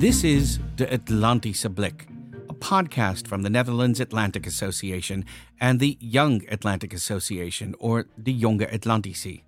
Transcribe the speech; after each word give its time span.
This 0.00 0.24
is 0.24 0.58
De 0.76 0.86
Atlantische 0.86 1.68
Blik, 1.68 2.08
a 2.48 2.54
podcast 2.54 3.26
from 3.26 3.42
the 3.42 3.50
Netherlands 3.50 4.00
Atlantic 4.00 4.46
Association 4.46 5.26
and 5.60 5.78
the 5.78 5.98
Young 6.00 6.40
Atlantic 6.48 6.94
Association, 6.94 7.74
or 7.78 8.06
the 8.16 8.32
Jonge 8.32 8.66
Atlantici. 8.72 9.42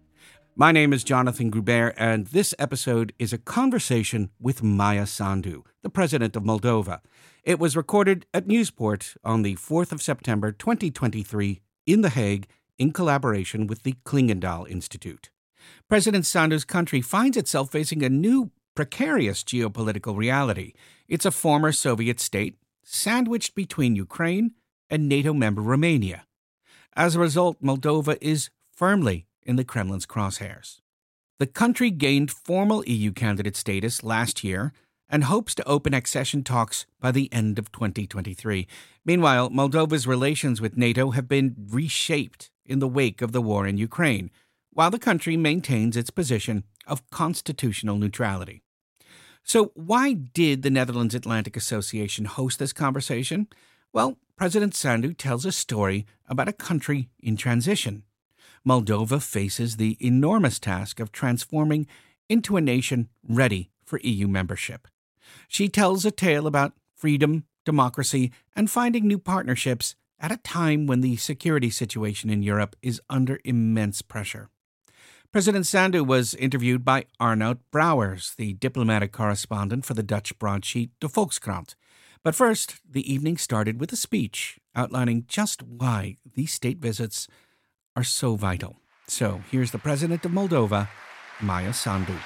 My 0.54 0.70
name 0.70 0.92
is 0.92 1.04
Jonathan 1.04 1.48
Gruber, 1.48 1.94
and 1.96 2.26
this 2.26 2.54
episode 2.58 3.14
is 3.18 3.32
a 3.32 3.38
conversation 3.38 4.28
with 4.38 4.62
Maia 4.62 5.06
Sandu, 5.06 5.62
the 5.80 5.88
president 5.88 6.36
of 6.36 6.42
Moldova. 6.42 7.00
It 7.44 7.58
was 7.58 7.74
recorded 7.74 8.26
at 8.34 8.46
Nieuwspoort 8.46 9.16
on 9.24 9.40
the 9.40 9.54
4th 9.54 9.90
of 9.90 10.02
September 10.02 10.52
2023 10.52 11.62
in 11.86 12.02
The 12.02 12.10
Hague 12.10 12.46
in 12.76 12.92
collaboration 12.92 13.66
with 13.66 13.84
the 13.84 13.94
Clingendael 14.04 14.68
Institute. 14.68 15.30
President 15.88 16.26
Sandu's 16.26 16.66
country 16.66 17.00
finds 17.00 17.38
itself 17.38 17.72
facing 17.72 18.02
a 18.02 18.10
new 18.10 18.50
precarious 18.74 19.42
geopolitical 19.42 20.16
reality. 20.16 20.72
It's 21.08 21.26
a 21.26 21.30
former 21.30 21.72
Soviet 21.72 22.20
state 22.20 22.56
sandwiched 22.82 23.54
between 23.54 23.96
Ukraine 23.96 24.52
and 24.90 25.08
NATO 25.08 25.32
member 25.32 25.62
Romania. 25.62 26.26
As 26.94 27.14
a 27.14 27.20
result, 27.20 27.62
Moldova 27.62 28.18
is 28.20 28.50
firmly 28.74 29.26
in 29.42 29.56
the 29.56 29.64
Kremlin's 29.64 30.06
crosshairs. 30.06 30.80
The 31.38 31.46
country 31.46 31.90
gained 31.90 32.30
formal 32.30 32.84
EU 32.86 33.12
candidate 33.12 33.56
status 33.56 34.02
last 34.02 34.44
year 34.44 34.72
and 35.08 35.24
hopes 35.24 35.54
to 35.54 35.68
open 35.68 35.92
accession 35.92 36.42
talks 36.42 36.86
by 37.00 37.10
the 37.10 37.30
end 37.32 37.58
of 37.58 37.72
2023. 37.72 38.66
Meanwhile, 39.04 39.50
Moldova's 39.50 40.06
relations 40.06 40.60
with 40.60 40.76
NATO 40.76 41.10
have 41.10 41.28
been 41.28 41.54
reshaped 41.70 42.50
in 42.64 42.78
the 42.78 42.88
wake 42.88 43.20
of 43.20 43.32
the 43.32 43.42
war 43.42 43.66
in 43.66 43.76
Ukraine, 43.76 44.30
while 44.70 44.90
the 44.90 44.98
country 44.98 45.36
maintains 45.36 45.96
its 45.96 46.10
position 46.10 46.64
of 46.86 47.08
constitutional 47.10 47.96
neutrality. 47.96 48.62
So, 49.44 49.72
why 49.74 50.12
did 50.12 50.62
the 50.62 50.70
Netherlands 50.70 51.14
Atlantic 51.14 51.56
Association 51.56 52.26
host 52.26 52.58
this 52.58 52.72
conversation? 52.72 53.48
Well, 53.92 54.18
President 54.36 54.74
Sandu 54.74 55.12
tells 55.12 55.44
a 55.44 55.52
story 55.52 56.06
about 56.26 56.48
a 56.48 56.52
country 56.52 57.10
in 57.20 57.36
transition. 57.36 58.04
Moldova 58.66 59.20
faces 59.20 59.76
the 59.76 59.96
enormous 60.00 60.58
task 60.58 61.00
of 61.00 61.12
transforming 61.12 61.86
into 62.28 62.56
a 62.56 62.60
nation 62.60 63.08
ready 63.28 63.70
for 63.84 64.00
EU 64.02 64.28
membership. 64.28 64.86
She 65.48 65.68
tells 65.68 66.04
a 66.04 66.10
tale 66.10 66.46
about 66.46 66.74
freedom, 66.94 67.44
democracy, 67.64 68.32
and 68.54 68.70
finding 68.70 69.06
new 69.06 69.18
partnerships 69.18 69.96
at 70.20 70.32
a 70.32 70.36
time 70.38 70.86
when 70.86 71.00
the 71.00 71.16
security 71.16 71.68
situation 71.68 72.30
in 72.30 72.42
Europe 72.42 72.76
is 72.80 73.00
under 73.10 73.40
immense 73.44 74.02
pressure. 74.02 74.48
President 75.32 75.66
Sandu 75.66 76.04
was 76.04 76.34
interviewed 76.34 76.84
by 76.84 77.06
Arnout 77.18 77.56
Brouwers, 77.72 78.36
the 78.36 78.52
diplomatic 78.52 79.12
correspondent 79.12 79.86
for 79.86 79.94
the 79.94 80.02
Dutch 80.02 80.38
broadsheet 80.38 80.90
De 81.00 81.08
Volkskrant. 81.08 81.74
But 82.22 82.34
first, 82.34 82.82
the 82.86 83.10
evening 83.10 83.38
started 83.38 83.80
with 83.80 83.90
a 83.94 83.96
speech 83.96 84.60
outlining 84.76 85.24
just 85.26 85.62
why 85.62 86.18
these 86.34 86.52
state 86.52 86.80
visits 86.80 87.28
are 87.96 88.04
so 88.04 88.36
vital. 88.36 88.76
So 89.06 89.40
here's 89.50 89.70
the 89.70 89.78
president 89.78 90.22
of 90.26 90.32
Moldova, 90.32 90.90
Maia 91.40 91.72
Sandu. 91.72 92.18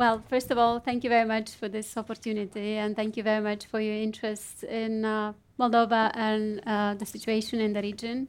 Well, 0.00 0.22
first 0.30 0.50
of 0.50 0.56
all, 0.56 0.78
thank 0.78 1.04
you 1.04 1.10
very 1.10 1.28
much 1.28 1.50
for 1.50 1.68
this 1.68 1.94
opportunity, 1.94 2.78
and 2.78 2.96
thank 2.96 3.18
you 3.18 3.22
very 3.22 3.42
much 3.42 3.66
for 3.66 3.82
your 3.82 3.96
interest 3.96 4.64
in 4.64 5.04
uh, 5.04 5.34
Moldova 5.58 6.10
and 6.14 6.62
uh, 6.66 6.94
the 6.94 7.04
situation 7.04 7.60
in 7.60 7.74
the 7.74 7.82
region. 7.82 8.28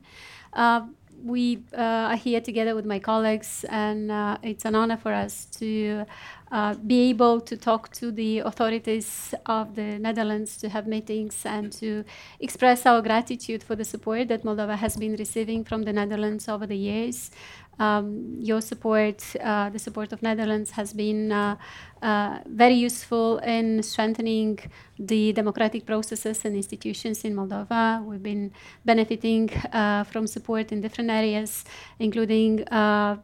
Uh, 0.51 0.81
we 1.23 1.63
uh, 1.77 2.11
are 2.11 2.15
here 2.17 2.41
together 2.41 2.75
with 2.75 2.85
my 2.85 2.99
colleagues, 2.99 3.63
and 3.69 4.11
uh, 4.11 4.37
it's 4.43 4.65
an 4.65 4.75
honor 4.75 4.97
for 4.97 5.13
us 5.13 5.45
to 5.45 6.05
uh, 6.51 6.73
be 6.73 7.09
able 7.09 7.39
to 7.39 7.55
talk 7.55 7.89
to 7.93 8.11
the 8.11 8.39
authorities 8.39 9.33
of 9.45 9.75
the 9.75 9.97
Netherlands, 9.97 10.57
to 10.57 10.67
have 10.67 10.87
meetings, 10.87 11.45
and 11.45 11.71
to 11.71 12.03
express 12.41 12.85
our 12.85 13.01
gratitude 13.01 13.63
for 13.63 13.77
the 13.77 13.85
support 13.85 14.27
that 14.27 14.43
Moldova 14.43 14.75
has 14.75 14.97
been 14.97 15.15
receiving 15.15 15.63
from 15.63 15.83
the 15.83 15.93
Netherlands 15.93 16.49
over 16.49 16.67
the 16.67 16.75
years. 16.75 17.31
Um, 17.81 18.35
your 18.39 18.61
support, 18.61 19.17
uh, 19.43 19.69
the 19.71 19.79
support 19.79 20.13
of 20.13 20.21
Netherlands, 20.21 20.69
has 20.71 20.93
been 20.93 21.31
uh, 21.31 21.55
uh, 22.03 22.37
very 22.45 22.75
useful 22.75 23.39
in 23.39 23.81
strengthening 23.81 24.59
the 24.99 25.33
democratic 25.33 25.87
processes 25.87 26.45
and 26.45 26.55
institutions 26.55 27.25
in 27.25 27.33
Moldova. 27.35 28.05
We've 28.05 28.21
been 28.21 28.51
benefiting 28.85 29.49
uh, 29.73 30.03
from 30.03 30.27
support 30.27 30.71
in 30.71 30.81
different 30.81 31.09
areas, 31.09 31.65
including 31.97 32.63
uh, 32.67 33.17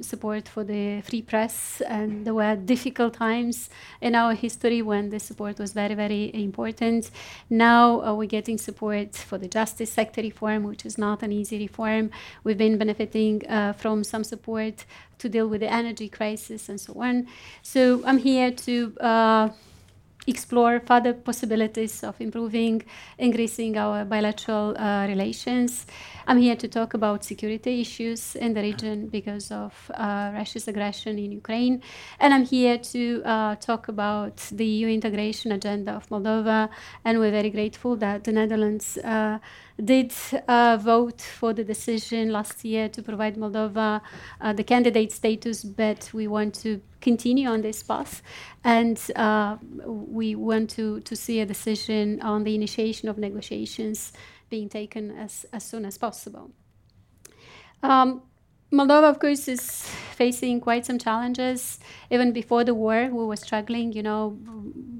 support 0.00 0.48
for 0.48 0.64
the 0.64 1.00
free 1.02 1.22
press, 1.22 1.80
and 1.82 2.26
there 2.26 2.34
were 2.34 2.56
difficult 2.56 3.14
times 3.14 3.70
in 4.00 4.14
our 4.14 4.34
history 4.34 4.82
when 4.82 5.10
the 5.10 5.18
support 5.18 5.58
was 5.58 5.72
very, 5.72 5.94
very 5.94 6.30
important. 6.34 7.10
Now 7.50 8.02
uh, 8.02 8.14
we're 8.14 8.28
getting 8.28 8.58
support 8.58 9.14
for 9.14 9.38
the 9.38 9.48
justice 9.48 9.92
sector 9.92 10.22
reform, 10.22 10.64
which 10.64 10.84
is 10.84 10.98
not 10.98 11.22
an 11.22 11.32
easy 11.32 11.58
reform. 11.58 12.10
We've 12.44 12.58
been 12.58 12.78
benefiting 12.78 13.42
uh, 13.48 13.72
from 13.72 14.04
some 14.04 14.24
support 14.24 14.84
to 15.18 15.28
deal 15.28 15.48
with 15.48 15.60
the 15.60 15.72
energy 15.72 16.08
crisis 16.08 16.68
and 16.68 16.80
so 16.80 16.94
on. 17.00 17.26
So 17.62 18.02
I'm 18.04 18.18
here 18.18 18.50
to 18.50 18.96
uh, 19.00 19.48
explore 20.26 20.80
further 20.80 21.14
possibilities 21.14 22.02
of 22.02 22.20
improving, 22.20 22.82
increasing 23.18 23.76
our 23.76 24.04
bilateral 24.04 24.76
uh, 24.76 25.06
relations. 25.06 25.86
I'm 26.26 26.38
here 26.38 26.56
to 26.56 26.68
talk 26.68 26.94
about 26.94 27.24
security 27.24 27.80
issues 27.80 28.34
in 28.34 28.54
the 28.54 28.60
region 28.60 29.06
because 29.06 29.52
of 29.52 29.90
uh, 29.94 30.32
Russia's 30.34 30.66
aggression 30.66 31.18
in 31.18 31.30
Ukraine. 31.32 31.82
And 32.18 32.34
I'm 32.34 32.44
here 32.44 32.78
to 32.78 33.22
uh, 33.24 33.54
talk 33.56 33.88
about 33.88 34.36
the 34.52 34.66
EU 34.66 34.88
integration 34.88 35.52
agenda 35.52 35.92
of 35.92 36.08
Moldova. 36.08 36.68
And 37.04 37.20
we're 37.20 37.30
very 37.30 37.50
grateful 37.50 37.96
that 37.96 38.24
the 38.24 38.32
Netherlands 38.32 38.98
uh, 38.98 39.38
did 39.82 40.12
uh, 40.48 40.78
vote 40.80 41.20
for 41.20 41.52
the 41.52 41.62
decision 41.64 42.30
last 42.30 42.64
year 42.64 42.88
to 42.88 43.02
provide 43.02 43.36
Moldova 43.36 44.00
uh, 44.40 44.52
the 44.52 44.64
candidate 44.64 45.12
status, 45.12 45.64
but 45.64 46.10
we 46.14 46.26
want 46.26 46.54
to 46.54 46.80
continue 47.00 47.48
on 47.48 47.60
this 47.60 47.82
path. 47.82 48.22
And 48.64 48.98
uh, 49.16 49.56
we 49.84 50.34
want 50.34 50.70
to, 50.70 51.00
to 51.00 51.14
see 51.14 51.40
a 51.40 51.46
decision 51.46 52.20
on 52.22 52.44
the 52.44 52.54
initiation 52.54 53.08
of 53.08 53.18
negotiations 53.18 54.12
being 54.48 54.68
taken 54.68 55.10
as, 55.10 55.44
as 55.52 55.64
soon 55.64 55.84
as 55.84 55.98
possible. 55.98 56.50
Um, 57.82 58.22
Moldova, 58.76 59.08
of 59.08 59.18
course, 59.18 59.48
is 59.48 59.62
facing 60.16 60.60
quite 60.60 60.84
some 60.84 60.98
challenges. 60.98 61.78
Even 62.10 62.32
before 62.32 62.62
the 62.62 62.74
war, 62.74 63.08
we 63.10 63.24
were 63.24 63.36
struggling. 63.36 63.92
You 63.92 64.02
know, 64.02 64.36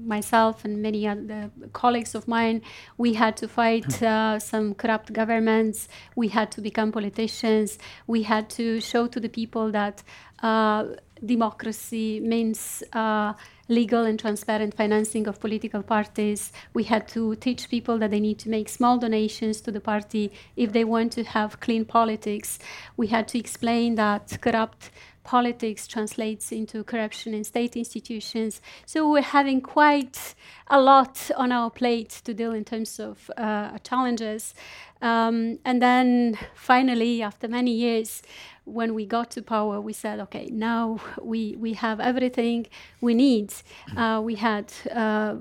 myself 0.05 0.65
and 0.65 0.81
many 0.81 1.07
other 1.07 1.51
colleagues 1.73 2.15
of 2.15 2.27
mine, 2.27 2.61
we 2.97 3.13
had 3.13 3.37
to 3.37 3.47
fight 3.47 4.01
uh, 4.01 4.39
some 4.39 4.73
corrupt 4.73 5.13
governments. 5.13 5.87
We 6.15 6.29
had 6.29 6.51
to 6.53 6.61
become 6.61 6.91
politicians. 6.91 7.77
We 8.07 8.23
had 8.23 8.49
to 8.51 8.81
show 8.81 9.05
to 9.07 9.19
the 9.19 9.29
people 9.29 9.71
that 9.71 10.01
uh, 10.41 10.85
democracy 11.25 12.19
means. 12.19 12.83
Uh, 12.93 13.33
legal 13.69 14.05
and 14.05 14.19
transparent 14.19 14.73
financing 14.73 15.27
of 15.27 15.39
political 15.39 15.83
parties. 15.83 16.51
We 16.73 16.83
had 16.83 17.07
to 17.09 17.35
teach 17.35 17.69
people 17.69 17.97
that 17.99 18.11
they 18.11 18.19
need 18.19 18.39
to 18.39 18.49
make 18.49 18.69
small 18.69 18.97
donations 18.97 19.61
to 19.61 19.71
the 19.71 19.81
party 19.81 20.31
if 20.55 20.71
they 20.71 20.83
want 20.83 21.11
to 21.13 21.23
have 21.23 21.59
clean 21.59 21.85
politics. 21.85 22.59
We 22.95 23.07
had 23.07 23.27
to 23.29 23.39
explain 23.39 23.95
that 23.95 24.37
corrupt 24.41 24.91
politics 25.23 25.85
translates 25.87 26.53
into 26.53 26.85
corruption 26.85 27.33
in 27.33 27.43
state 27.43 27.75
institutions. 27.75 28.61
So 28.85 29.11
we're 29.11 29.21
having 29.21 29.59
quite 29.59 30.35
a 30.67 30.79
lot 30.79 31.29
on 31.35 31.51
our 31.51 31.69
plate 31.69 32.21
to 32.23 32.33
deal 32.33 32.53
in 32.53 32.63
terms 32.63 32.97
of 32.97 33.29
uh, 33.35 33.77
challenges. 33.79 34.53
Um, 35.01 35.59
and 35.65 35.81
then 35.81 36.39
finally, 36.55 37.21
after 37.21 37.49
many 37.49 37.71
years, 37.71 38.23
when 38.67 38.93
we 38.93 39.05
got 39.05 39.31
to 39.31 39.41
power, 39.41 39.79
we 39.79 39.93
said, 39.93 40.19
okay, 40.19 40.49
now 40.51 40.99
we, 41.21 41.55
we 41.55 41.73
have 41.73 41.99
everything 41.99 42.67
we 43.01 43.13
need. 43.13 43.53
Uh, 43.95 44.21
we 44.23 44.35
had 44.35 44.71
uh, 44.93 45.35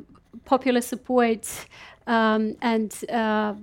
popular 0.44 0.81
support 0.81 1.67
um, 2.06 2.56
and 2.62 3.05
uh, 3.11 3.55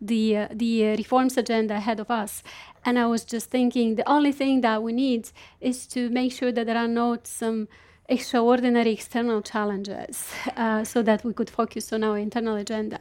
the, 0.00 0.36
uh, 0.36 0.48
the 0.52 0.96
reforms 0.96 1.36
agenda 1.36 1.74
ahead 1.74 1.98
of 1.98 2.10
us. 2.10 2.42
And 2.84 2.98
I 2.98 3.06
was 3.06 3.24
just 3.24 3.50
thinking 3.50 3.96
the 3.96 4.08
only 4.08 4.32
thing 4.32 4.60
that 4.62 4.82
we 4.82 4.92
need 4.92 5.30
is 5.60 5.86
to 5.88 6.08
make 6.10 6.32
sure 6.32 6.52
that 6.52 6.66
there 6.66 6.76
are 6.78 6.88
not 6.88 7.26
some 7.26 7.68
extraordinary 8.12 8.92
external 8.92 9.40
challenges 9.42 10.30
uh, 10.56 10.84
so 10.84 11.02
that 11.02 11.24
we 11.24 11.32
could 11.32 11.48
focus 11.48 11.92
on 11.94 12.04
our 12.04 12.18
internal 12.18 12.56
agenda. 12.56 13.00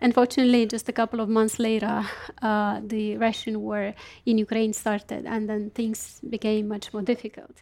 Unfortunately, 0.00 0.66
just 0.66 0.88
a 0.88 0.92
couple 0.92 1.20
of 1.20 1.28
months 1.28 1.58
later, 1.58 2.04
uh, 2.42 2.80
the 2.84 3.16
Russian 3.16 3.60
war 3.60 3.94
in 4.26 4.38
Ukraine 4.46 4.72
started, 4.72 5.22
and 5.26 5.48
then 5.48 5.70
things 5.70 6.20
became 6.28 6.66
much 6.74 6.92
more 6.92 7.02
difficult. 7.02 7.56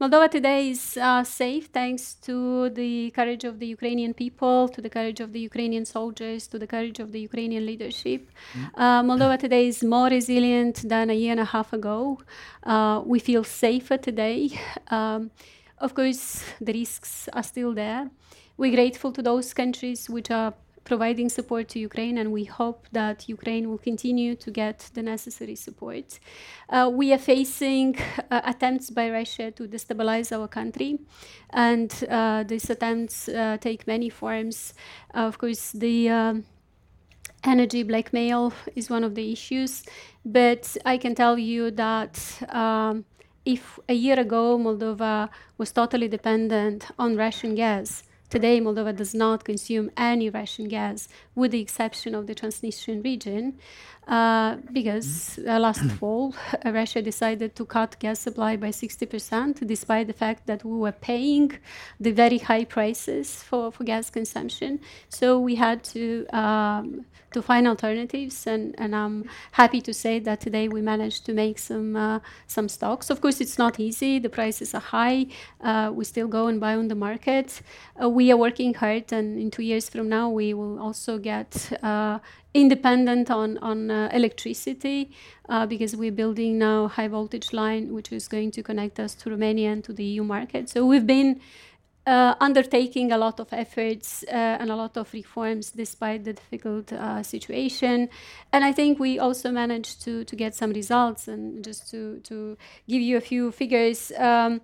Moldova 0.00 0.28
today 0.28 0.70
is 0.70 0.96
uh, 0.96 1.22
safe 1.22 1.66
thanks 1.66 2.14
to 2.14 2.70
the 2.70 3.12
courage 3.12 3.44
of 3.44 3.60
the 3.60 3.68
Ukrainian 3.76 4.12
people, 4.12 4.68
to 4.74 4.80
the 4.86 4.90
courage 4.90 5.20
of 5.20 5.32
the 5.32 5.38
Ukrainian 5.50 5.84
soldiers, 5.84 6.48
to 6.48 6.58
the 6.58 6.66
courage 6.66 6.98
of 6.98 7.12
the 7.12 7.20
Ukrainian 7.20 7.64
leadership. 7.70 8.20
Mm. 8.28 8.70
Uh, 8.82 9.02
Moldova 9.08 9.38
today 9.38 9.64
is 9.68 9.84
more 9.84 10.08
resilient 10.08 10.76
than 10.88 11.06
a 11.08 11.16
year 11.22 11.32
and 11.36 11.42
a 11.48 11.50
half 11.54 11.72
ago. 11.72 12.18
Uh, 12.72 13.00
we 13.12 13.18
feel 13.28 13.44
safer 13.44 13.96
today. 13.96 14.40
Um, 14.90 15.30
of 15.82 15.94
course, 15.94 16.44
the 16.60 16.72
risks 16.72 17.28
are 17.32 17.42
still 17.42 17.74
there. 17.74 18.08
We're 18.56 18.74
grateful 18.74 19.12
to 19.12 19.22
those 19.22 19.52
countries 19.52 20.08
which 20.08 20.30
are 20.30 20.54
providing 20.84 21.28
support 21.28 21.68
to 21.68 21.78
Ukraine, 21.78 22.18
and 22.18 22.32
we 22.32 22.44
hope 22.44 22.86
that 22.92 23.28
Ukraine 23.28 23.68
will 23.68 23.78
continue 23.78 24.34
to 24.36 24.50
get 24.50 24.90
the 24.94 25.02
necessary 25.02 25.56
support. 25.56 26.18
Uh, 26.68 26.90
we 26.92 27.12
are 27.12 27.18
facing 27.18 27.96
uh, 28.30 28.40
attempts 28.44 28.90
by 28.90 29.10
Russia 29.10 29.50
to 29.52 29.68
destabilize 29.68 30.32
our 30.36 30.48
country, 30.48 31.00
and 31.50 32.04
uh, 32.08 32.44
these 32.44 32.70
attempts 32.70 33.28
uh, 33.28 33.56
take 33.60 33.86
many 33.86 34.08
forms. 34.08 34.74
of 35.14 35.38
course, 35.38 35.72
the 35.72 36.08
um, 36.08 36.44
energy 37.44 37.82
blackmail 37.82 38.52
is 38.76 38.88
one 38.88 39.04
of 39.04 39.14
the 39.14 39.32
issues, 39.32 39.82
but 40.24 40.76
I 40.84 40.96
can 40.96 41.14
tell 41.14 41.38
you 41.38 41.70
that. 41.72 42.14
Um, 42.48 43.04
if 43.44 43.78
a 43.88 43.94
year 43.94 44.18
ago 44.18 44.58
Moldova 44.58 45.28
was 45.58 45.72
totally 45.72 46.08
dependent 46.08 46.86
on 46.98 47.16
Russian 47.16 47.54
gas, 47.54 48.04
Today, 48.32 48.62
Moldova 48.62 48.96
does 48.96 49.14
not 49.14 49.44
consume 49.44 49.90
any 49.94 50.30
Russian 50.30 50.66
gas, 50.66 51.06
with 51.34 51.50
the 51.50 51.60
exception 51.60 52.14
of 52.14 52.26
the 52.26 52.34
Transnistrian 52.34 53.04
region, 53.04 53.58
uh, 54.08 54.56
because 54.72 55.38
uh, 55.46 55.58
last 55.58 55.84
fall 55.92 56.34
uh, 56.64 56.72
Russia 56.72 57.00
decided 57.00 57.54
to 57.54 57.64
cut 57.64 57.96
gas 58.00 58.18
supply 58.18 58.56
by 58.56 58.68
60%, 58.68 59.66
despite 59.66 60.06
the 60.06 60.12
fact 60.12 60.46
that 60.46 60.64
we 60.64 60.76
were 60.76 60.92
paying 60.92 61.52
the 62.00 62.10
very 62.10 62.38
high 62.38 62.64
prices 62.64 63.42
for, 63.42 63.70
for 63.70 63.84
gas 63.84 64.10
consumption. 64.10 64.80
So 65.08 65.38
we 65.38 65.54
had 65.54 65.84
to 65.84 66.26
um, 66.36 67.06
to 67.32 67.42
find 67.42 67.66
alternatives, 67.66 68.46
and, 68.46 68.74
and 68.78 68.94
I'm 68.94 69.28
happy 69.52 69.80
to 69.82 69.94
say 69.94 70.18
that 70.20 70.40
today 70.40 70.68
we 70.68 70.82
managed 70.82 71.24
to 71.26 71.32
make 71.32 71.58
some 71.58 71.96
uh, 71.96 72.20
some 72.46 72.68
stocks. 72.68 73.10
Of 73.10 73.20
course, 73.20 73.40
it's 73.40 73.58
not 73.58 73.80
easy; 73.80 74.18
the 74.18 74.28
prices 74.28 74.74
are 74.74 74.80
high. 74.80 75.26
Uh, 75.60 75.90
we 75.94 76.04
still 76.04 76.28
go 76.28 76.46
and 76.46 76.60
buy 76.60 76.74
on 76.74 76.88
the 76.88 76.94
market. 76.94 77.62
Uh, 78.02 78.08
we 78.08 78.30
are 78.30 78.36
working 78.36 78.74
hard, 78.74 79.12
and 79.12 79.38
in 79.38 79.50
two 79.50 79.62
years 79.62 79.88
from 79.88 80.08
now, 80.08 80.28
we 80.28 80.54
will 80.54 80.78
also 80.78 81.18
get 81.18 81.72
uh, 81.82 82.18
independent 82.54 83.30
on 83.30 83.58
on 83.58 83.90
uh, 83.90 84.08
electricity 84.12 85.10
uh, 85.48 85.66
because 85.66 85.96
we're 85.96 86.12
building 86.12 86.58
now 86.58 86.88
high 86.88 87.08
voltage 87.08 87.52
line, 87.52 87.92
which 87.92 88.12
is 88.12 88.28
going 88.28 88.50
to 88.50 88.62
connect 88.62 89.00
us 89.00 89.14
to 89.14 89.30
Romania 89.30 89.70
and 89.70 89.84
to 89.84 89.92
the 89.92 90.04
EU 90.04 90.24
market. 90.24 90.68
So 90.68 90.86
we've 90.86 91.06
been 91.06 91.40
uh, 92.06 92.34
undertaking 92.40 93.12
a 93.12 93.18
lot 93.18 93.38
of 93.38 93.52
efforts 93.52 94.24
uh, 94.24 94.30
and 94.30 94.70
a 94.70 94.76
lot 94.76 94.96
of 94.96 95.12
reforms 95.12 95.70
despite 95.70 96.24
the 96.24 96.32
difficult 96.32 96.92
uh, 96.92 97.22
situation. 97.22 98.08
And 98.52 98.64
I 98.64 98.72
think 98.72 98.98
we 98.98 99.18
also 99.18 99.50
managed 99.50 100.02
to, 100.02 100.24
to 100.24 100.36
get 100.36 100.54
some 100.54 100.72
results. 100.72 101.28
And 101.28 101.62
just 101.62 101.90
to, 101.90 102.18
to 102.24 102.56
give 102.88 103.02
you 103.02 103.16
a 103.16 103.20
few 103.20 103.52
figures, 103.52 104.10
um, 104.18 104.60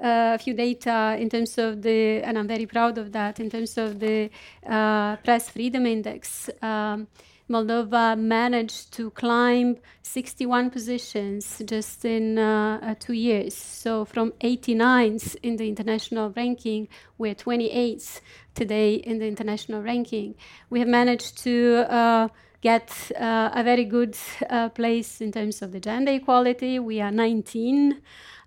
uh, 0.00 0.34
a 0.34 0.38
few 0.38 0.54
data 0.54 1.16
in 1.18 1.30
terms 1.30 1.56
of 1.56 1.82
the, 1.82 2.22
and 2.22 2.38
I'm 2.38 2.48
very 2.48 2.66
proud 2.66 2.98
of 2.98 3.12
that, 3.12 3.40
in 3.40 3.48
terms 3.48 3.78
of 3.78 3.98
the 3.98 4.30
uh, 4.66 5.16
press 5.16 5.48
freedom 5.48 5.86
index. 5.86 6.50
Um, 6.60 7.08
Moldova 7.52 8.18
managed 8.18 8.92
to 8.94 9.10
climb 9.10 9.76
61 10.02 10.70
positions 10.70 11.60
just 11.66 12.02
in 12.04 12.38
uh, 12.38 12.80
uh, 12.82 12.94
two 12.98 13.12
years. 13.12 13.54
So 13.54 14.06
from 14.06 14.32
89th 14.40 15.36
in 15.42 15.56
the 15.56 15.68
international 15.68 16.30
ranking, 16.30 16.88
we're 17.18 17.34
28th 17.34 18.22
today 18.54 18.94
in 18.94 19.18
the 19.18 19.26
international 19.26 19.82
ranking. 19.82 20.34
We 20.70 20.78
have 20.80 20.88
managed 20.88 21.38
to 21.44 21.84
uh, 21.90 22.28
get 22.62 22.90
uh, 23.20 23.50
a 23.52 23.62
very 23.62 23.84
good 23.84 24.16
uh, 24.48 24.70
place 24.70 25.20
in 25.20 25.30
terms 25.30 25.60
of 25.60 25.72
the 25.72 25.80
gender 25.80 26.12
equality. 26.12 26.78
We 26.78 27.02
are 27.02 27.10
19 27.10 28.00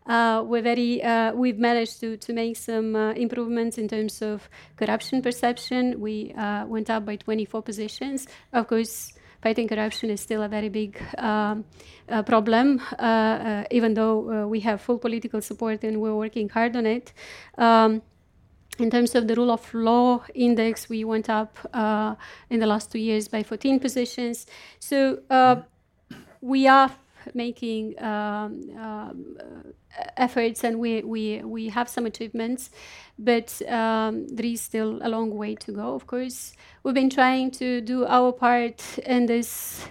uh, 0.06 0.44
we're 0.46 0.62
very, 0.62 1.02
uh, 1.04 1.34
we've 1.34 1.58
managed 1.58 2.00
to, 2.00 2.18
to 2.18 2.34
make 2.34 2.56
some 2.56 2.96
uh, 2.96 3.12
improvements 3.14 3.78
in 3.78 3.88
terms 3.88 4.22
of 4.22 4.48
corruption 4.76 5.22
perception. 5.22 6.00
We 6.00 6.32
uh, 6.34 6.66
went 6.68 6.90
up 6.90 7.06
by 7.06 7.16
24 7.16 7.64
positions. 7.64 8.28
Of 8.54 8.68
course, 8.68 9.14
fighting 9.42 9.68
corruption 9.68 10.12
is 10.12 10.22
still 10.22 10.44
a 10.44 10.48
very 10.48 10.70
big 10.70 11.02
um, 11.18 11.66
uh, 12.08 12.22
problem, 12.22 12.82
uh, 13.00 13.64
even 13.72 13.96
though 13.96 14.48
we 14.48 14.60
have 14.60 14.82
full 14.82 15.00
political 15.00 15.42
support 15.42 15.84
and 15.84 16.00
we're 16.00 16.16
working 16.16 16.50
hard 16.50 16.76
on 16.76 16.86
it. 16.86 17.12
Um, 17.58 18.02
in 18.78 18.92
terms 18.92 19.16
of 19.16 19.28
the 19.28 19.36
rule 19.36 19.52
of 19.52 19.74
law 19.74 20.24
index, 20.36 20.90
we 20.90 21.06
went 21.06 21.30
up 21.30 21.58
in 22.50 22.60
the 22.60 22.68
last 22.68 22.92
two 22.92 23.00
years 23.00 23.28
by 23.28 23.42
14 23.42 23.80
positions. 23.80 24.46
So 24.80 25.20
we 26.42 26.68
are 26.68 26.92
making 27.34 28.02
um, 28.04 28.70
um, 28.78 29.36
efforts 30.18 30.64
and 30.64 30.80
we, 30.80 31.02
we, 31.02 31.42
we 31.44 31.70
have 31.70 31.90
some 31.90 32.06
achievements, 32.06 32.70
but 33.18 33.62
um, 33.70 34.28
there 34.28 34.46
is 34.46 34.62
still 34.62 35.00
a 35.02 35.10
long 35.10 35.36
way 35.36 35.56
to 35.56 35.72
go, 35.72 35.94
of 35.96 36.08
course. 36.08 36.54
We've 36.84 36.96
been 36.96 37.10
trying 37.10 37.52
to 37.52 37.82
do 37.82 38.06
our 38.06 38.32
part 38.32 39.00
in 39.00 39.26
this 39.26 39.86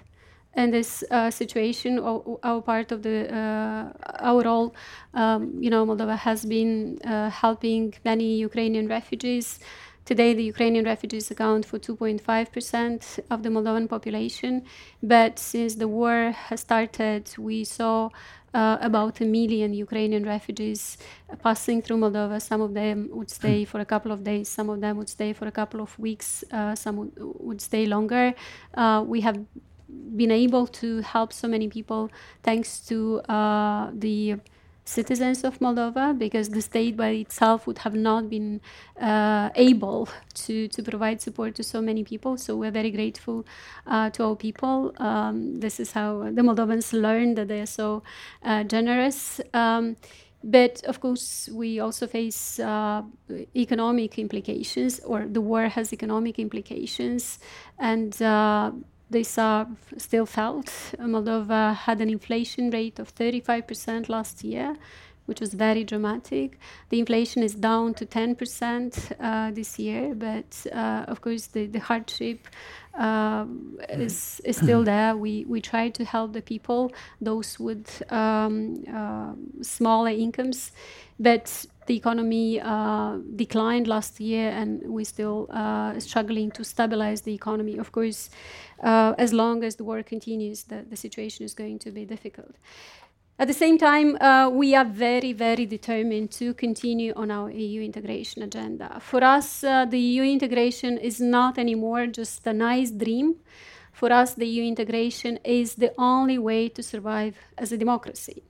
in 0.57 0.71
this 0.71 1.03
uh, 1.11 1.33
situation, 1.33 1.99
or 1.99 2.39
our 2.45 2.63
part 2.63 2.93
of 2.93 3.03
the 3.03 3.29
uh, 3.35 3.93
our 4.21 4.43
role. 4.43 4.73
Um, 5.13 5.59
you 5.61 5.69
know, 5.69 5.85
Moldova 5.85 6.17
has 6.17 6.45
been 6.45 7.01
uh, 7.05 7.29
helping 7.29 7.93
many 8.05 8.37
Ukrainian 8.37 8.87
refugees 8.87 9.59
Today, 10.05 10.35
the 10.35 10.45
Ukrainian 10.45 10.85
refugees 10.85 11.31
account 11.31 11.65
for 11.65 11.79
2.5% 11.79 13.21
of 13.31 13.43
the 13.43 13.49
Moldovan 13.49 13.89
population, 13.89 14.63
but 15.03 15.39
since 15.39 15.77
the 15.77 15.89
war 15.89 16.31
has 16.33 16.61
started, 16.61 17.35
we 17.39 17.65
saw 17.65 18.11
uh, 18.55 18.79
about 18.81 19.21
a 19.21 19.25
million 19.25 19.75
Ukrainian 19.75 20.25
refugees 20.25 20.97
passing 21.43 21.83
through 21.83 21.99
Moldova. 21.99 22.41
Some 22.41 22.61
of 22.61 22.73
them 22.75 23.09
would 23.13 23.31
stay 23.31 23.65
for 23.65 23.81
a 23.81 23.85
couple 23.85 24.13
of 24.13 24.23
days, 24.25 24.49
some 24.49 24.71
of 24.71 24.81
them 24.81 24.97
would 24.97 25.09
stay 25.09 25.33
for 25.33 25.47
a 25.47 25.53
couple 25.53 25.81
of 25.81 25.99
weeks, 25.99 26.45
uh, 26.53 26.75
some 26.75 26.97
would, 26.97 27.13
would, 27.19 27.61
stay 27.61 27.87
longer. 27.87 28.35
Uh, 28.75 29.05
we 29.07 29.21
have 29.21 29.39
been 30.17 30.31
able 30.31 30.67
to 30.67 31.01
help 31.01 31.33
so 31.33 31.47
many 31.49 31.69
people 31.69 32.11
thanks 32.43 32.81
to 32.87 33.21
uh, 33.29 33.91
the 33.93 34.37
citizens 34.85 35.45
of 35.45 35.59
Moldova 35.61 36.17
because 36.17 36.51
the 36.51 36.61
state 36.61 36.97
by 36.97 37.09
itself 37.09 37.67
would 37.67 37.79
have 37.79 37.95
not 37.95 38.29
been 38.29 38.61
uh, 39.01 39.51
able 39.55 40.09
to, 40.35 40.69
to 40.69 40.83
provide 40.83 41.21
support 41.21 41.55
to 41.55 41.63
so 41.63 41.81
many 41.81 42.05
people. 42.05 42.37
So 42.37 42.57
we're 42.57 42.71
very 42.71 42.91
grateful 42.91 43.47
uh, 43.87 44.11
to 44.11 44.25
all 44.25 44.37
people. 44.37 44.93
Um, 44.99 45.61
this 45.61 45.81
is 45.81 45.93
how 45.93 46.31
the 46.31 46.43
Moldovans 46.43 46.93
learn 46.93 47.35
that 47.35 47.49
they 47.49 47.61
are 47.61 47.67
so 47.67 48.03
uh, 48.43 48.65
generous. 48.65 49.41
Um, 49.53 49.97
but 50.45 50.85
of 50.85 51.01
course, 51.01 51.49
we 51.51 51.81
also 51.81 52.07
face 52.07 52.61
uh, 52.61 53.03
economic 53.57 54.19
implications, 54.19 55.01
or 55.01 55.25
the 55.25 55.41
war 55.41 55.69
has 55.69 55.91
economic 55.91 56.39
implications, 56.39 57.39
and 57.79 58.21
uh, 58.21 58.71
these 59.15 59.39
are 59.39 59.67
still 59.97 60.27
felt. 60.27 60.67
Moldova 60.99 61.75
had 61.75 62.01
an 62.01 62.11
inflation 62.11 62.71
rate 62.71 62.99
of 62.99 63.15
35% 63.15 64.09
last 64.09 64.43
year, 64.43 64.77
which 65.27 65.41
was 65.41 65.55
very 65.55 65.85
dramatic. 65.85 66.59
The 66.89 66.99
inflation 66.99 67.43
is 67.43 67.55
down 67.55 67.95
to 67.95 68.07
10% 68.07 69.13
uh, 69.21 69.53
this 69.53 69.79
year, 69.79 70.15
but 70.15 70.67
uh, 70.73 71.05
of 71.07 71.21
course 71.21 71.47
the, 71.47 71.67
the 71.67 71.79
hardship 71.79 72.49
uh, 72.99 73.47
is, 73.89 74.41
is 74.45 74.57
still 74.57 74.83
there. 74.93 75.17
We, 75.17 75.45
we 75.49 75.61
try 75.61 75.91
to 75.91 76.05
help 76.05 76.33
the 76.33 76.43
people, 76.43 76.93
those 77.21 77.59
with 77.61 78.03
um, 78.13 78.85
uh, 78.93 79.35
smaller 79.63 80.11
incomes, 80.11 80.73
but 81.21 81.67
the 81.87 81.97
economy 81.97 82.61
uh, 82.61 83.19
declined 83.37 83.87
last 83.87 84.21
year 84.21 84.51
and 84.51 84.83
we're 84.85 85.05
still 85.05 85.49
uh, 85.51 85.99
struggling 86.01 86.51
to 86.53 86.65
stabilize 86.65 87.23
the 87.23 87.35
economy. 87.35 87.79
Of 87.79 87.93
course, 87.93 88.31
uh, 88.83 89.15
as 89.19 89.33
long 89.33 89.65
as 89.65 89.77
the 89.77 89.85
war 89.85 90.03
continues, 90.03 90.65
the, 90.65 90.85
the 90.89 90.97
situation 90.97 91.45
is 91.45 91.55
going 91.55 91.79
to 91.81 91.91
be 91.91 92.05
difficult. 92.05 92.57
At 93.37 93.49
the 93.49 93.55
same 93.55 93.79
time, 93.79 94.17
uh, 94.21 94.49
we 94.49 94.77
are 94.77 94.85
very, 94.85 95.33
very 95.33 95.67
determined 95.67 96.31
to 96.33 96.55
continue 96.55 97.13
on 97.17 97.33
our 97.33 97.51
EU 97.51 97.83
integration 97.83 98.43
agenda. 98.43 99.01
For 99.01 99.25
us, 99.25 99.65
uh, 99.65 99.87
the 99.87 99.99
EU 99.99 100.23
integration 100.23 100.99
is 100.99 101.21
not 101.21 101.59
anymore 101.59 102.07
just 102.07 102.47
a 102.47 102.53
nice 102.53 102.93
dream. 102.93 103.35
For 103.93 104.13
us, 104.13 104.35
the 104.35 104.47
EU 104.47 104.63
integration 104.63 105.39
is 105.45 105.75
the 105.75 105.93
only 105.99 106.39
way 106.39 106.69
to 106.69 106.83
survive 106.83 107.37
as 107.59 107.73
a 107.73 107.77
democracy. 107.77 108.45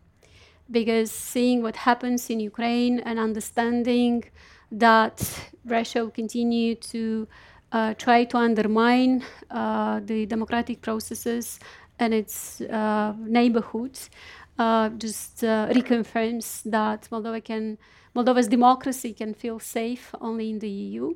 Because 0.71 1.11
seeing 1.11 1.63
what 1.63 1.77
happens 1.77 2.31
in 2.31 2.41
Ukraine 2.41 3.01
and 3.01 3.19
understanding 3.19 4.25
that 4.71 5.17
Russia 5.65 6.01
will 6.01 6.11
continue 6.11 6.75
to 6.75 7.29
uh, 7.73 7.95
try 7.95 8.25
to 8.25 8.37
undermine 8.37 9.25
uh, 9.51 10.01
the 10.05 10.27
democratic 10.27 10.81
processes 10.81 11.59
and 11.99 12.15
its 12.15 12.61
uh, 12.61 13.15
neighborhoods 13.19 14.11
uh, 14.59 14.89
just 14.91 15.43
uh, 15.43 15.69
reconfirms 15.71 16.63
that 16.65 17.09
Moldova 17.11 17.43
can, 17.43 17.79
Moldova's 18.15 18.49
democracy 18.49 19.13
can 19.13 19.35
feel 19.35 19.59
safe 19.59 20.15
only 20.21 20.51
in 20.51 20.59
the 20.61 20.69
EU. 20.69 21.15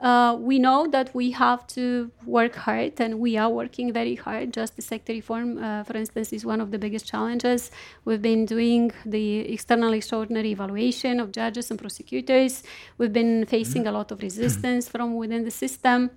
Uh, 0.00 0.36
we 0.38 0.58
know 0.58 0.86
that 0.88 1.14
we 1.14 1.30
have 1.30 1.66
to 1.68 2.10
work 2.26 2.56
hard, 2.56 3.00
and 3.00 3.20
we 3.20 3.36
are 3.36 3.48
working 3.48 3.92
very 3.92 4.16
hard. 4.16 4.52
Justice 4.52 4.86
sector 4.86 5.12
reform, 5.12 5.62
uh, 5.62 5.84
for 5.84 5.96
instance, 5.96 6.32
is 6.32 6.44
one 6.44 6.60
of 6.60 6.72
the 6.72 6.78
biggest 6.78 7.06
challenges. 7.06 7.70
We've 8.04 8.20
been 8.20 8.44
doing 8.44 8.92
the 9.06 9.52
external 9.52 9.92
extraordinary 9.92 10.50
evaluation 10.50 11.20
of 11.20 11.32
judges 11.32 11.70
and 11.70 11.78
prosecutors. 11.78 12.62
We've 12.98 13.12
been 13.12 13.46
facing 13.46 13.86
a 13.86 13.92
lot 13.92 14.10
of 14.10 14.20
resistance 14.20 14.88
from 14.88 15.16
within 15.16 15.44
the 15.44 15.50
system 15.50 16.10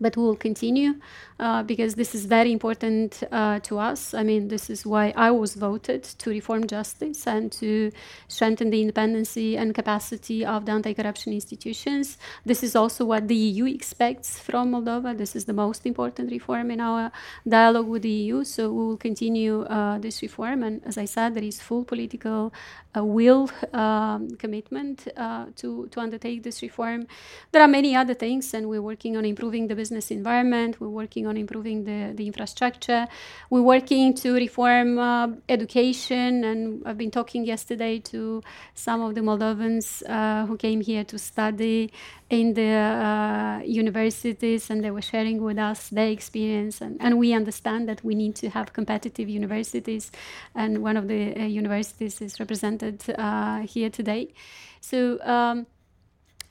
but 0.00 0.16
we 0.16 0.22
will 0.22 0.36
continue 0.36 0.94
uh, 1.38 1.62
because 1.62 1.94
this 1.94 2.14
is 2.14 2.26
very 2.26 2.52
important 2.52 3.22
uh, 3.30 3.58
to 3.60 3.78
us. 3.78 4.14
I 4.14 4.22
mean, 4.22 4.48
this 4.48 4.70
is 4.70 4.86
why 4.86 5.12
I 5.16 5.30
was 5.30 5.54
voted 5.54 6.02
to 6.04 6.30
reform 6.30 6.66
justice 6.66 7.26
and 7.26 7.50
to 7.52 7.92
strengthen 8.28 8.70
the 8.70 8.80
independency 8.80 9.56
and 9.56 9.74
capacity 9.74 10.44
of 10.44 10.66
the 10.66 10.72
anti-corruption 10.72 11.32
institutions. 11.32 12.18
This 12.44 12.62
is 12.62 12.76
also 12.76 13.04
what 13.04 13.28
the 13.28 13.34
EU 13.34 13.66
expects 13.66 14.38
from 14.38 14.72
Moldova. 14.72 15.16
This 15.16 15.36
is 15.36 15.44
the 15.44 15.52
most 15.52 15.86
important 15.86 16.30
reform 16.30 16.70
in 16.70 16.80
our 16.80 17.12
dialogue 17.46 17.88
with 17.88 18.02
the 18.02 18.10
EU. 18.10 18.44
So 18.44 18.70
we 18.72 18.84
will 18.84 18.96
continue 18.96 19.62
uh, 19.62 19.98
this 19.98 20.22
reform. 20.22 20.62
And 20.62 20.82
as 20.84 20.98
I 20.98 21.04
said, 21.04 21.34
there 21.34 21.44
is 21.44 21.60
full 21.60 21.84
political 21.84 22.52
uh, 22.96 23.04
will, 23.04 23.50
um, 23.72 24.30
commitment 24.38 25.08
uh, 25.16 25.46
to 25.56 25.88
to 25.92 26.00
undertake 26.00 26.42
this 26.42 26.62
reform. 26.62 27.06
There 27.52 27.62
are 27.62 27.68
many 27.68 27.94
other 27.94 28.14
things, 28.14 28.54
and 28.54 28.68
we're 28.68 28.82
working 28.82 29.16
on 29.16 29.24
improving 29.24 29.68
the 29.68 29.74
business 29.74 29.90
business 29.90 30.10
environment. 30.10 30.80
We're 30.80 30.96
working 31.02 31.26
on 31.26 31.36
improving 31.36 31.84
the, 31.84 32.12
the 32.14 32.26
infrastructure. 32.26 33.06
We're 33.50 33.62
working 33.62 34.14
to 34.22 34.34
reform 34.34 34.98
uh, 34.98 35.28
education. 35.48 36.44
And 36.44 36.82
I've 36.86 36.96
been 36.98 37.10
talking 37.10 37.44
yesterday 37.44 37.98
to 38.12 38.42
some 38.74 39.00
of 39.02 39.14
the 39.14 39.20
Moldovans 39.20 40.02
uh, 40.08 40.46
who 40.46 40.56
came 40.56 40.80
here 40.80 41.04
to 41.04 41.18
study 41.18 41.92
in 42.30 42.54
the 42.54 42.70
uh, 42.70 43.60
universities 43.64 44.70
and 44.70 44.84
they 44.84 44.92
were 44.92 45.02
sharing 45.02 45.42
with 45.42 45.58
us 45.58 45.88
their 45.88 46.08
experience. 46.08 46.80
And, 46.80 46.96
and 47.00 47.18
we 47.18 47.32
understand 47.32 47.88
that 47.88 48.04
we 48.04 48.14
need 48.14 48.36
to 48.36 48.50
have 48.50 48.72
competitive 48.72 49.28
universities. 49.28 50.12
And 50.54 50.78
one 50.78 50.96
of 50.96 51.08
the 51.08 51.34
uh, 51.34 51.44
universities 51.44 52.20
is 52.20 52.38
represented 52.38 53.02
uh, 53.18 53.60
here 53.62 53.90
today. 53.90 54.32
So, 54.80 55.18
um, 55.22 55.66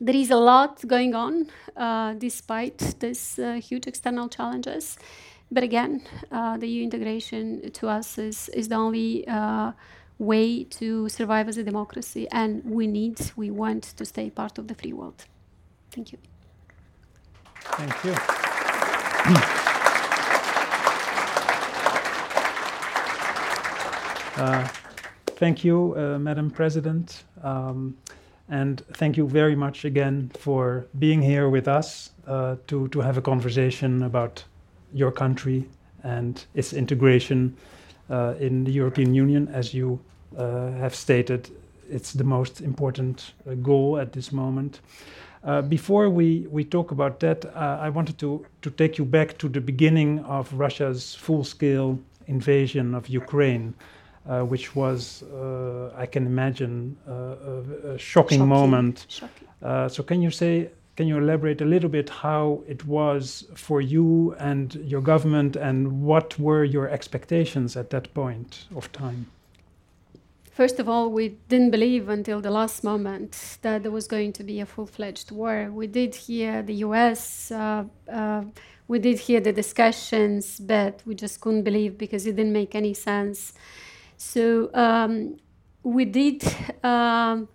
there 0.01 0.15
is 0.15 0.31
a 0.31 0.37
lot 0.37 0.85
going 0.87 1.13
on 1.13 1.49
uh, 1.75 2.13
despite 2.13 2.95
these 2.99 3.37
uh, 3.37 3.53
huge 3.55 3.85
external 3.85 4.29
challenges. 4.29 4.97
But 5.51 5.63
again, 5.63 6.03
uh, 6.31 6.55
the 6.55 6.67
EU 6.67 6.83
integration 6.83 7.69
to 7.71 7.89
us 7.89 8.17
is, 8.17 8.47
is 8.49 8.69
the 8.69 8.75
only 8.75 9.25
way 10.17 10.63
to 10.65 11.09
survive 11.09 11.49
as 11.49 11.57
a 11.57 11.63
democracy, 11.63 12.27
and 12.31 12.63
we 12.65 12.87
need, 12.87 13.19
we 13.35 13.49
want 13.49 13.83
to 13.95 14.05
stay 14.05 14.29
part 14.29 14.57
of 14.57 14.67
the 14.67 14.75
free 14.75 14.93
world. 14.93 15.25
Thank 15.91 16.11
you. 16.11 16.17
Thank 17.61 18.03
you. 18.03 18.15
Uh, 24.39 24.65
thank 25.35 25.65
you, 25.65 25.93
uh, 25.97 26.17
Madam 26.17 26.49
President. 26.49 27.25
Um, 27.43 27.97
and 28.47 28.81
thank 28.93 29.17
you 29.17 29.27
very 29.27 29.55
much 29.55 29.83
again 29.83 30.31
for 30.39 30.87
being 30.97 31.21
here 31.21 31.49
with 31.49 31.67
us 31.67 32.11
uh, 32.25 32.55
to, 32.67 32.87
to 32.87 33.01
have 33.01 33.17
a 33.17 33.21
conversation 33.21 34.03
about 34.03 34.43
your 34.93 35.11
country 35.11 35.67
and 36.03 36.45
its 36.55 36.73
integration 36.73 37.55
uh, 38.09 38.35
in 38.39 38.63
the 38.63 38.71
European 38.71 39.13
Union. 39.13 39.47
As 39.49 39.73
you 39.73 39.99
uh, 40.37 40.71
have 40.71 40.95
stated, 40.95 41.49
it's 41.89 42.13
the 42.13 42.23
most 42.23 42.61
important 42.61 43.33
uh, 43.45 43.55
goal 43.55 43.97
at 43.97 44.13
this 44.13 44.31
moment. 44.31 44.79
Uh, 45.43 45.61
before 45.61 46.09
we, 46.09 46.47
we 46.49 46.63
talk 46.63 46.91
about 46.91 47.19
that, 47.21 47.45
uh, 47.45 47.77
I 47.81 47.89
wanted 47.89 48.17
to, 48.19 48.45
to 48.61 48.69
take 48.71 48.97
you 48.97 49.05
back 49.05 49.37
to 49.37 49.47
the 49.47 49.61
beginning 49.61 50.19
of 50.25 50.51
Russia's 50.53 51.15
full 51.15 51.43
scale 51.43 51.97
invasion 52.27 52.93
of 52.93 53.07
Ukraine 53.07 53.73
uh, 54.29 54.41
which 54.43 54.75
was, 54.75 55.23
uh, 55.23 55.91
I 55.97 56.05
can 56.05 56.25
imagine, 56.25 56.97
uh, 57.07 57.11
a, 57.11 57.93
a, 57.93 57.97
shocking, 57.97 58.39
Shocking. 58.39 58.47
moment. 58.47 59.05
Shocking. 59.09 59.47
Uh, 59.61 59.87
so, 59.89 60.03
can 60.03 60.21
you 60.21 60.29
say, 60.29 60.69
can 60.95 61.07
you 61.07 61.17
elaborate 61.17 61.61
a 61.61 61.65
little 61.65 61.89
bit 61.89 62.09
how 62.09 62.61
it 62.67 62.85
was 62.85 63.45
for 63.55 63.81
you 63.81 64.35
and 64.39 64.75
your 64.75 65.01
government, 65.01 65.55
and 65.55 66.03
what 66.03 66.37
were 66.37 66.63
your 66.63 66.89
expectations 66.89 67.75
at 67.75 67.89
that 67.89 68.13
point 68.13 68.67
of 68.75 68.91
time? 68.91 69.25
First 70.59 70.77
of 70.77 70.89
all, 70.89 71.09
we 71.09 71.37
didn't 71.47 71.71
believe 71.71 72.09
until 72.09 72.41
the 72.41 72.51
last 72.51 72.83
moment 72.83 73.59
that 73.61 73.81
there 73.81 73.93
was 73.93 74.07
going 74.07 74.33
to 74.33 74.43
be 74.43 74.59
a 74.59 74.65
full 74.65 74.85
fledged 74.85 75.31
war. 75.31 75.71
We 75.71 75.87
did 75.87 76.13
hear 76.13 76.61
the 76.61 76.73
US, 76.87 77.49
uh, 77.49 77.85
uh, 78.11 78.43
we 78.89 78.99
did 78.99 79.19
hear 79.19 79.39
the 79.39 79.53
discussions, 79.53 80.59
but 80.59 81.01
we 81.05 81.15
just 81.15 81.39
couldn't 81.39 81.63
believe 81.63 81.97
because 81.97 82.27
it 82.27 82.35
didn't 82.35 82.51
make 82.51 82.75
any 82.75 82.93
sense. 82.93 83.53
So 84.17 84.69
um, 84.73 85.37
we 85.83 86.03
did 86.03 86.43
um, 86.83 87.47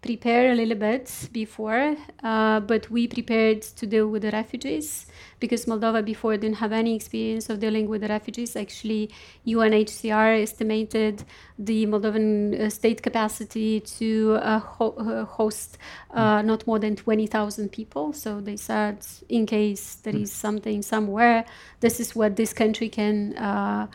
prepare 0.00 0.52
a 0.52 0.54
little 0.54 0.76
bit 0.76 1.28
before, 1.32 1.96
uh, 2.22 2.60
but 2.60 2.88
we 2.90 3.08
prepared 3.08 3.62
to 3.62 3.86
deal 3.86 4.06
with 4.06 4.22
the 4.22 4.30
refugees 4.30 5.06
because 5.40 5.66
Moldova 5.66 6.04
before 6.04 6.36
didn't 6.36 6.56
have 6.56 6.72
any 6.72 6.94
experience 6.94 7.50
of 7.50 7.58
dealing 7.58 7.88
with 7.88 8.02
the 8.02 8.08
refugees. 8.08 8.54
Actually, 8.54 9.10
UNHCR 9.46 10.42
estimated 10.42 11.24
the 11.58 11.86
Moldovan 11.86 12.60
uh, 12.60 12.70
state 12.70 13.02
capacity 13.02 13.80
to 13.80 14.38
uh, 14.40 14.58
ho- 14.60 14.94
uh, 14.98 15.24
host 15.24 15.78
uh, 16.12 16.42
not 16.42 16.66
more 16.66 16.78
than 16.78 16.94
20,000 16.94 17.70
people. 17.70 18.12
So 18.12 18.40
they 18.40 18.56
said, 18.56 19.04
in 19.28 19.46
case 19.46 19.96
there 19.96 20.16
is 20.16 20.32
something 20.32 20.82
somewhere, 20.82 21.44
this 21.80 21.98
is 21.98 22.14
what 22.14 22.36
this 22.36 22.52
country 22.52 22.88
can 22.88 23.36
uh, 23.36 23.88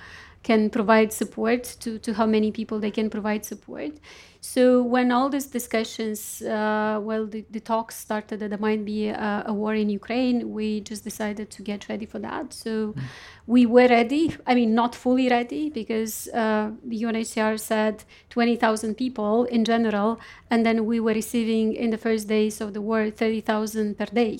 can 0.43 0.69
provide 0.69 1.11
support 1.13 1.63
to, 1.79 1.97
to 1.99 2.13
how 2.13 2.25
many 2.25 2.51
people 2.51 2.79
they 2.79 2.91
can 2.91 3.09
provide 3.09 3.45
support. 3.45 3.93
So 4.45 4.83
when 4.83 5.09
all 5.13 5.29
these 5.29 5.45
discussions, 5.45 6.41
uh, 6.41 6.99
well, 7.01 7.25
the, 7.25 7.45
the, 7.49 7.61
talks 7.61 7.95
started 7.95 8.41
that 8.41 8.49
there 8.49 8.59
might 8.59 8.83
be 8.83 9.07
a, 9.07 9.43
a, 9.47 9.53
war 9.53 9.73
in 9.73 9.89
Ukraine, 9.89 10.51
we 10.51 10.81
just 10.81 11.05
decided 11.05 11.49
to 11.51 11.61
get 11.61 11.87
ready 11.87 12.05
for 12.05 12.19
that. 12.19 12.51
So 12.51 12.91
mm. 12.91 13.01
we 13.47 13.65
were 13.65 13.87
ready. 13.87 14.35
I 14.45 14.53
mean, 14.53 14.75
not 14.75 14.95
fully 14.95 15.29
ready 15.29 15.69
because 15.69 16.27
uh, 16.27 16.71
the 16.83 17.03
UNHCR 17.03 17.57
said 17.57 18.03
20,000 18.31 18.95
people 18.95 19.45
in 19.45 19.63
general, 19.63 20.19
and 20.49 20.65
then 20.65 20.85
we 20.85 20.99
were 20.99 21.13
receiving 21.13 21.73
in 21.73 21.91
the 21.91 21.97
first 21.97 22.27
days 22.27 22.59
of 22.59 22.73
the 22.73 22.81
war 22.81 23.09
30,000 23.09 23.97
per 23.97 24.07
day. 24.07 24.39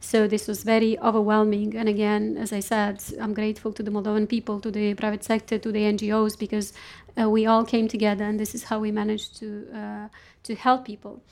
So 0.00 0.28
this 0.28 0.46
was 0.46 0.62
very 0.62 0.98
overwhelming. 1.00 1.76
And 1.76 1.88
again, 1.88 2.36
as 2.38 2.52
I 2.52 2.60
said, 2.60 3.02
I'm 3.20 3.34
grateful 3.34 3.72
to 3.72 3.82
the 3.82 3.90
Moldovan 3.90 4.28
people, 4.28 4.60
to 4.60 4.70
the 4.70 4.94
private 4.94 5.24
sector, 5.24 5.58
to 5.58 5.72
the 5.72 5.80
NGOs, 5.80 6.38
because 6.38 6.72
uh, 7.20 7.28
we 7.28 7.46
all 7.46 7.64
came 7.64 7.88
together, 7.88 8.24
and 8.24 8.38
this 8.38 8.54
is 8.54 8.64
how 8.64 8.78
we 8.78 8.92
managed 8.92 9.36
to 9.38 9.66
uh, 9.74 10.08
to 10.44 10.54
help 10.54 10.84
people. 10.84 11.22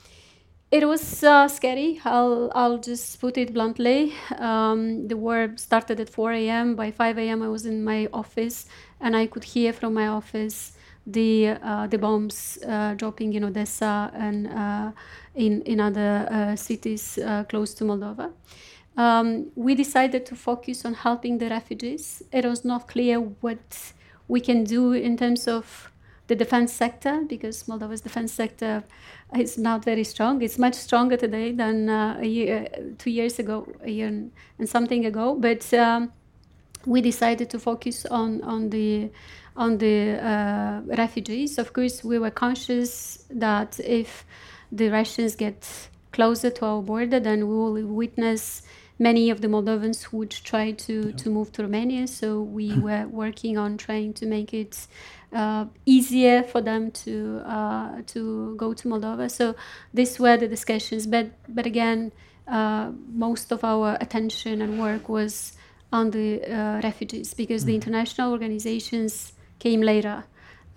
It 0.69 0.85
was 0.85 1.23
uh, 1.23 1.47
scary. 1.47 2.01
I'll 2.03 2.51
I'll 2.53 2.77
just 2.77 3.21
put 3.21 3.37
it 3.37 3.53
bluntly. 3.53 4.13
Um, 4.37 5.07
the 5.07 5.15
war 5.15 5.53
started 5.55 5.99
at 6.01 6.09
4 6.09 6.33
a.m. 6.33 6.75
By 6.75 6.91
5 6.91 7.17
a.m., 7.17 7.41
I 7.41 7.47
was 7.47 7.65
in 7.65 7.85
my 7.85 8.09
office, 8.11 8.65
and 8.99 9.15
I 9.15 9.27
could 9.27 9.45
hear 9.45 9.71
from 9.71 9.93
my 9.93 10.07
office 10.07 10.73
the 11.05 11.55
uh, 11.63 11.87
the 11.87 11.97
bombs 11.97 12.59
uh, 12.67 12.93
dropping 12.95 13.33
in 13.33 13.45
Odessa 13.45 14.11
and 14.13 14.47
uh, 14.47 14.91
in 15.37 15.61
in 15.61 15.79
other 15.79 16.27
uh, 16.29 16.55
cities 16.55 17.17
uh, 17.17 17.43
close 17.47 17.73
to 17.75 17.85
Moldova. 17.85 18.31
Um, 18.97 19.51
we 19.55 19.75
decided 19.75 20.25
to 20.25 20.35
focus 20.35 20.83
on 20.83 20.95
helping 20.95 21.37
the 21.37 21.49
refugees. 21.49 22.23
It 22.31 22.45
was 22.45 22.65
not 22.65 22.87
clear 22.87 23.19
what 23.19 23.93
we 24.27 24.41
can 24.41 24.63
do 24.63 24.91
in 24.91 25.15
terms 25.15 25.47
of 25.47 25.91
the 26.27 26.35
defense 26.35 26.73
sector 26.73 27.23
because 27.27 27.63
Moldova's 27.63 28.01
defense 28.01 28.33
sector 28.33 28.83
is 29.37 29.57
not 29.57 29.85
very 29.85 30.03
strong. 30.03 30.41
It's 30.41 30.57
much 30.57 30.73
stronger 30.73 31.15
today 31.15 31.51
than 31.51 31.89
uh, 31.89 32.17
a 32.19 32.25
year, 32.25 32.67
two 32.97 33.11
years 33.11 33.39
ago, 33.39 33.67
a 33.83 33.89
year 33.89 34.07
and 34.07 34.67
something 34.67 35.05
ago. 35.05 35.35
But 35.35 35.71
um, 35.73 36.11
we 36.85 37.01
decided 37.01 37.49
to 37.51 37.59
focus 37.59 38.05
on 38.05 38.41
on 38.41 38.69
the 38.69 39.09
on 39.55 39.77
the 39.77 40.19
uh, 40.21 40.81
refugees. 40.95 41.57
Of 41.57 41.73
course, 41.73 42.03
we 42.03 42.19
were 42.19 42.31
conscious 42.31 43.25
that 43.29 43.79
if 43.79 44.25
the 44.71 44.89
Russians 44.89 45.35
get 45.35 45.89
closer 46.11 46.49
to 46.49 46.65
our 46.65 46.81
border, 46.81 47.19
then 47.19 47.47
we 47.47 47.55
will 47.55 47.85
witness 47.85 48.63
many 48.99 49.29
of 49.29 49.41
the 49.41 49.47
Moldovans 49.47 50.03
who 50.03 50.17
would 50.17 50.31
try 50.31 50.71
to, 50.71 51.11
to 51.13 51.29
move 51.29 51.51
to 51.53 51.61
Romania. 51.61 52.07
So 52.07 52.41
we 52.41 52.77
were 52.79 53.07
working 53.07 53.57
on 53.57 53.77
trying 53.77 54.13
to 54.13 54.25
make 54.25 54.53
it 54.53 54.87
uh, 55.33 55.65
easier 55.85 56.43
for 56.43 56.61
them 56.61 56.91
to 56.91 57.41
uh, 57.45 58.01
to 58.07 58.55
go 58.55 58.73
to 58.73 58.87
Moldova. 58.87 59.29
So 59.29 59.55
these 59.93 60.19
were 60.19 60.37
the 60.37 60.47
discussions. 60.47 61.05
But 61.05 61.27
but 61.47 61.65
again, 61.65 62.11
uh, 62.47 62.91
most 63.13 63.51
of 63.51 63.63
our 63.63 63.97
attention 63.99 64.61
and 64.61 64.79
work 64.79 65.09
was 65.09 65.53
on 65.91 66.11
the 66.11 66.41
uh, 66.43 66.81
refugees 66.81 67.33
because 67.33 67.63
mm. 67.63 67.67
the 67.67 67.75
international 67.75 68.31
organizations 68.31 69.33
came 69.59 69.81
later 69.81 70.23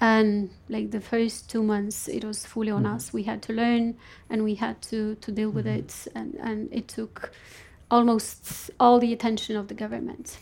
and 0.00 0.50
like 0.68 0.90
the 0.90 1.00
first 1.00 1.50
two 1.50 1.62
months 1.62 2.08
it 2.08 2.24
was 2.24 2.46
fully 2.46 2.70
on 2.70 2.84
mm. 2.84 2.94
us 2.94 3.12
we 3.12 3.22
had 3.22 3.42
to 3.42 3.52
learn 3.52 3.94
and 4.30 4.42
we 4.42 4.54
had 4.54 4.80
to 4.80 5.14
to 5.16 5.30
deal 5.30 5.50
with 5.50 5.66
mm. 5.66 5.78
it 5.78 6.08
and 6.14 6.34
and 6.40 6.68
it 6.72 6.88
took 6.88 7.32
almost 7.90 8.70
all 8.80 8.98
the 8.98 9.12
attention 9.12 9.56
of 9.56 9.68
the 9.68 9.74
government 9.74 10.38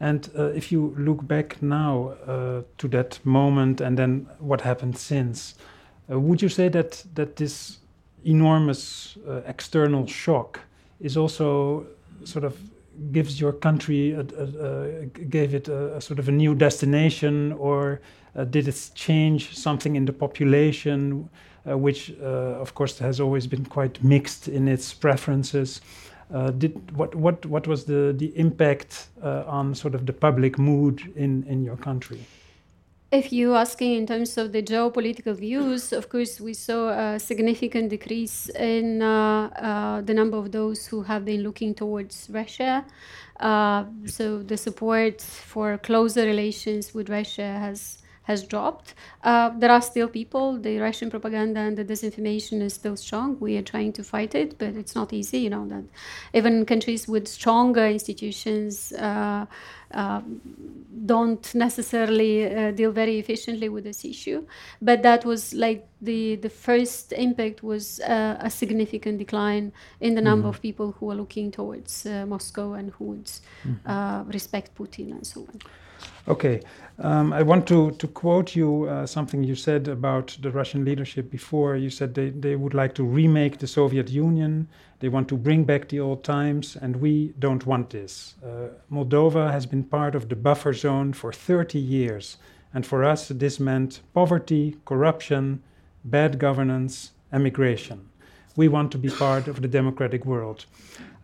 and 0.00 0.30
uh, 0.38 0.44
if 0.46 0.70
you 0.70 0.94
look 0.98 1.26
back 1.26 1.60
now 1.62 2.14
uh, 2.26 2.62
to 2.78 2.88
that 2.88 3.18
moment 3.24 3.80
and 3.80 3.98
then 3.98 4.26
what 4.38 4.60
happened 4.60 4.96
since 4.96 5.54
uh, 6.10 6.18
would 6.18 6.40
you 6.40 6.48
say 6.48 6.68
that 6.68 7.04
that 7.14 7.36
this 7.36 7.78
enormous 8.24 9.16
uh, 9.28 9.40
external 9.46 10.06
shock 10.06 10.60
is 11.00 11.16
also 11.16 11.86
sort 12.24 12.44
of 12.44 12.56
gives 13.12 13.40
your 13.40 13.52
country 13.52 14.12
a, 14.12 14.20
a, 14.20 15.02
a, 15.02 15.06
gave 15.06 15.52
it 15.52 15.68
a, 15.68 16.00
sort 16.00 16.18
of 16.18 16.28
a 16.28 16.32
new 16.32 16.54
destination 16.54 17.52
or 17.54 18.00
did 18.42 18.66
it 18.66 18.90
change 18.94 19.56
something 19.56 19.94
in 19.96 20.04
the 20.04 20.12
population, 20.12 21.28
uh, 21.68 21.78
which 21.78 22.12
uh, 22.20 22.60
of 22.60 22.74
course 22.74 22.98
has 22.98 23.20
always 23.20 23.46
been 23.46 23.64
quite 23.64 24.02
mixed 24.02 24.48
in 24.48 24.68
its 24.68 24.92
preferences? 24.92 25.80
did 26.58 26.72
what 26.96 27.14
what 27.14 27.46
what 27.46 27.68
was 27.68 27.84
the 27.84 28.12
the 28.16 28.36
impact 28.36 29.08
on 29.22 29.74
sort 29.74 29.94
of 29.94 30.04
the 30.04 30.12
public 30.12 30.58
mood 30.58 31.12
in 31.14 31.44
in 31.44 31.62
your 31.62 31.76
country? 31.76 32.18
If 33.14 33.32
you're 33.32 33.56
asking 33.56 33.92
in 33.92 34.06
terms 34.08 34.36
of 34.38 34.50
the 34.50 34.60
geopolitical 34.60 35.36
views, 35.36 35.92
of 35.92 36.08
course, 36.08 36.40
we 36.40 36.52
saw 36.52 36.88
a 36.88 37.20
significant 37.20 37.90
decrease 37.90 38.48
in 38.48 39.02
uh, 39.02 39.50
uh, 39.54 40.00
the 40.00 40.12
number 40.12 40.36
of 40.36 40.50
those 40.50 40.86
who 40.86 41.02
have 41.02 41.24
been 41.24 41.44
looking 41.44 41.76
towards 41.76 42.28
Russia. 42.32 42.84
Uh, 43.38 43.84
so 44.06 44.42
the 44.42 44.56
support 44.56 45.22
for 45.22 45.78
closer 45.78 46.24
relations 46.24 46.92
with 46.92 47.08
Russia 47.08 47.46
has 47.46 47.98
has 48.24 48.42
dropped. 48.42 48.94
Uh, 49.22 49.50
there 49.58 49.70
are 49.70 49.82
still 49.82 50.08
people. 50.08 50.58
The 50.58 50.78
Russian 50.78 51.10
propaganda 51.10 51.60
and 51.60 51.76
the 51.76 51.84
disinformation 51.84 52.60
is 52.60 52.74
still 52.74 52.96
strong. 52.96 53.38
We 53.38 53.56
are 53.56 53.62
trying 53.62 53.92
to 53.94 54.04
fight 54.04 54.34
it, 54.34 54.58
but 54.58 54.74
it's 54.74 54.94
not 54.94 55.12
easy. 55.12 55.38
You 55.38 55.50
know 55.50 55.66
that 55.68 55.84
even 56.32 56.66
countries 56.66 57.06
with 57.06 57.28
stronger 57.28 57.86
institutions. 57.86 58.92
Uh, 58.92 59.46
uh, 59.90 60.20
don't 61.06 61.54
necessarily 61.54 62.52
uh, 62.52 62.72
deal 62.72 62.90
very 62.90 63.18
efficiently 63.18 63.68
with 63.68 63.84
this 63.84 64.04
issue, 64.04 64.44
but 64.82 65.02
that 65.02 65.24
was 65.24 65.54
like 65.54 65.86
the 66.00 66.34
the 66.36 66.48
first 66.48 67.12
impact 67.12 67.62
was 67.62 68.00
uh, 68.00 68.36
a 68.40 68.50
significant 68.50 69.18
decline 69.18 69.72
in 70.00 70.14
the 70.14 70.20
number 70.20 70.48
mm-hmm. 70.48 70.56
of 70.56 70.62
people 70.62 70.92
who 70.98 71.10
are 71.12 71.14
looking 71.14 71.52
towards 71.52 72.06
uh, 72.06 72.26
Moscow 72.26 72.72
and 72.72 72.90
who 72.92 73.04
would 73.04 73.30
mm-hmm. 73.64 74.30
respect 74.30 74.74
Putin 74.74 75.12
and 75.12 75.26
so 75.26 75.42
on. 75.42 75.60
Okay, 76.26 76.62
um, 76.98 77.32
I 77.32 77.42
want 77.42 77.66
to, 77.68 77.90
to 77.92 78.06
quote 78.06 78.54
you 78.54 78.84
uh, 78.84 79.06
something 79.06 79.42
you 79.42 79.56
said 79.56 79.88
about 79.88 80.36
the 80.40 80.50
Russian 80.50 80.84
leadership 80.84 81.30
before. 81.30 81.76
You 81.76 81.90
said 81.90 82.14
they, 82.14 82.30
they 82.30 82.54
would 82.54 82.74
like 82.74 82.94
to 82.94 83.04
remake 83.04 83.58
the 83.58 83.66
Soviet 83.66 84.10
Union, 84.10 84.68
they 85.00 85.08
want 85.08 85.28
to 85.28 85.36
bring 85.36 85.64
back 85.64 85.88
the 85.88 86.00
old 86.00 86.22
times, 86.22 86.76
and 86.76 86.96
we 86.96 87.34
don't 87.38 87.66
want 87.66 87.90
this. 87.90 88.36
Uh, 88.44 88.68
Moldova 88.90 89.50
has 89.50 89.66
been 89.66 89.82
part 89.84 90.14
of 90.14 90.28
the 90.28 90.36
buffer 90.36 90.72
zone 90.72 91.12
for 91.12 91.32
30 91.32 91.78
years, 91.78 92.38
and 92.72 92.86
for 92.86 93.04
us, 93.04 93.28
this 93.28 93.58
meant 93.58 94.00
poverty, 94.14 94.76
corruption, 94.84 95.62
bad 96.04 96.38
governance, 96.38 97.10
emigration. 97.32 98.08
We 98.56 98.68
want 98.68 98.92
to 98.92 98.98
be 98.98 99.10
part 99.10 99.48
of 99.48 99.60
the 99.60 99.68
democratic 99.68 100.24
world, 100.24 100.66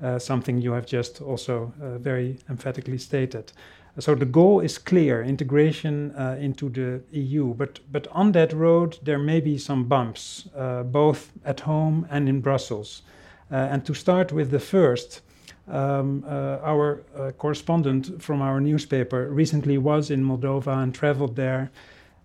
uh, 0.03 0.19
something 0.19 0.61
you 0.61 0.73
have 0.73 0.85
just 0.85 1.23
also 1.23 1.73
uh, 1.81 1.99
very 1.99 2.39
emphatically 2.49 2.99
stated. 2.99 3.53
So 3.99 4.15
the 4.15 4.27
goal 4.27 4.61
is 4.61 4.79
clear 4.79 5.23
integration 5.23 6.13
uh, 6.13 6.37
into 6.41 6.69
the 6.69 7.03
EU. 7.11 7.55
But, 7.55 7.81
but 7.91 8.07
on 8.13 8.33
that 8.33 8.53
road, 8.53 8.99
there 9.03 9.19
may 9.19 9.41
be 9.41 9.59
some 9.59 9.85
bumps, 9.85 10.49
uh, 10.57 10.85
both 10.85 11.33
at 11.45 11.61
home 11.61 12.07
and 12.11 12.29
in 12.29 12.41
Brussels. 12.41 13.03
Uh, 13.51 13.57
and 13.57 13.85
to 13.85 13.95
start 13.95 14.33
with 14.33 14.51
the 14.53 14.61
first, 14.61 15.23
um, 15.67 16.25
uh, 16.27 16.59
our 16.63 17.03
uh, 17.17 17.33
correspondent 17.33 18.23
from 18.23 18.43
our 18.43 18.61
newspaper 18.61 19.29
recently 19.29 19.77
was 19.77 20.11
in 20.11 20.25
Moldova 20.25 20.83
and 20.83 20.95
traveled 20.95 21.37
there. 21.37 21.71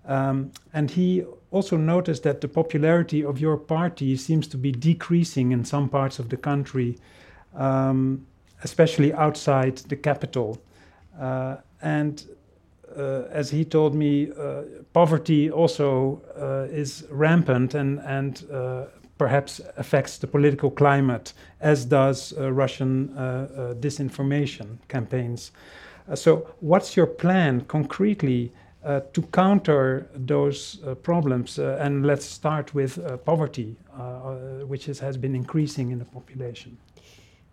Um, 0.08 0.51
and 0.73 0.91
he 0.91 1.23
also 1.51 1.78
noticed 1.78 2.23
that 2.23 2.41
the 2.41 2.47
popularity 2.47 3.23
of 3.23 3.39
your 3.39 3.58
party 3.58 4.15
seems 4.17 4.47
to 4.47 4.58
be 4.58 4.71
decreasing 4.71 5.51
in 5.51 5.65
some 5.65 5.89
parts 5.89 6.19
of 6.19 6.30
the 6.30 6.38
country, 6.38 6.97
um, 7.56 8.25
especially 8.63 9.13
outside 9.13 9.78
the 9.78 9.95
capital. 9.95 10.62
Uh, 11.19 11.58
and 11.82 12.25
uh, 12.97 13.23
as 13.30 13.49
he 13.49 13.65
told 13.65 13.95
me, 13.95 14.32
uh, 14.32 14.63
poverty 14.93 15.51
also 15.51 16.21
is 16.71 17.06
rampant 17.10 17.73
and, 17.73 17.99
and 17.99 18.43
perhaps 19.17 19.62
affects 19.78 20.17
the 20.17 20.28
political 20.28 20.69
climate, 20.69 21.34
as 21.62 21.86
does 21.86 22.34
Russian 22.38 23.10
disinformation 23.80 24.78
campaigns. 24.88 25.51
so, 26.13 26.47
what's 26.60 26.95
your 26.95 27.08
plan 27.08 27.62
concretely? 27.62 28.51
Uh, 28.86 29.01
to 29.13 29.23
counter 29.34 30.08
those 30.13 30.78
uh, 30.86 30.93
problems. 30.93 31.58
Uh, 31.58 31.75
and 31.82 32.06
let's 32.06 32.23
start 32.23 32.75
with 32.75 32.99
poverty, 33.25 33.75
which 34.67 34.88
is, 34.88 34.99
has 34.99 35.17
been 35.17 35.34
increasing 35.34 35.89
in 35.89 35.97
the 35.97 36.06
population. 36.06 36.78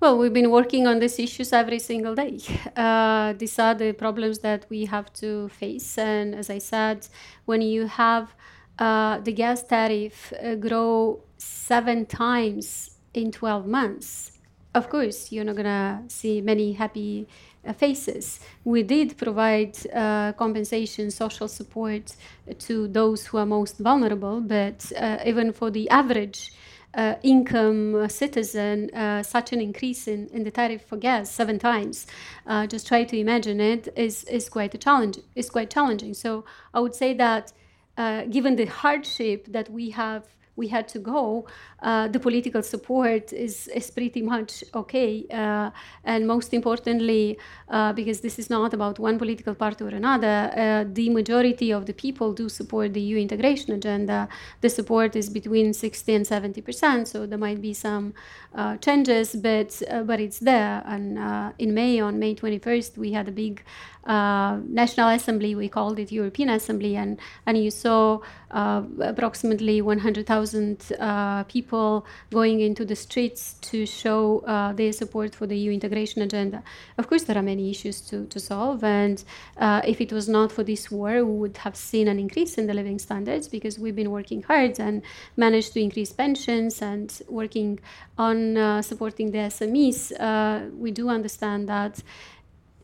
Well, 0.02 0.18
we've 0.18 0.32
been 0.32 0.50
working 0.50 0.88
on 0.88 0.98
these 0.98 1.20
issues 1.20 1.52
every 1.52 1.78
single 1.78 2.16
day. 2.16 2.38
Uh, 2.76 3.34
these 3.34 3.56
are 3.60 3.74
the 3.74 3.92
problems 3.92 4.40
that 4.40 4.66
we 4.68 4.86
have 4.86 5.12
to 5.12 5.48
face. 5.50 5.96
And 5.96 6.34
as 6.34 6.50
I 6.50 6.58
said, 6.58 7.06
when 7.44 7.62
you 7.62 7.86
have 7.86 8.34
uh, 8.80 9.20
the 9.20 9.32
gas 9.32 9.62
tariff 9.62 10.32
uh, 10.32 10.56
grow 10.56 11.20
seven 11.38 12.06
times 12.06 12.98
in 13.14 13.30
12 13.30 13.68
months, 13.68 14.32
of 14.74 14.88
course, 14.88 15.30
you're 15.30 15.44
not 15.44 15.54
going 15.54 15.66
to 15.66 16.02
see 16.08 16.40
many 16.40 16.72
happy 16.72 17.28
uh, 17.64 17.72
faces. 17.72 18.40
We 18.64 18.82
did 18.82 19.16
provide 19.16 19.76
uh, 19.94 20.32
compensation, 20.32 21.12
social 21.12 21.46
support 21.46 22.16
to 22.58 22.88
those 22.88 23.26
who 23.26 23.38
are 23.38 23.46
most 23.46 23.78
vulnerable, 23.78 24.40
but 24.40 24.90
uh, 24.96 25.18
even 25.24 25.52
for 25.52 25.70
the 25.70 25.88
average 25.90 26.50
uh, 26.94 27.14
income 27.22 28.08
citizen 28.08 28.90
uh, 28.94 29.22
such 29.22 29.52
an 29.52 29.60
increase 29.60 30.06
in, 30.06 30.28
in 30.28 30.44
the 30.44 30.50
tariff 30.50 30.82
for 30.82 30.96
gas 30.96 31.30
seven 31.30 31.58
times. 31.58 32.06
Uh, 32.46 32.66
just 32.66 32.86
try 32.86 33.04
to 33.04 33.16
imagine 33.16 33.60
it 33.60 33.88
is 33.96 34.24
is 34.24 34.48
quite 34.48 34.74
a 34.74 34.78
challenge. 34.78 35.18
Is 35.34 35.50
quite 35.50 35.70
challenging. 35.70 36.14
So 36.14 36.44
I 36.74 36.80
would 36.80 36.94
say 36.94 37.14
that 37.14 37.52
uh, 37.96 38.24
given 38.24 38.56
the 38.56 38.66
hardship 38.66 39.46
that 39.48 39.70
we 39.70 39.90
have 39.90 40.24
we 40.56 40.68
had 40.68 40.86
to 40.88 40.98
go, 40.98 41.46
uh, 41.82 42.08
the 42.08 42.20
political 42.20 42.62
support 42.62 43.32
is, 43.32 43.68
is 43.68 43.90
pretty 43.90 44.20
much 44.20 44.62
okay. 44.74 45.24
Uh, 45.30 45.70
and 46.04 46.26
most 46.26 46.52
importantly, 46.52 47.38
uh, 47.68 47.92
because 47.92 48.20
this 48.20 48.38
is 48.38 48.50
not 48.50 48.74
about 48.74 48.98
one 48.98 49.18
political 49.18 49.54
party 49.54 49.82
or 49.84 49.88
another, 49.88 50.52
uh, 50.54 50.84
the 50.92 51.08
majority 51.08 51.72
of 51.72 51.86
the 51.86 51.94
people 51.94 52.32
do 52.34 52.48
support 52.48 52.92
the 52.92 53.00
EU 53.00 53.16
integration 53.16 53.72
agenda. 53.72 54.28
The 54.60 54.68
support 54.68 55.16
is 55.16 55.30
between 55.30 55.72
60 55.72 56.14
and 56.14 56.26
70 56.26 56.60
percent, 56.60 57.08
so 57.08 57.24
there 57.26 57.38
might 57.38 57.62
be 57.62 57.72
some 57.72 58.12
uh, 58.54 58.76
changes, 58.76 59.34
but 59.34 59.80
uh, 59.90 60.02
but 60.02 60.20
it's 60.20 60.40
there. 60.40 60.82
And 60.86 61.52
in 61.58 61.72
May, 61.72 62.00
on 62.00 62.18
May 62.18 62.34
21st, 62.34 62.98
we 62.98 63.12
had 63.12 63.28
a 63.28 63.32
big 63.32 63.64
National 64.06 65.08
Assembly, 65.10 65.54
we 65.54 65.68
called 65.68 65.98
it 65.98 66.12
European 66.12 66.50
Assembly, 66.50 66.96
and, 66.96 67.18
and 67.46 67.56
you 67.56 67.70
saw 67.70 68.18
uh, 68.52 68.82
approximately 69.00 69.80
100,000 69.80 70.92
uh, 70.98 71.42
people 71.44 72.04
going 72.30 72.60
into 72.60 72.84
the 72.84 72.94
streets 72.94 73.54
to 73.62 73.86
show 73.86 74.40
uh, 74.40 74.74
their 74.74 74.92
support 74.92 75.34
for 75.34 75.46
the 75.46 75.56
EU 75.56 75.72
integration 75.72 76.20
agenda. 76.20 76.62
Of 76.98 77.08
course, 77.08 77.22
there 77.22 77.38
are 77.38 77.42
many 77.42 77.70
issues 77.70 78.02
to, 78.02 78.26
to 78.26 78.38
solve, 78.38 78.84
and 78.84 79.24
uh, 79.56 79.80
if 79.86 80.02
it 80.02 80.12
was 80.12 80.28
not 80.28 80.52
for 80.52 80.62
this 80.62 80.90
war, 80.90 81.24
we 81.24 81.38
would 81.38 81.56
have 81.58 81.76
seen 81.76 82.08
an 82.08 82.18
increase 82.18 82.58
in 82.58 82.66
the 82.66 82.74
living 82.74 82.98
standards 82.98 83.48
because 83.48 83.78
we've 83.78 83.96
been 83.96 84.10
working 84.10 84.42
hard 84.42 84.78
and 84.78 85.00
managed 85.36 85.72
to 85.72 85.80
increase 85.80 86.12
pensions 86.12 86.82
and 86.82 87.22
working 87.28 87.80
on 88.18 88.58
uh, 88.58 88.82
supporting 88.82 89.30
the 89.30 89.38
SMEs. 89.38 90.72
we 90.76 90.90
do 90.90 91.08
understand 91.08 91.68
that 91.68 92.02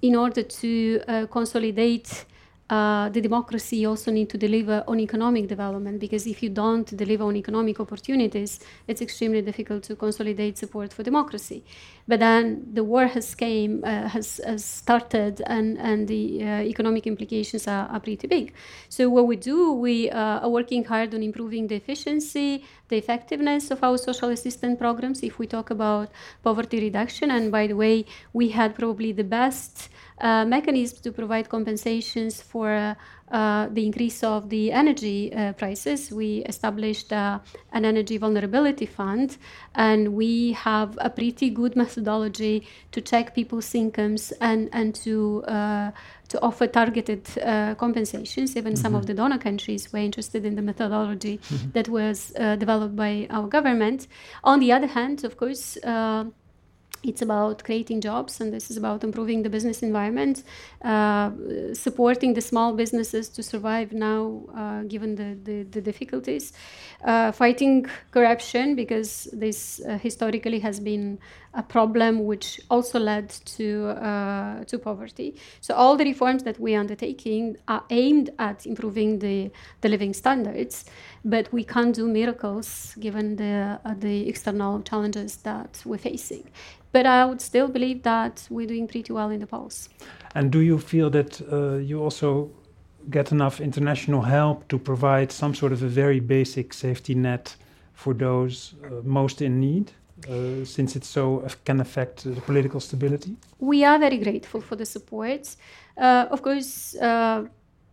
in 0.00 0.16
order 0.16 0.42
to 0.42 1.26
consolidate 1.30 2.24
uh, 2.70 3.08
the 3.08 3.20
democracy 3.20 3.86
also 3.86 4.10
need 4.10 4.28
to 4.28 4.36
deliver 4.36 4.84
on 4.86 5.00
economic 5.00 5.48
development 5.48 5.98
because 5.98 6.26
if 6.26 6.42
you 6.42 6.50
don't 6.50 6.94
deliver 6.96 7.24
on 7.24 7.34
economic 7.34 7.80
opportunities, 7.80 8.60
it's 8.86 9.00
extremely 9.00 9.40
difficult 9.40 9.82
to 9.84 9.96
consolidate 9.96 10.58
support 10.58 10.92
for 10.92 11.02
democracy. 11.02 11.64
But 12.06 12.20
then 12.20 12.66
the 12.72 12.84
war 12.84 13.06
has 13.06 13.34
came 13.34 13.82
uh, 13.84 14.08
has, 14.08 14.40
has 14.44 14.64
started, 14.64 15.42
and 15.46 15.78
and 15.78 16.08
the 16.08 16.42
uh, 16.42 16.46
economic 16.62 17.06
implications 17.06 17.66
are, 17.66 17.88
are 17.88 18.00
pretty 18.00 18.26
big. 18.26 18.52
So 18.90 19.08
what 19.08 19.26
we 19.26 19.36
do, 19.36 19.72
we 19.72 20.10
uh, 20.10 20.40
are 20.40 20.50
working 20.50 20.84
hard 20.84 21.14
on 21.14 21.22
improving 21.22 21.68
the 21.68 21.76
efficiency, 21.76 22.64
the 22.88 22.96
effectiveness 22.96 23.70
of 23.70 23.82
our 23.82 23.96
social 23.96 24.28
assistance 24.28 24.78
programs. 24.78 25.22
If 25.22 25.38
we 25.38 25.46
talk 25.46 25.70
about 25.70 26.10
poverty 26.42 26.80
reduction, 26.80 27.30
and 27.30 27.50
by 27.50 27.66
the 27.66 27.76
way, 27.76 28.04
we 28.34 28.50
had 28.50 28.74
probably 28.74 29.12
the 29.12 29.24
best 29.24 29.88
uh, 30.20 30.44
mechanisms 30.44 31.00
to 31.00 31.12
provide 31.12 31.48
compensations 31.48 32.40
for 32.40 32.72
uh, 32.72 32.94
uh, 33.30 33.68
the 33.70 33.84
increase 33.84 34.24
of 34.24 34.48
the 34.48 34.72
energy 34.72 35.32
uh, 35.34 35.52
prices. 35.52 36.10
We 36.10 36.38
established 36.46 37.12
uh, 37.12 37.40
an 37.72 37.84
energy 37.84 38.16
vulnerability 38.16 38.86
fund, 38.86 39.36
and 39.74 40.14
we 40.14 40.52
have 40.52 40.98
a 41.00 41.10
pretty 41.10 41.50
good 41.50 41.76
methodology 41.82 42.66
to 42.92 43.00
check 43.00 43.34
people's 43.34 43.74
incomes 43.74 44.32
and 44.40 44.70
and 44.72 44.94
to 44.96 45.44
uh, 45.44 45.90
to 46.28 46.40
offer 46.42 46.66
targeted 46.66 47.24
compensations. 47.78 48.56
Even 48.56 48.72
mm-hmm. 48.72 48.82
some 48.82 48.94
of 48.94 49.02
mm-hmm. 49.02 49.08
the 49.08 49.14
donor 49.14 49.38
countries 49.38 49.92
were 49.92 49.98
interested 49.98 50.44
in 50.44 50.56
the 50.56 50.62
methodology 50.62 51.38
mm-hmm. 51.38 51.70
that 51.72 51.88
was 51.88 52.32
developed 52.58 52.96
by 52.96 53.26
our 53.30 53.46
government. 53.46 54.06
On 54.44 54.58
the 54.60 54.72
other 54.72 54.88
hand, 54.88 55.24
of 55.24 55.36
course 55.36 55.78
it's 57.02 57.22
about 57.22 57.64
creating 57.64 58.00
jobs 58.00 58.40
and 58.40 58.52
this 58.52 58.70
is 58.70 58.76
about 58.76 59.04
improving 59.04 59.42
the 59.42 59.50
business 59.50 59.82
environment 59.82 60.42
uh, 60.82 61.30
supporting 61.72 62.34
the 62.34 62.40
small 62.40 62.72
businesses 62.72 63.28
to 63.28 63.42
survive 63.42 63.92
now 63.92 64.42
uh, 64.56 64.82
given 64.82 65.14
the, 65.14 65.38
the, 65.44 65.62
the 65.64 65.80
difficulties. 65.80 66.52
Uh, 67.04 67.30
fighting 67.30 67.86
corruption 68.10 68.74
because 68.74 69.28
this 69.32 69.80
uh, 69.88 69.98
historically 69.98 70.58
has 70.58 70.80
been 70.80 71.18
a 71.58 71.62
problem 71.62 72.24
which 72.24 72.60
also 72.70 72.98
led 72.98 73.28
to 73.44 73.88
uh, 73.88 74.64
to 74.64 74.78
poverty 74.78 75.34
so 75.60 75.74
all 75.74 75.96
the 75.96 76.04
reforms 76.04 76.42
that 76.44 76.58
we 76.58 76.74
are 76.74 76.80
undertaking 76.80 77.56
are 77.66 77.84
aimed 77.90 78.30
at 78.38 78.64
improving 78.64 79.18
the, 79.18 79.50
the 79.82 79.88
living 79.88 80.14
standards 80.14 80.84
but 81.24 81.52
we 81.52 81.64
can't 81.64 81.94
do 81.94 82.06
miracles 82.06 82.94
given 83.00 83.36
the 83.36 83.78
uh, 83.84 83.94
the 83.98 84.28
external 84.28 84.80
challenges 84.82 85.36
that 85.48 85.82
we're 85.84 85.98
facing 85.98 86.44
but 86.92 87.06
I 87.06 87.24
would 87.26 87.40
still 87.40 87.68
believe 87.68 88.02
that 88.02 88.46
we're 88.50 88.66
doing 88.66 88.88
pretty 88.88 89.12
well 89.12 89.30
in 89.30 89.40
the 89.40 89.46
polls. 89.46 89.88
And 90.34 90.50
do 90.50 90.60
you 90.60 90.78
feel 90.78 91.10
that 91.10 91.40
uh, 91.52 91.76
you 91.76 92.02
also 92.02 92.50
get 93.10 93.32
enough 93.32 93.60
international 93.60 94.22
help 94.22 94.68
to 94.68 94.78
provide 94.78 95.32
some 95.32 95.54
sort 95.54 95.72
of 95.72 95.82
a 95.82 95.88
very 95.88 96.20
basic 96.20 96.72
safety 96.72 97.14
net 97.14 97.56
for 97.92 98.14
those 98.14 98.74
uh, 98.84 99.02
most 99.04 99.42
in 99.42 99.60
need? 99.60 99.92
Uh, 100.26 100.64
since 100.64 100.96
it 100.96 101.04
so 101.04 101.46
can 101.64 101.80
affect 101.80 102.24
the 102.24 102.40
political 102.40 102.80
stability? 102.80 103.36
We 103.60 103.84
are 103.84 103.98
very 103.98 104.18
grateful 104.18 104.60
for 104.60 104.74
the 104.76 104.84
support. 104.84 105.54
Uh, 105.96 106.26
of 106.30 106.42
course, 106.42 106.96
uh, 106.96 107.44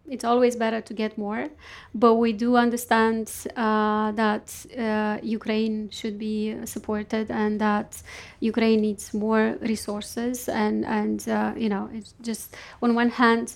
it's 0.09 0.23
always 0.23 0.55
better 0.55 0.81
to 0.81 0.93
get 0.93 1.17
more, 1.17 1.49
but 1.93 2.15
we 2.15 2.33
do 2.33 2.55
understand 2.55 3.31
uh, 3.55 4.11
that 4.13 4.53
uh, 4.77 5.17
Ukraine 5.23 5.89
should 5.89 6.17
be 6.19 6.55
supported 6.65 7.31
and 7.31 7.59
that 7.61 8.01
Ukraine 8.39 8.81
needs 8.81 9.13
more 9.13 9.57
resources. 9.61 10.49
And 10.49 10.85
and 10.85 11.27
uh, 11.27 11.53
you 11.55 11.69
know, 11.69 11.89
it's 11.93 12.13
just 12.21 12.55
on 12.81 12.95
one 12.95 13.09
hand, 13.09 13.55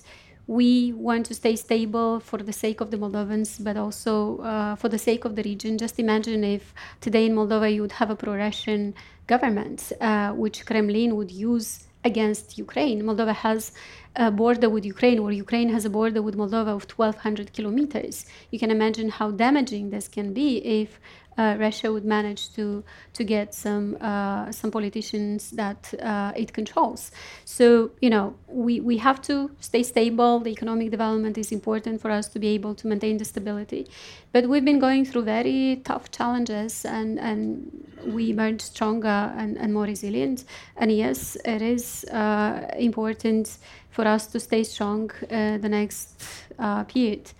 we 0.50 0.92
want 0.94 1.26
to 1.26 1.32
stay 1.32 1.54
stable 1.54 2.18
for 2.18 2.38
the 2.38 2.52
sake 2.52 2.80
of 2.80 2.90
the 2.90 2.96
Moldovans, 2.96 3.62
but 3.62 3.76
also 3.76 4.38
uh, 4.38 4.74
for 4.74 4.88
the 4.88 4.98
sake 4.98 5.24
of 5.24 5.36
the 5.36 5.44
region. 5.44 5.78
Just 5.78 6.00
imagine 6.00 6.42
if 6.42 6.74
today 7.00 7.26
in 7.26 7.36
Moldova 7.36 7.72
you 7.72 7.82
would 7.82 7.92
have 7.92 8.10
a 8.10 8.16
pro-Russian 8.16 8.92
government, 9.28 9.92
uh, 10.00 10.30
which 10.32 10.66
Kremlin 10.66 11.14
would 11.14 11.30
use 11.30 11.86
against 12.04 12.58
Ukraine. 12.58 13.00
Moldova 13.02 13.32
has 13.32 13.70
a 14.16 14.32
border 14.32 14.68
with 14.68 14.84
Ukraine, 14.84 15.20
or 15.20 15.30
Ukraine 15.30 15.68
has 15.68 15.84
a 15.84 15.90
border 15.90 16.20
with 16.20 16.34
Moldova 16.36 16.72
of 16.78 16.82
1,200 16.82 17.52
kilometers. 17.52 18.26
You 18.50 18.58
can 18.58 18.72
imagine 18.72 19.08
how 19.08 19.30
damaging 19.30 19.90
this 19.90 20.08
can 20.08 20.32
be 20.32 20.56
if 20.80 20.98
uh, 21.38 21.56
Russia 21.58 21.92
would 21.92 22.04
manage 22.04 22.52
to 22.54 22.84
to 23.14 23.24
get 23.24 23.54
some 23.54 23.96
uh, 24.00 24.50
some 24.52 24.70
politicians 24.70 25.50
that 25.50 25.94
uh, 26.02 26.32
it 26.36 26.52
controls. 26.52 27.10
So 27.44 27.90
you 28.00 28.10
know 28.10 28.34
we 28.48 28.80
we 28.80 28.98
have 28.98 29.20
to 29.22 29.50
stay 29.60 29.82
stable. 29.82 30.40
The 30.40 30.50
economic 30.50 30.90
development 30.90 31.38
is 31.38 31.52
important 31.52 32.00
for 32.00 32.10
us 32.10 32.28
to 32.28 32.38
be 32.38 32.48
able 32.48 32.74
to 32.74 32.86
maintain 32.86 33.16
the 33.18 33.24
stability. 33.24 33.86
But 34.32 34.48
we've 34.48 34.64
been 34.64 34.78
going 34.78 35.04
through 35.04 35.24
very 35.24 35.80
tough 35.84 36.10
challenges, 36.10 36.84
and 36.84 37.18
and 37.18 37.70
we 38.06 38.30
emerged 38.30 38.62
stronger 38.62 39.32
and, 39.36 39.58
and 39.58 39.72
more 39.72 39.84
resilient. 39.84 40.44
And 40.76 40.90
yes, 40.90 41.36
it 41.44 41.62
is 41.62 42.04
uh, 42.04 42.66
important 42.78 43.58
for 43.90 44.06
us 44.06 44.26
to 44.28 44.40
stay 44.40 44.64
strong 44.64 45.10
uh, 45.30 45.58
the 45.58 45.68
next 45.68 46.22
uh, 46.58 46.84
period 46.84 47.32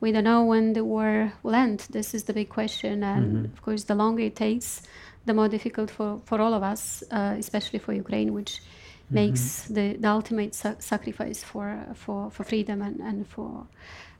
we 0.00 0.12
don't 0.12 0.24
know 0.24 0.44
when 0.44 0.72
the 0.72 0.84
war 0.84 1.32
will 1.42 1.54
end. 1.54 1.86
This 1.90 2.14
is 2.14 2.24
the 2.24 2.32
big 2.32 2.48
question, 2.48 3.02
and 3.02 3.26
mm-hmm. 3.26 3.44
of 3.52 3.62
course, 3.62 3.84
the 3.84 3.94
longer 3.94 4.22
it 4.22 4.36
takes, 4.36 4.82
the 5.24 5.34
more 5.34 5.48
difficult 5.48 5.90
for, 5.90 6.20
for 6.24 6.40
all 6.40 6.54
of 6.54 6.62
us, 6.62 7.02
uh, 7.10 7.34
especially 7.38 7.78
for 7.78 7.92
Ukraine, 7.92 8.32
which 8.32 8.60
mm-hmm. 8.60 9.14
makes 9.14 9.62
the, 9.68 9.96
the 9.98 10.08
ultimate 10.08 10.54
sa- 10.54 10.78
sacrifice 10.78 11.42
for, 11.42 11.78
for, 11.94 12.30
for 12.30 12.44
freedom 12.44 12.82
and, 12.82 13.00
and 13.00 13.26
for 13.26 13.66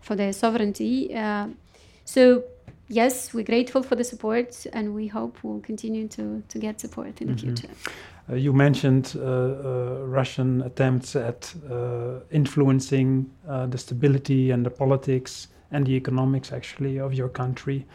for 0.06 0.14
their 0.14 0.32
sovereignty. 0.32 1.14
Uh, 1.14 1.48
so 2.04 2.44
yes, 2.88 3.34
we're 3.34 3.44
grateful 3.44 3.82
for 3.82 3.96
the 3.96 4.04
support, 4.04 4.66
and 4.72 4.94
we 4.94 5.08
hope 5.08 5.38
we'll 5.42 5.60
continue 5.60 6.06
to, 6.08 6.42
to 6.48 6.58
get 6.58 6.80
support 6.80 7.20
in 7.20 7.26
the 7.28 7.34
mm-hmm. 7.34 7.54
future. 7.54 7.74
Uh, 8.30 8.34
you 8.34 8.52
mentioned 8.52 9.14
uh, 9.16 9.20
uh, 9.20 10.04
Russian 10.06 10.62
attempts 10.62 11.16
at 11.16 11.52
uh, 11.70 12.20
influencing 12.30 13.30
uh, 13.48 13.66
the 13.66 13.78
stability 13.78 14.50
and 14.50 14.64
the 14.64 14.70
politics 14.70 15.48
and 15.70 15.86
the 15.86 15.92
economics 15.92 16.52
actually 16.52 16.98
of 16.98 17.14
your 17.14 17.28
country. 17.28 17.86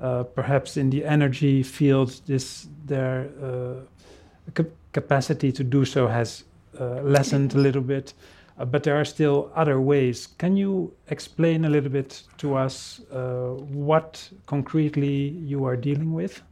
Uh, 0.00 0.22
perhaps 0.22 0.76
in 0.76 0.90
the 0.90 1.04
energy 1.04 1.62
field, 1.62 2.20
this 2.26 2.68
their 2.86 3.28
uh, 3.42 4.52
cap- 4.54 4.66
capacity 4.92 5.50
to 5.52 5.64
do 5.64 5.84
so 5.84 6.06
has 6.06 6.44
uh, 6.80 7.00
lessened 7.02 7.54
a 7.54 7.58
little 7.58 7.82
bit, 7.82 8.14
uh, 8.58 8.64
but 8.64 8.84
there 8.84 8.96
are 8.96 9.04
still 9.04 9.50
other 9.56 9.80
ways. 9.80 10.28
Can 10.38 10.56
you 10.56 10.92
explain 11.08 11.64
a 11.64 11.68
little 11.68 11.90
bit 11.90 12.22
to 12.38 12.54
us 12.54 13.00
uh, 13.12 13.54
what 13.72 14.30
concretely 14.46 15.28
you 15.44 15.64
are 15.64 15.76
dealing 15.76 16.12
with? 16.12 16.42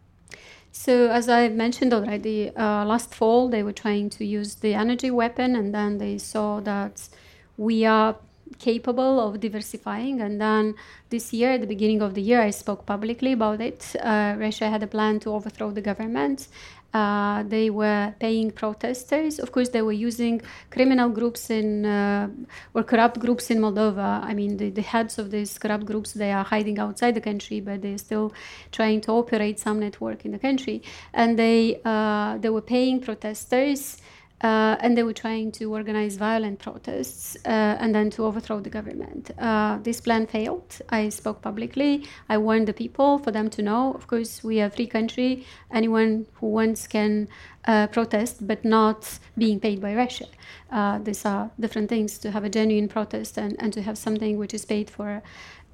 So, 0.72 1.08
as 1.10 1.28
I 1.28 1.48
mentioned 1.48 1.94
already, 1.94 2.50
uh, 2.54 2.84
last 2.84 3.14
fall 3.14 3.48
they 3.48 3.62
were 3.62 3.72
trying 3.72 4.10
to 4.10 4.26
use 4.26 4.56
the 4.56 4.74
energy 4.74 5.10
weapon, 5.10 5.56
and 5.56 5.72
then 5.72 5.98
they 5.98 6.18
saw 6.18 6.60
that 6.60 7.08
we 7.56 7.86
are 7.86 8.16
capable 8.58 9.20
of 9.20 9.40
diversifying. 9.40 10.20
And 10.20 10.40
then 10.40 10.74
this 11.10 11.32
year, 11.32 11.52
at 11.52 11.60
the 11.60 11.66
beginning 11.66 12.02
of 12.02 12.14
the 12.14 12.22
year, 12.22 12.40
I 12.40 12.50
spoke 12.50 12.86
publicly 12.86 13.32
about 13.32 13.60
it. 13.60 13.94
Uh, 14.00 14.34
Russia 14.38 14.68
had 14.68 14.82
a 14.82 14.86
plan 14.86 15.20
to 15.20 15.30
overthrow 15.30 15.70
the 15.70 15.80
government. 15.80 16.48
Uh, 16.94 17.42
they 17.42 17.68
were 17.68 18.14
paying 18.18 18.50
protesters. 18.50 19.38
Of 19.38 19.52
course, 19.52 19.68
they 19.68 19.82
were 19.82 19.92
using 19.92 20.40
criminal 20.70 21.10
groups 21.10 21.50
in 21.50 21.84
uh, 21.84 22.28
or 22.72 22.84
corrupt 22.84 23.18
groups 23.18 23.50
in 23.50 23.58
Moldova. 23.58 24.22
I 24.24 24.32
mean, 24.32 24.56
the, 24.56 24.70
the, 24.70 24.80
heads 24.80 25.18
of 25.18 25.30
these 25.30 25.58
corrupt 25.58 25.84
groups 25.84 26.12
they 26.12 26.32
are 26.32 26.44
hiding 26.44 26.78
outside 26.78 27.14
the 27.14 27.20
country, 27.20 27.60
but 27.60 27.82
they're 27.82 27.98
still 27.98 28.32
trying 28.72 29.02
to 29.02 29.12
operate 29.12 29.58
some 29.58 29.78
network 29.80 30.24
in 30.24 30.30
the 30.30 30.38
country. 30.38 30.82
And 31.12 31.38
they 31.38 31.80
uh, 31.84 32.38
they 32.38 32.48
were 32.48 32.66
paying 32.76 33.00
protesters. 33.00 33.98
Uh, 34.42 34.76
and 34.80 34.98
they 34.98 35.02
were 35.02 35.14
trying 35.14 35.50
to 35.50 35.72
organize 35.72 36.16
violent 36.16 36.58
protests 36.58 37.38
uh, 37.46 37.48
and 37.80 37.94
then 37.94 38.10
to 38.10 38.22
overthrow 38.22 38.60
the 38.60 38.68
government. 38.68 39.30
Uh, 39.38 39.78
this 39.78 39.98
plan 39.98 40.26
failed. 40.26 40.78
I 40.90 41.08
spoke 41.08 41.40
publicly. 41.40 42.06
I 42.28 42.36
warned 42.36 42.68
the 42.68 42.74
people 42.74 43.18
for 43.18 43.30
them 43.30 43.48
to 43.50 43.62
know. 43.62 43.94
Of 43.94 44.06
course, 44.06 44.44
we 44.44 44.60
are 44.60 44.66
a 44.66 44.70
free 44.70 44.88
country. 44.88 45.46
Anyone 45.72 46.26
who 46.34 46.48
wants 46.48 46.86
can 46.86 47.28
uh, 47.64 47.86
protest, 47.86 48.46
but 48.46 48.62
not 48.62 49.18
being 49.38 49.58
paid 49.58 49.80
by 49.80 49.94
Russia. 49.94 50.26
Uh, 50.70 50.98
these 50.98 51.24
are 51.24 51.50
different 51.58 51.88
things 51.88 52.18
to 52.18 52.30
have 52.30 52.44
a 52.44 52.50
genuine 52.50 52.88
protest 52.88 53.38
and, 53.38 53.56
and 53.58 53.72
to 53.72 53.80
have 53.80 53.96
something 53.96 54.36
which 54.36 54.52
is 54.52 54.66
paid 54.66 54.90
for 54.90 55.22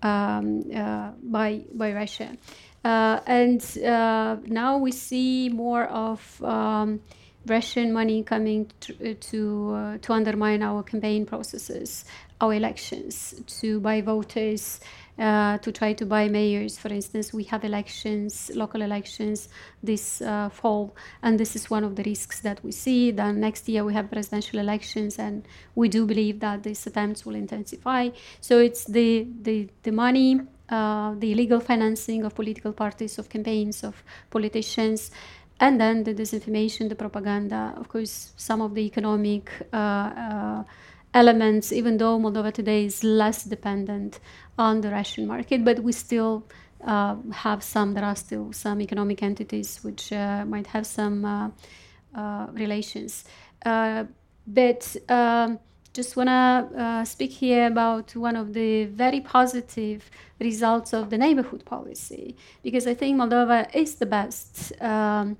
um, 0.04 0.62
uh, 0.72 1.10
by, 1.20 1.64
by 1.74 1.92
Russia. 1.92 2.36
and 2.84 3.76
now 4.46 4.78
we 4.78 4.92
see 4.92 5.48
more 5.48 5.86
of 5.86 6.42
um, 6.44 7.00
Russian 7.46 7.92
money 7.92 8.22
coming 8.22 8.70
to 8.80 9.14
to, 9.14 9.74
uh, 9.74 9.98
to 9.98 10.12
undermine 10.12 10.62
our 10.62 10.82
campaign 10.82 11.26
processes, 11.26 12.04
our 12.40 12.54
elections, 12.54 13.34
to 13.60 13.80
buy 13.80 14.00
voters, 14.00 14.80
uh, 15.18 15.58
to 15.58 15.72
try 15.72 15.92
to 15.92 16.06
buy 16.06 16.28
mayors. 16.28 16.78
For 16.78 16.88
instance, 16.88 17.32
we 17.32 17.44
have 17.44 17.64
elections, 17.64 18.50
local 18.54 18.82
elections 18.82 19.48
this 19.82 20.22
uh, 20.22 20.50
fall, 20.50 20.94
and 21.22 21.38
this 21.38 21.56
is 21.56 21.68
one 21.68 21.84
of 21.84 21.96
the 21.96 22.04
risks 22.04 22.40
that 22.40 22.62
we 22.62 22.72
see. 22.72 23.10
Then 23.10 23.40
next 23.40 23.68
year 23.68 23.84
we 23.84 23.92
have 23.94 24.10
presidential 24.10 24.60
elections, 24.60 25.18
and 25.18 25.46
we 25.74 25.88
do 25.88 26.06
believe 26.06 26.40
that 26.40 26.62
these 26.62 26.86
attempts 26.86 27.26
will 27.26 27.34
intensify. 27.34 28.10
So 28.40 28.58
it's 28.58 28.84
the 28.84 29.26
the, 29.42 29.68
the 29.82 29.92
money. 29.92 30.40
Uh, 30.68 31.14
the 31.18 31.32
illegal 31.32 31.60
financing 31.60 32.24
of 32.24 32.34
political 32.34 32.72
parties, 32.72 33.18
of 33.18 33.28
campaigns, 33.28 33.84
of 33.84 34.02
politicians, 34.30 35.10
and 35.62 35.80
then 35.80 36.02
the 36.02 36.12
disinformation, 36.12 36.88
the 36.88 36.96
propaganda, 36.96 37.72
of 37.76 37.88
course, 37.88 38.32
some 38.36 38.60
of 38.60 38.74
the 38.74 38.80
economic 38.80 39.48
uh, 39.72 39.76
uh, 39.76 40.64
elements, 41.14 41.70
even 41.72 41.98
though 41.98 42.18
Moldova 42.18 42.52
today 42.52 42.84
is 42.84 43.04
less 43.04 43.44
dependent 43.44 44.18
on 44.58 44.80
the 44.80 44.90
Russian 44.90 45.24
market, 45.24 45.64
but 45.64 45.78
we 45.78 45.92
still 45.92 46.44
uh, 46.84 47.14
have 47.30 47.62
some, 47.62 47.94
there 47.94 48.04
are 48.04 48.16
still 48.16 48.52
some 48.52 48.80
economic 48.80 49.22
entities 49.22 49.78
which 49.84 50.12
uh, 50.12 50.44
might 50.44 50.66
have 50.66 50.84
some 50.84 51.24
uh, 51.24 51.50
uh 52.16 52.46
relations. 52.54 53.24
But 53.64 54.96
um, 55.08 55.60
just 55.94 56.16
want 56.16 56.28
to 56.28 57.04
speak 57.06 57.30
here 57.30 57.68
about 57.68 58.16
one 58.16 58.34
of 58.34 58.52
the 58.52 58.86
very 58.86 59.20
positive 59.20 60.10
results 60.40 60.92
of 60.92 61.10
the 61.10 61.18
neighborhood 61.18 61.64
policy, 61.64 62.34
because 62.64 62.88
I 62.88 62.94
think 62.94 63.16
Moldova 63.16 63.72
is 63.72 63.94
the 63.94 64.06
best 64.06 64.72
um, 64.82 65.36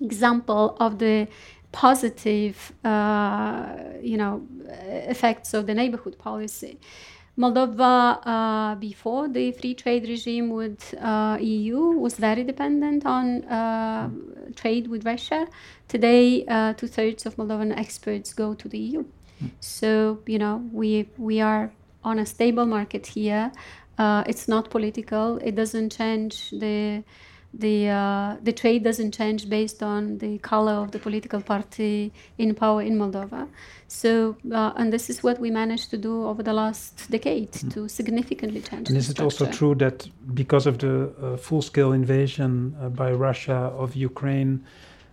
example 0.00 0.76
of 0.80 0.98
the 0.98 1.28
positive, 1.72 2.72
uh, 2.84 3.66
you 4.02 4.16
know, 4.16 4.46
effects 4.68 5.54
of 5.54 5.66
the 5.66 5.74
neighborhood 5.74 6.18
policy. 6.18 6.78
Moldova, 7.38 8.18
uh, 8.26 8.74
before 8.74 9.28
the 9.28 9.52
free 9.52 9.72
trade 9.74 10.08
regime 10.08 10.50
with 10.50 10.92
uh, 11.00 11.38
EU, 11.40 11.78
was 11.92 12.16
very 12.16 12.42
dependent 12.42 13.06
on 13.06 13.44
uh, 13.44 14.10
trade 14.56 14.88
with 14.88 15.06
Russia. 15.06 15.46
Today, 15.86 16.44
uh, 16.48 16.72
two 16.72 16.88
thirds 16.88 17.26
of 17.26 17.36
Moldovan 17.36 17.76
exports 17.78 18.32
go 18.32 18.54
to 18.54 18.68
the 18.68 18.78
EU. 18.78 19.04
So 19.60 20.18
you 20.26 20.38
know, 20.38 20.68
we 20.72 21.08
we 21.16 21.40
are 21.40 21.70
on 22.02 22.18
a 22.18 22.26
stable 22.26 22.66
market 22.66 23.06
here. 23.06 23.52
Uh, 23.98 24.24
it's 24.26 24.48
not 24.48 24.70
political. 24.70 25.38
It 25.38 25.54
doesn't 25.54 25.90
change 25.92 26.50
the 26.50 27.04
the 27.54 27.88
uh, 27.88 28.36
the 28.42 28.52
trade 28.52 28.84
doesn't 28.84 29.12
change 29.12 29.48
based 29.48 29.82
on 29.82 30.18
the 30.18 30.38
color 30.38 30.72
of 30.72 30.90
the 30.90 30.98
political 30.98 31.40
party 31.40 32.12
in 32.36 32.54
power 32.54 32.82
in 32.82 32.98
Moldova. 32.98 33.48
So, 33.88 34.36
uh, 34.52 34.72
and 34.76 34.92
this 34.92 35.08
is 35.08 35.22
what 35.22 35.40
we 35.40 35.50
managed 35.50 35.90
to 35.90 35.96
do 35.96 36.26
over 36.26 36.42
the 36.42 36.52
last 36.52 37.10
decade 37.10 37.52
mm. 37.52 37.72
to 37.72 37.88
significantly 37.88 38.60
change. 38.60 38.90
And 38.90 38.98
is 38.98 39.08
it 39.08 39.18
also 39.18 39.46
true 39.46 39.74
that 39.76 40.06
because 40.34 40.66
of 40.66 40.78
the 40.78 41.10
uh, 41.22 41.36
full-scale 41.38 41.92
invasion 41.92 42.76
uh, 42.80 42.90
by 42.90 43.12
Russia 43.12 43.72
of 43.82 43.96
Ukraine, 43.96 44.62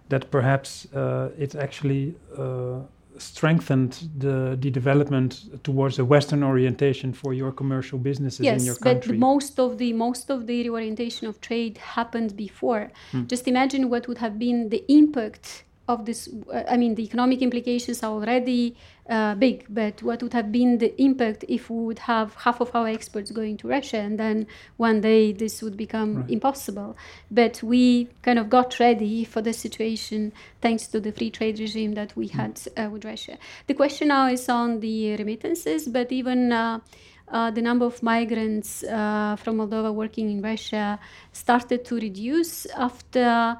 that 0.09 0.29
perhaps 0.29 0.87
uh, 0.93 1.29
it 1.37 1.55
actually 1.55 2.15
uh, 2.37 2.79
strengthened 3.17 4.09
the, 4.17 4.57
the 4.59 4.71
development 4.71 5.63
towards 5.63 5.99
a 5.99 6.05
Western 6.05 6.43
orientation 6.43 7.13
for 7.13 7.33
your 7.33 7.51
commercial 7.51 7.97
businesses 7.97 8.41
yes, 8.41 8.59
in 8.59 8.65
your 8.65 8.75
country. 8.75 9.13
Yes, 9.13 9.19
but 9.21 9.27
most 9.33 9.59
of 9.59 9.77
the 9.77 9.93
most 9.93 10.29
of 10.29 10.47
the 10.47 10.63
reorientation 10.63 11.27
of 11.27 11.41
trade 11.41 11.77
happened 11.77 12.35
before. 12.35 12.91
Hmm. 13.11 13.25
Just 13.27 13.47
imagine 13.47 13.89
what 13.89 14.07
would 14.07 14.19
have 14.19 14.37
been 14.39 14.69
the 14.69 14.83
impact 14.91 15.63
of 15.87 16.05
this. 16.05 16.29
Uh, 16.51 16.63
I 16.67 16.77
mean, 16.77 16.95
the 16.95 17.03
economic 17.03 17.41
implications 17.41 18.03
are 18.03 18.11
already 18.11 18.75
uh, 19.09 19.35
big, 19.35 19.65
but 19.69 20.01
what 20.01 20.23
would 20.23 20.33
have 20.33 20.51
been 20.51 20.79
the 20.79 20.99
impact 21.01 21.45
if 21.47 21.69
we 21.69 21.83
would 21.83 21.99
have 21.99 22.33
half 22.35 22.59
of 22.59 22.75
our 22.75 22.87
exports 22.87 23.31
going 23.31 23.57
to 23.57 23.67
Russia 23.67 23.97
and 23.97 24.19
then 24.19 24.47
one 24.77 25.01
day 25.01 25.31
this 25.31 25.61
would 25.61 25.77
become 25.77 26.17
right. 26.17 26.29
impossible? 26.29 26.97
But 27.29 27.61
we 27.61 28.09
kind 28.23 28.39
of 28.39 28.49
got 28.49 28.79
ready 28.79 29.23
for 29.23 29.41
the 29.41 29.53
situation 29.53 30.33
thanks 30.61 30.87
to 30.87 30.99
the 30.99 31.11
free 31.11 31.29
trade 31.29 31.59
regime 31.59 31.93
that 31.93 32.15
we 32.15 32.27
hmm. 32.27 32.37
had 32.37 32.61
uh, 32.77 32.89
with 32.89 33.05
Russia. 33.05 33.37
The 33.67 33.75
question 33.75 34.07
now 34.07 34.27
is 34.27 34.49
on 34.49 34.79
the 34.79 35.15
remittances, 35.17 35.87
but 35.87 36.11
even 36.11 36.51
uh, 36.51 36.79
uh, 37.27 37.51
the 37.51 37.61
number 37.61 37.85
of 37.85 38.01
migrants 38.03 38.83
uh, 38.83 39.35
from 39.35 39.57
Moldova 39.57 39.93
working 39.93 40.29
in 40.29 40.41
Russia 40.41 40.99
started 41.31 41.85
to 41.85 41.95
reduce 41.95 42.65
after 42.67 43.57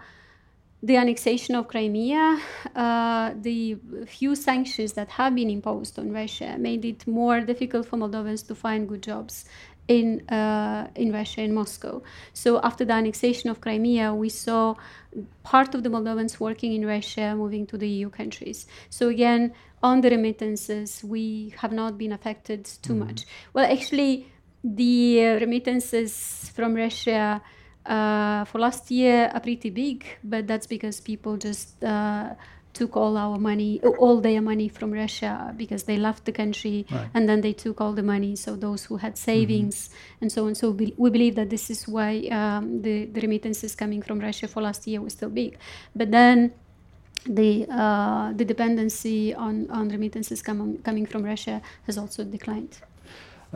the 0.86 0.98
annexation 0.98 1.56
of 1.56 1.68
Crimea, 1.68 2.40
uh, 2.76 3.34
the 3.42 3.76
few 4.06 4.36
sanctions 4.36 4.94
that 4.94 5.10
have 5.10 5.34
been 5.34 5.50
imposed 5.50 5.98
on 5.98 6.12
Russia 6.12 6.58
made 6.60 6.86
it 6.86 7.08
more 7.08 7.42
difficult 7.42 7.88
for 7.88 7.98
Moldovans 7.98 8.46
to 8.48 8.54
find 8.54 8.88
good 8.88 9.02
jobs 9.02 9.46
in 9.88 10.08
uh, 10.30 10.88
in 10.96 11.12
Russia 11.12 11.42
in 11.42 11.56
Moscow. 11.56 12.04
So 12.34 12.60
after 12.64 12.86
the 12.86 12.94
annexation 12.94 13.50
of 13.50 13.62
Crimea, 13.62 14.14
we 14.14 14.30
saw 14.30 14.76
part 15.42 15.74
of 15.74 15.82
the 15.82 15.90
Moldovans 15.90 16.40
working 16.40 16.74
in 16.74 16.86
Russia 16.86 17.34
moving 17.36 17.66
to 17.68 17.78
the 17.80 17.88
EU 17.88 18.10
countries. 18.12 18.68
So 18.92 19.10
again, 19.10 19.54
on 19.82 20.02
the 20.02 20.12
remittances, 20.12 21.04
we 21.04 21.56
have 21.62 21.72
not 21.72 21.98
been 21.98 22.12
affected 22.12 22.66
too 22.66 22.94
mm-hmm. 22.94 23.06
much. 23.06 23.26
Well, 23.54 23.66
actually, 23.66 24.32
the 24.64 25.20
remittances 25.44 26.52
from 26.56 26.76
Russia 26.76 27.42
uh, 27.86 28.46
for 28.46 28.60
last 28.60 28.92
year 28.92 29.30
are 29.34 29.40
pretty 29.40 29.70
big, 29.70 30.06
but 30.24 30.48
that's 30.48 30.68
because 30.68 31.00
people 31.00 31.38
just 31.38 31.84
uh, 31.84 32.34
took 32.74 32.98
all 32.98 33.18
our 33.18 33.38
money, 33.40 33.80
all 34.00 34.20
their 34.20 34.42
money 34.42 34.68
from 34.68 34.92
Russia 34.92 35.54
because 35.56 35.84
they 35.84 35.98
left 35.98 36.26
the 36.26 36.32
country 36.32 36.86
right. 36.92 37.08
and 37.14 37.28
then 37.30 37.42
they 37.42 37.54
took 37.54 37.80
all 37.80 37.94
the 37.94 38.04
money. 38.04 38.36
So 38.36 38.56
those 38.56 38.86
who 38.86 38.98
had 38.98 39.18
savings 39.18 39.88
mm-hmm. 39.88 40.22
and 40.22 40.32
so 40.32 40.48
on. 40.48 40.56
So 40.56 40.72
we, 40.72 40.94
we 40.98 41.10
believe 41.10 41.36
that 41.36 41.50
this 41.50 41.70
is 41.70 41.88
why 41.88 42.28
um, 42.32 42.82
the, 42.82 43.06
the 43.06 43.22
remittances 43.22 43.76
coming 43.76 44.02
from 44.02 44.20
Russia 44.20 44.48
for 44.48 44.62
last 44.62 44.86
year 44.88 45.02
was 45.02 45.14
still 45.14 45.30
big. 45.30 45.58
But 45.96 46.12
then 46.12 46.54
the 47.26 47.66
uh, 47.72 48.34
the 48.34 48.46
dependency 48.46 49.34
on, 49.34 49.70
on 49.72 49.90
remittances 49.90 50.44
com- 50.44 50.78
coming 50.80 51.06
from 51.08 51.24
Russia 51.24 51.62
has 51.88 51.98
also 51.98 52.24
declined. 52.24 52.78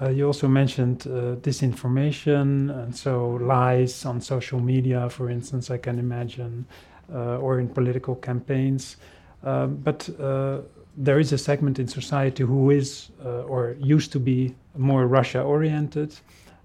Uh, 0.01 0.09
you 0.09 0.25
also 0.25 0.47
mentioned 0.47 1.05
uh, 1.07 1.35
disinformation 1.41 2.71
and 2.83 2.95
so 2.95 3.31
lies 3.41 4.05
on 4.05 4.21
social 4.21 4.59
media, 4.59 5.09
for 5.09 5.29
instance, 5.29 5.69
I 5.69 5.77
can 5.77 5.99
imagine, 5.99 6.65
uh, 7.13 7.37
or 7.37 7.59
in 7.59 7.67
political 7.67 8.15
campaigns. 8.15 8.97
Um, 9.43 9.75
but 9.77 10.09
uh, 10.19 10.59
there 10.95 11.19
is 11.19 11.33
a 11.33 11.37
segment 11.37 11.79
in 11.79 11.87
society 11.87 12.43
who 12.43 12.71
is 12.71 13.09
uh, 13.25 13.43
or 13.43 13.75
used 13.79 14.11
to 14.13 14.19
be 14.19 14.55
more 14.77 15.07
Russia 15.07 15.41
oriented, 15.41 16.15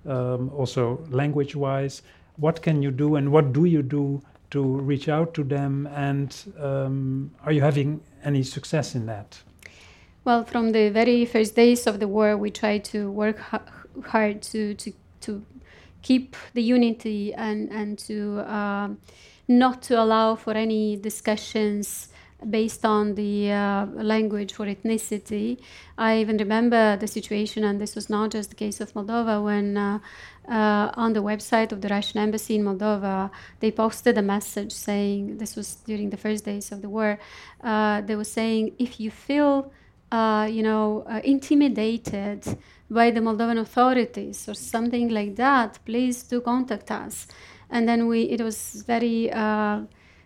um, 0.06 0.50
also 0.50 1.04
language 1.10 1.56
wise. 1.56 2.02
What 2.36 2.62
can 2.62 2.82
you 2.82 2.90
do 2.90 3.16
and 3.16 3.32
what 3.32 3.52
do 3.52 3.64
you 3.64 3.82
do 3.82 4.22
to 4.50 4.62
reach 4.62 5.08
out 5.08 5.34
to 5.34 5.44
them? 5.44 5.88
And 5.88 6.34
um, 6.60 7.30
are 7.44 7.52
you 7.52 7.60
having 7.60 8.00
any 8.22 8.44
success 8.44 8.94
in 8.94 9.06
that? 9.06 9.40
Well, 10.24 10.44
from 10.44 10.72
the 10.72 10.88
very 10.88 11.26
first 11.26 11.54
days 11.54 11.86
of 11.86 12.00
the 12.00 12.08
war, 12.08 12.34
we 12.38 12.50
tried 12.50 12.82
to 12.86 13.10
work 13.10 13.38
hard 14.06 14.40
to, 14.40 14.72
to, 14.74 14.92
to 15.20 15.44
keep 16.00 16.34
the 16.54 16.62
unity 16.62 17.34
and, 17.34 17.70
and 17.70 17.98
to 17.98 18.40
uh, 18.40 18.88
not 19.48 19.82
to 19.82 20.00
allow 20.00 20.34
for 20.34 20.54
any 20.54 20.96
discussions 20.96 22.08
based 22.48 22.86
on 22.86 23.16
the 23.16 23.52
uh, 23.52 23.84
language 23.86 24.58
or 24.58 24.64
ethnicity. 24.64 25.60
I 25.98 26.20
even 26.20 26.38
remember 26.38 26.96
the 26.96 27.06
situation, 27.06 27.62
and 27.62 27.78
this 27.78 27.94
was 27.94 28.08
not 28.08 28.30
just 28.30 28.48
the 28.48 28.56
case 28.56 28.80
of 28.80 28.94
Moldova, 28.94 29.44
when 29.44 29.76
uh, 29.76 29.98
uh, 30.48 30.90
on 30.94 31.12
the 31.12 31.22
website 31.22 31.70
of 31.70 31.82
the 31.82 31.88
Russian 31.88 32.20
embassy 32.20 32.56
in 32.56 32.64
Moldova, 32.64 33.30
they 33.60 33.70
posted 33.70 34.16
a 34.16 34.22
message 34.22 34.72
saying, 34.72 35.36
this 35.36 35.54
was 35.54 35.76
during 35.86 36.08
the 36.08 36.16
first 36.16 36.46
days 36.46 36.72
of 36.72 36.80
the 36.80 36.88
war, 36.88 37.18
uh, 37.62 38.00
they 38.00 38.16
were 38.16 38.24
saying, 38.24 38.74
if 38.78 38.98
you 38.98 39.10
feel 39.10 39.70
uh, 40.14 40.46
you 40.46 40.62
know, 40.62 41.04
uh, 41.08 41.20
intimidated 41.24 42.40
by 42.90 43.10
the 43.10 43.20
Moldovan 43.20 43.58
authorities 43.58 44.48
or 44.48 44.54
something 44.54 45.08
like 45.08 45.34
that, 45.36 45.78
please 45.84 46.22
do 46.22 46.40
contact 46.40 46.90
us. 46.90 47.26
And 47.70 47.88
then 47.88 48.06
we, 48.06 48.22
it 48.34 48.40
was 48.40 48.84
very 48.86 49.32
uh, 49.32 49.80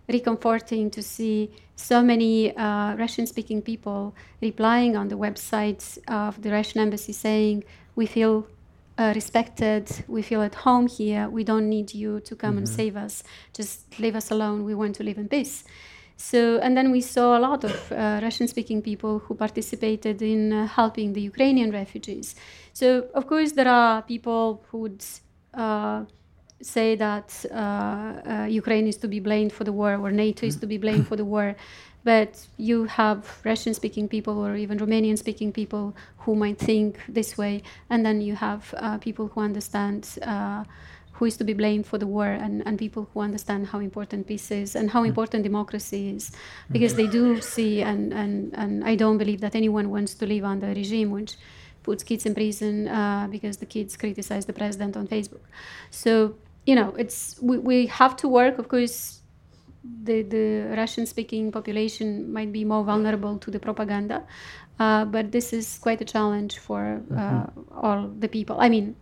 recomforting 0.08 0.90
to 0.90 1.02
see 1.02 1.50
so 1.76 2.02
many 2.02 2.54
uh, 2.56 2.96
Russian-speaking 2.96 3.62
people 3.62 4.14
replying 4.42 4.96
on 4.96 5.08
the 5.08 5.16
websites 5.16 5.98
of 6.08 6.42
the 6.42 6.50
Russian 6.50 6.80
embassy 6.80 7.12
saying, 7.12 7.64
"We 7.94 8.06
feel 8.06 8.34
uh, 8.98 9.12
respected. 9.14 9.84
We 10.08 10.22
feel 10.22 10.42
at 10.42 10.56
home 10.66 10.86
here. 10.88 11.28
We 11.30 11.44
don't 11.44 11.68
need 11.76 11.94
you 11.94 12.20
to 12.28 12.34
come 12.36 12.50
mm-hmm. 12.50 12.58
and 12.58 12.68
save 12.68 12.96
us. 12.96 13.22
Just 13.58 13.98
leave 14.02 14.16
us 14.16 14.30
alone. 14.30 14.64
We 14.64 14.74
want 14.74 14.96
to 14.96 15.02
live 15.08 15.18
in 15.22 15.28
peace." 15.28 15.64
So, 16.20 16.58
and 16.58 16.76
then 16.76 16.90
we 16.90 17.00
saw 17.00 17.38
a 17.38 17.40
lot 17.40 17.62
of 17.62 17.92
uh, 17.92 18.18
Russian 18.20 18.48
speaking 18.48 18.82
people 18.82 19.20
who 19.20 19.34
participated 19.34 20.20
in 20.20 20.52
uh, 20.52 20.66
helping 20.66 21.12
the 21.12 21.20
Ukrainian 21.20 21.70
refugees. 21.70 22.34
So, 22.72 23.06
of 23.14 23.28
course, 23.28 23.52
there 23.52 23.68
are 23.68 24.02
people 24.02 24.64
who 24.68 24.78
would 24.78 25.04
uh, 25.54 26.04
say 26.60 26.96
that 26.96 27.46
uh, 27.52 27.54
uh, 27.54 28.46
Ukraine 28.50 28.88
is 28.88 28.96
to 28.96 29.08
be 29.08 29.20
blamed 29.20 29.52
for 29.52 29.62
the 29.62 29.72
war 29.72 29.94
or 29.94 30.10
NATO 30.10 30.44
is 30.44 30.56
to 30.56 30.66
be 30.66 30.76
blamed 30.76 31.06
for 31.06 31.14
the 31.16 31.24
war. 31.24 31.54
but 32.04 32.46
you 32.56 32.84
have 32.84 33.18
Russian 33.44 33.74
speaking 33.74 34.08
people 34.08 34.38
or 34.44 34.56
even 34.56 34.78
Romanian 34.78 35.18
speaking 35.18 35.52
people 35.52 35.94
who 36.18 36.34
might 36.34 36.58
think 36.58 36.98
this 37.08 37.36
way, 37.36 37.62
and 37.90 38.06
then 38.06 38.20
you 38.20 38.34
have 38.34 38.74
uh, 38.78 38.98
people 38.98 39.28
who 39.28 39.40
understand. 39.40 40.02
Who 41.18 41.24
is 41.26 41.36
to 41.38 41.44
be 41.44 41.52
blamed 41.52 41.86
for 41.86 41.98
the 41.98 42.06
war 42.06 42.26
and, 42.26 42.62
and 42.66 42.78
people 42.78 43.08
who 43.12 43.20
understand 43.20 43.68
how 43.68 43.80
important 43.80 44.26
peace 44.26 44.50
is 44.50 44.76
and 44.76 44.90
how 44.90 45.02
mm. 45.02 45.08
important 45.08 45.42
democracy 45.42 46.10
is 46.16 46.30
because 46.70 46.94
they 46.94 47.06
do 47.06 47.40
see 47.40 47.82
and, 47.82 48.12
and, 48.12 48.54
and 48.54 48.84
i 48.84 48.94
don't 48.94 49.18
believe 49.18 49.40
that 49.40 49.54
anyone 49.54 49.90
wants 49.90 50.14
to 50.14 50.26
live 50.26 50.44
under 50.44 50.68
a 50.68 50.74
regime 50.74 51.10
which 51.10 51.36
puts 51.82 52.02
kids 52.04 52.24
in 52.26 52.34
prison 52.34 52.86
uh, 52.88 53.26
because 53.30 53.56
the 53.56 53.66
kids 53.66 53.96
criticize 53.96 54.46
the 54.46 54.52
president 54.52 54.96
on 54.96 55.06
facebook 55.08 55.44
so 55.90 56.34
you 56.66 56.74
know 56.74 56.94
it's 56.96 57.36
we, 57.42 57.58
we 57.58 57.86
have 57.86 58.16
to 58.16 58.28
work 58.28 58.58
of 58.58 58.68
course 58.68 59.18
the, 60.04 60.22
the 60.22 60.74
Russian 60.76 61.06
speaking 61.06 61.50
population 61.52 62.32
might 62.32 62.52
be 62.52 62.64
more 62.64 62.84
vulnerable 62.84 63.38
to 63.38 63.50
the 63.50 63.58
propaganda. 63.58 64.24
Uh, 64.78 65.04
but 65.04 65.32
this 65.32 65.52
is 65.52 65.78
quite 65.78 66.00
a 66.00 66.04
challenge 66.04 66.58
for 66.58 67.02
uh, 67.10 67.14
mm-hmm. 67.14 67.78
all 67.78 68.08
the 68.08 68.28
people. 68.28 68.60
I 68.60 68.68
mean, 68.68 68.96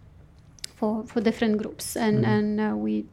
for, 0.76 1.04
for 1.04 1.20
different 1.20 1.58
groups. 1.58 1.96
And, 1.96 2.18
mm-hmm. 2.18 2.30
and 2.30 2.60
uh, 2.60 2.76
we, 2.76 3.06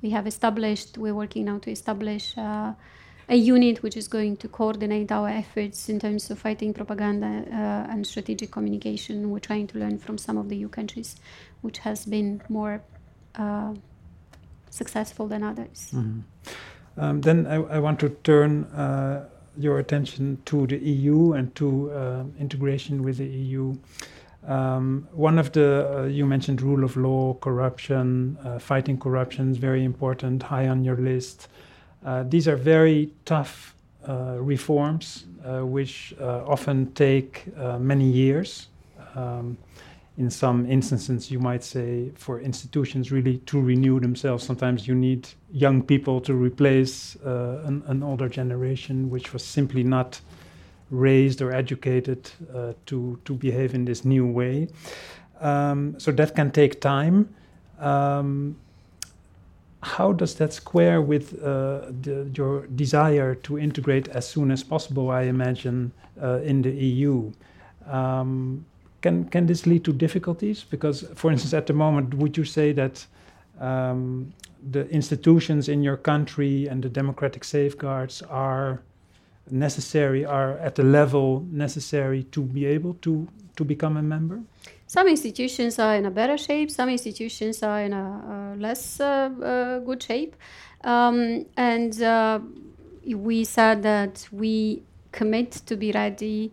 we 0.00 0.10
have 0.10 0.26
established, 0.26 0.96
we're 0.96 1.14
working 1.14 1.44
now 1.44 1.58
to 1.58 1.70
establish 1.70 2.38
uh, 2.38 2.72
a 3.28 3.36
unit 3.36 3.82
which 3.82 3.96
is 3.96 4.08
going 4.08 4.36
to 4.38 4.48
coordinate 4.48 5.12
our 5.12 5.28
efforts 5.28 5.88
in 5.88 6.00
terms 6.00 6.30
of 6.30 6.38
fighting 6.38 6.72
propaganda 6.72 7.44
uh, 7.52 7.92
and 7.92 8.06
strategic 8.06 8.50
communication. 8.50 9.30
We're 9.30 9.38
trying 9.38 9.66
to 9.68 9.78
learn 9.78 9.98
from 9.98 10.18
some 10.18 10.36
of 10.38 10.48
the 10.48 10.56
EU 10.56 10.68
countries, 10.68 11.16
which 11.60 11.78
has 11.78 12.06
been 12.06 12.42
more 12.48 12.82
uh, 13.36 13.74
successful 14.70 15.28
than 15.28 15.44
others. 15.44 15.90
Mm-hmm. 15.94 16.20
Um, 16.96 17.20
then 17.20 17.46
I, 17.46 17.54
I, 17.54 17.78
want 17.78 18.00
to 18.00 18.08
turn 18.24 18.64
uh, 18.64 19.28
your 19.56 19.78
attention 19.78 20.42
to 20.46 20.66
the 20.66 20.78
EU 20.78 21.32
and 21.32 21.54
to 21.54 21.90
uh, 21.92 22.24
integration 22.38 23.04
with 23.04 23.18
the 23.18 23.26
EU. 23.26 23.76
Um, 24.46 25.06
one 25.12 25.38
of 25.38 25.52
the, 25.52 26.00
uh, 26.00 26.04
you 26.04 26.26
mentioned 26.26 26.62
rule 26.62 26.84
of 26.84 26.96
law, 26.96 27.34
corruption, 27.34 28.38
uh, 28.44 28.58
fighting 28.58 28.98
corruption 28.98 29.50
is 29.50 29.58
very 29.58 29.84
important, 29.84 30.42
high 30.42 30.68
on 30.68 30.82
your 30.84 30.96
list. 30.96 31.48
Uh, 32.04 32.24
these 32.26 32.48
are 32.48 32.56
very 32.56 33.12
tough 33.24 33.74
uh, 34.08 34.36
reforms, 34.38 35.26
which 35.44 36.14
often 36.20 36.92
take 36.92 37.46
many 37.78 38.04
years. 38.10 38.68
Um, 39.14 39.58
in 40.20 40.28
some 40.28 40.70
instances, 40.70 41.30
you 41.30 41.38
might 41.38 41.64
say, 41.64 42.10
for 42.14 42.40
institutions 42.40 43.10
really 43.10 43.38
to 43.46 43.60
renew 43.60 44.00
themselves, 44.00 44.44
sometimes 44.44 44.86
you 44.86 44.94
need 44.94 45.26
young 45.50 45.82
people 45.82 46.20
to 46.20 46.34
replace 46.34 47.16
uh, 47.24 47.62
an, 47.64 47.82
an, 47.86 48.02
older 48.02 48.28
generation, 48.28 49.08
which 49.08 49.32
was 49.32 49.42
simply 49.42 49.82
not 49.82 50.20
raised 50.90 51.40
or 51.40 51.54
educated 51.54 52.30
uh, 52.54 52.72
to, 52.86 53.18
to 53.24 53.34
behave 53.34 53.74
in 53.74 53.84
this 53.84 54.04
new 54.04 54.26
way. 54.26 54.68
Um, 55.40 55.98
so 55.98 56.12
that 56.12 56.34
can 56.34 56.50
take 56.50 56.80
time. 56.80 57.34
Um, 57.78 58.56
how 59.82 60.12
does 60.12 60.34
that 60.34 60.52
square 60.52 61.00
with 61.00 61.42
uh, 61.42 61.86
the, 62.02 62.30
your 62.34 62.66
desire 62.66 63.34
to 63.36 63.58
integrate 63.58 64.08
as 64.08 64.28
soon 64.28 64.50
as 64.50 64.62
possible, 64.62 65.10
I 65.10 65.22
imagine, 65.22 65.92
uh, 66.22 66.40
in 66.40 66.60
the 66.60 66.70
EU? 66.70 67.32
Um, 67.86 68.66
can 69.00 69.24
can 69.24 69.46
this 69.46 69.66
lead 69.66 69.84
to 69.84 69.92
difficulties? 69.94 70.64
Because, 70.64 71.06
for 71.14 71.30
instance, 71.30 71.54
at 71.54 71.66
the 71.66 71.72
moment, 71.72 72.12
would 72.14 72.36
you 72.36 72.44
say 72.44 72.72
that 72.72 73.06
um, 73.58 74.34
the 74.70 74.86
institutions 74.90 75.68
in 75.68 75.82
your 75.82 75.96
country 75.96 76.66
and 76.68 76.82
the 76.82 76.90
democratic 76.90 77.44
safeguards 77.44 78.20
are 78.22 78.82
necessary, 79.52 80.24
are 80.24 80.58
at 80.58 80.74
the 80.74 80.82
level 80.82 81.46
necessary 81.50 82.24
to 82.24 82.42
be 82.42 82.66
able 82.66 82.94
to 83.02 83.28
to 83.56 83.64
become 83.64 83.96
a 83.96 84.02
member? 84.02 84.40
Some 84.86 85.06
institutions 85.08 85.78
are 85.78 85.94
in 85.94 86.06
a 86.06 86.10
better 86.10 86.36
shape. 86.36 86.70
Some 86.70 86.88
institutions 86.88 87.62
are 87.62 87.80
in 87.80 87.92
a, 87.92 88.54
a 88.56 88.60
less 88.60 89.00
uh, 89.00 89.30
uh, 89.42 89.78
good 89.80 90.02
shape, 90.02 90.34
um, 90.82 91.46
and 91.56 92.02
uh, 92.02 92.40
we 93.06 93.44
said 93.44 93.82
that 93.82 94.28
we 94.32 94.82
commit 95.12 95.52
to 95.66 95.76
be 95.76 95.92
ready 95.92 96.52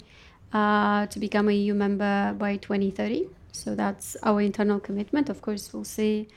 uh, 0.53 1.05
to 1.07 1.19
become 1.19 1.49
a 1.49 1.53
EU 1.53 1.73
member 1.73 2.33
by 2.37 2.57
2030. 2.57 3.27
So 3.51 3.75
that's 3.75 4.15
our 4.23 4.41
internal 4.41 4.79
commitment. 4.79 5.29
Of 5.29 5.41
course, 5.41 5.73
we'll 5.73 5.83
see 5.83 6.27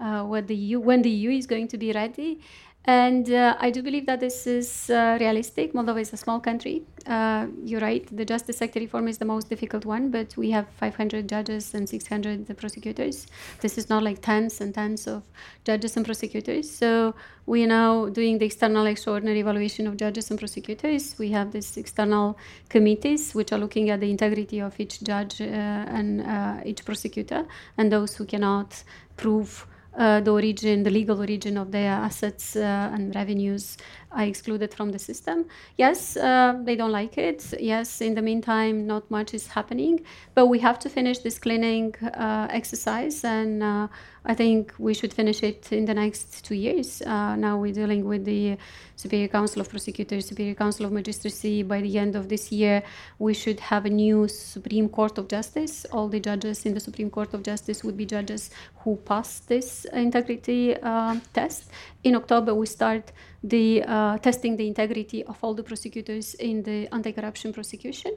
uh, 0.00 0.22
what 0.22 0.46
the 0.46 0.54
EU, 0.54 0.80
when 0.80 1.02
the 1.02 1.10
EU 1.10 1.30
is 1.30 1.46
going 1.46 1.68
to 1.68 1.78
be 1.78 1.92
ready. 1.92 2.40
And 2.88 3.30
uh, 3.30 3.54
I 3.60 3.70
do 3.70 3.82
believe 3.82 4.06
that 4.06 4.20
this 4.20 4.46
is 4.46 4.88
uh, 4.88 5.18
realistic. 5.20 5.74
Moldova 5.74 6.00
is 6.00 6.14
a 6.14 6.16
small 6.16 6.40
country. 6.40 6.84
Uh, 7.06 7.48
you're 7.62 7.82
right, 7.82 8.08
the 8.16 8.24
justice 8.24 8.56
sector 8.56 8.80
reform 8.80 9.08
is 9.08 9.18
the 9.18 9.26
most 9.26 9.50
difficult 9.50 9.84
one, 9.84 10.10
but 10.10 10.34
we 10.38 10.52
have 10.52 10.66
500 10.78 11.28
judges 11.28 11.74
and 11.74 11.86
600 11.86 12.56
prosecutors. 12.56 13.26
This 13.60 13.76
is 13.76 13.90
not 13.90 14.02
like 14.02 14.22
tens 14.22 14.62
and 14.62 14.72
tens 14.74 15.06
of 15.06 15.22
judges 15.66 15.98
and 15.98 16.06
prosecutors. 16.06 16.70
So 16.70 17.14
we 17.44 17.62
are 17.64 17.66
now 17.66 18.06
doing 18.06 18.38
the 18.38 18.46
external 18.46 18.86
extraordinary 18.86 19.40
evaluation 19.40 19.86
of 19.86 19.98
judges 19.98 20.30
and 20.30 20.38
prosecutors. 20.38 21.14
We 21.18 21.28
have 21.32 21.52
these 21.52 21.76
external 21.76 22.38
committees 22.70 23.34
which 23.34 23.52
are 23.52 23.58
looking 23.58 23.90
at 23.90 24.00
the 24.00 24.10
integrity 24.10 24.60
of 24.60 24.80
each 24.80 25.02
judge 25.02 25.42
uh, 25.42 25.44
and 25.44 26.22
uh, 26.22 26.62
each 26.64 26.86
prosecutor, 26.86 27.44
and 27.76 27.92
those 27.92 28.16
who 28.16 28.24
cannot 28.24 28.82
prove 29.18 29.66
the 29.98 30.30
origin, 30.30 30.82
the 30.84 30.90
legal 30.90 31.18
origin 31.18 31.56
of 31.58 31.72
their 31.72 31.90
assets 31.92 32.54
uh, 32.56 32.90
and 32.94 33.14
revenues 33.14 33.76
are 34.18 34.24
excluded 34.24 34.74
from 34.74 34.90
the 34.90 34.98
system. 34.98 35.46
Yes, 35.76 36.16
uh, 36.16 36.58
they 36.64 36.76
don't 36.76 36.92
like 36.92 37.16
it. 37.16 37.54
Yes, 37.58 38.00
in 38.00 38.14
the 38.14 38.22
meantime, 38.22 38.86
not 38.86 39.08
much 39.10 39.32
is 39.32 39.46
happening, 39.46 40.00
but 40.34 40.46
we 40.46 40.58
have 40.58 40.78
to 40.80 40.88
finish 40.88 41.18
this 41.20 41.38
cleaning 41.38 41.94
uh, 42.02 42.48
exercise, 42.50 43.24
and 43.24 43.62
uh, 43.62 43.86
I 44.24 44.34
think 44.34 44.74
we 44.78 44.92
should 44.92 45.14
finish 45.14 45.42
it 45.42 45.72
in 45.72 45.84
the 45.84 45.94
next 45.94 46.44
two 46.44 46.56
years. 46.56 47.00
Uh, 47.02 47.36
now 47.36 47.56
we're 47.56 47.72
dealing 47.72 48.04
with 48.04 48.24
the 48.24 48.58
Superior 48.96 49.28
Council 49.28 49.60
of 49.60 49.68
Prosecutors, 49.70 50.26
Superior 50.26 50.54
Council 50.54 50.84
of 50.84 50.92
Magistracy. 50.92 51.62
By 51.62 51.80
the 51.80 51.96
end 51.96 52.16
of 52.16 52.28
this 52.28 52.50
year, 52.50 52.82
we 53.20 53.32
should 53.32 53.60
have 53.60 53.86
a 53.86 53.90
new 53.90 54.26
Supreme 54.26 54.88
Court 54.88 55.16
of 55.18 55.28
Justice. 55.28 55.86
All 55.92 56.08
the 56.08 56.18
judges 56.18 56.66
in 56.66 56.74
the 56.74 56.80
Supreme 56.80 57.08
Court 57.08 57.32
of 57.32 57.44
Justice 57.44 57.84
would 57.84 57.96
be 57.96 58.04
judges 58.04 58.50
who 58.80 58.96
pass 58.96 59.38
this 59.38 59.86
integrity 59.92 60.76
uh, 60.82 61.16
test. 61.32 61.70
In 62.02 62.16
October, 62.16 62.54
we 62.54 62.66
start 62.66 63.12
the 63.42 63.82
uh, 63.84 64.18
testing 64.18 64.56
the 64.56 64.66
integrity 64.66 65.24
of 65.24 65.38
all 65.42 65.54
the 65.54 65.62
prosecutors 65.62 66.34
in 66.34 66.62
the 66.62 66.88
anti-corruption 66.92 67.52
prosecution. 67.52 68.12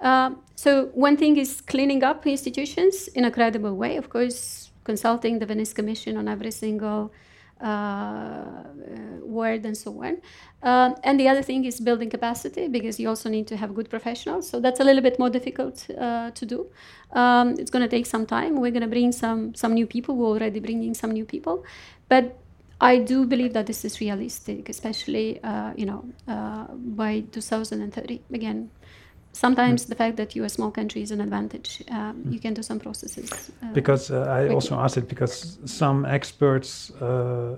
Uh, 0.00 0.30
so 0.54 0.86
one 0.94 1.16
thing 1.16 1.36
is 1.36 1.60
cleaning 1.60 2.02
up 2.02 2.26
institutions 2.26 3.08
in 3.08 3.24
a 3.24 3.30
credible 3.30 3.76
way. 3.76 3.96
Of 3.96 4.08
course, 4.08 4.70
consulting 4.84 5.38
the 5.38 5.46
Venice 5.46 5.72
Commission 5.72 6.16
on 6.16 6.28
every 6.28 6.50
single 6.50 7.12
uh, 7.62 8.64
word 9.22 9.64
and 9.64 9.76
so 9.76 10.02
on. 10.02 10.20
Um, 10.62 10.96
and 11.04 11.18
the 11.18 11.28
other 11.28 11.42
thing 11.42 11.64
is 11.64 11.80
building 11.80 12.10
capacity 12.10 12.68
because 12.68 12.98
you 12.98 13.08
also 13.08 13.28
need 13.28 13.46
to 13.48 13.56
have 13.56 13.74
good 13.74 13.88
professionals. 13.88 14.48
So 14.48 14.58
that's 14.60 14.80
a 14.80 14.84
little 14.84 15.02
bit 15.02 15.18
more 15.18 15.30
difficult 15.30 15.88
uh, 15.90 16.30
to 16.32 16.46
do. 16.46 16.70
Um, 17.12 17.54
it's 17.58 17.70
going 17.70 17.82
to 17.82 17.88
take 17.88 18.06
some 18.06 18.26
time. 18.26 18.56
We're 18.56 18.72
going 18.72 18.82
to 18.82 18.88
bring 18.88 19.12
some 19.12 19.54
some 19.54 19.74
new 19.74 19.86
people. 19.86 20.16
We're 20.16 20.28
already 20.28 20.60
bringing 20.60 20.94
some 20.94 21.12
new 21.12 21.24
people, 21.24 21.64
but 22.08 22.41
I 22.82 22.98
do 22.98 23.26
believe 23.26 23.52
that 23.52 23.66
this 23.66 23.84
is 23.84 24.00
realistic, 24.00 24.68
especially 24.68 25.42
uh, 25.42 25.72
you 25.76 25.86
know 25.86 26.04
uh, 26.26 26.66
by 26.74 27.24
2030. 27.30 28.20
Again, 28.32 28.70
sometimes 29.32 29.84
mm. 29.84 29.88
the 29.88 29.94
fact 29.94 30.16
that 30.16 30.34
you're 30.34 30.46
a 30.46 30.50
small 30.50 30.72
country 30.72 31.00
is 31.02 31.12
an 31.12 31.20
advantage. 31.20 31.82
Um, 31.88 32.24
mm. 32.24 32.32
You 32.32 32.40
can 32.40 32.54
do 32.54 32.62
some 32.62 32.80
processes. 32.80 33.52
Uh, 33.62 33.72
because 33.72 34.10
uh, 34.10 34.22
I 34.22 34.40
quickly. 34.40 34.54
also 34.54 34.78
asked 34.78 34.96
it 34.96 35.08
because 35.08 35.58
some 35.64 36.04
experts 36.04 36.90
uh, 37.00 37.04
uh, 37.04 37.56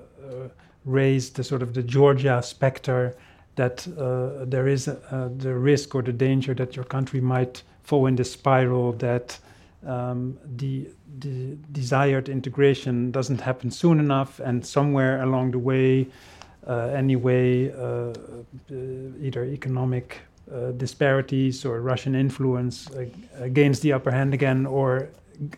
raised 0.85 1.37
the 1.37 1.45
sort 1.45 1.63
of 1.63 1.73
the 1.73 1.83
Georgia 1.83 2.43
specter 2.43 3.17
that 3.57 3.87
there 4.51 4.67
is 4.67 4.87
the 4.87 5.55
risk 5.55 5.95
or 5.95 6.03
the 6.03 6.13
danger 6.13 6.55
that 6.55 6.75
your 6.75 6.85
country 6.85 7.21
might 7.21 7.63
fall 7.85 8.07
in 8.07 8.17
the 8.17 8.25
spiral 8.25 8.93
that 8.95 9.39
um, 9.87 10.37
the 10.57 10.89
the 11.19 11.57
desired 11.73 12.29
integration 12.29 13.11
doesn't 13.11 13.41
happen 13.41 13.71
soon 13.71 14.01
enough, 14.01 14.41
and 14.41 14.65
somewhere 14.65 15.23
along 15.23 15.53
the 15.53 15.59
way, 15.59 16.07
uh, 16.67 16.89
anyway, 16.89 17.71
uh, 17.73 17.77
uh 17.77 18.13
either 19.21 19.45
economic 19.45 20.19
uh, 20.53 20.73
disparities 20.73 21.65
or 21.65 21.81
Russian 21.81 22.15
influence 22.15 22.89
gains 23.53 23.81
the 23.81 23.93
upper 23.93 24.11
hand 24.11 24.35
again, 24.35 24.67
or 24.67 25.09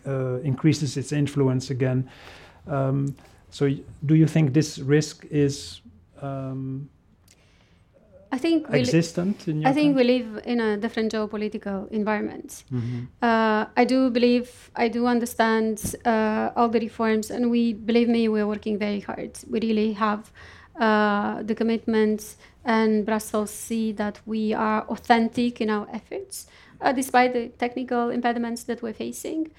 uh, 0.05 0.39
increases 0.43 0.97
its 0.97 1.11
influence 1.11 1.69
again. 1.69 2.09
Um, 2.67 3.15
so, 3.49 3.69
do 4.05 4.15
you 4.15 4.27
think 4.27 4.53
this 4.53 4.79
risk 4.79 5.25
is 5.31 5.81
um, 6.21 6.89
I 8.31 8.37
think 8.37 8.69
we 8.69 8.79
existent 8.79 9.47
in 9.47 9.65
I 9.65 9.71
think 9.71 9.95
country? 9.95 10.05
we 10.05 10.19
live 10.19 10.43
in 10.45 10.59
a 10.59 10.77
different 10.77 11.11
geopolitical 11.13 11.89
environment. 11.91 12.63
Mm-hmm. 12.73 13.05
Uh, 13.21 13.65
I 13.75 13.85
do 13.85 14.09
believe, 14.09 14.69
I 14.75 14.87
do 14.89 15.07
understand 15.07 15.95
uh, 16.05 16.51
all 16.55 16.69
the 16.69 16.79
reforms, 16.79 17.31
and 17.31 17.49
we 17.49 17.73
believe 17.73 18.09
me, 18.09 18.27
we're 18.27 18.47
working 18.47 18.77
very 18.77 18.99
hard. 18.99 19.39
We 19.49 19.59
really 19.59 19.93
have 19.93 20.31
uh, 20.79 21.41
the 21.43 21.55
commitment 21.55 22.35
and 22.65 23.05
Brussels 23.05 23.49
see 23.49 23.93
that 23.93 24.19
we 24.25 24.53
are 24.53 24.81
authentic 24.89 25.61
in 25.61 25.69
our 25.69 25.87
efforts, 25.93 26.47
uh, 26.81 26.91
despite 26.91 27.33
the 27.33 27.47
technical 27.57 28.09
impediments 28.09 28.63
that 28.63 28.81
we're 28.81 28.93
facing. 28.93 29.49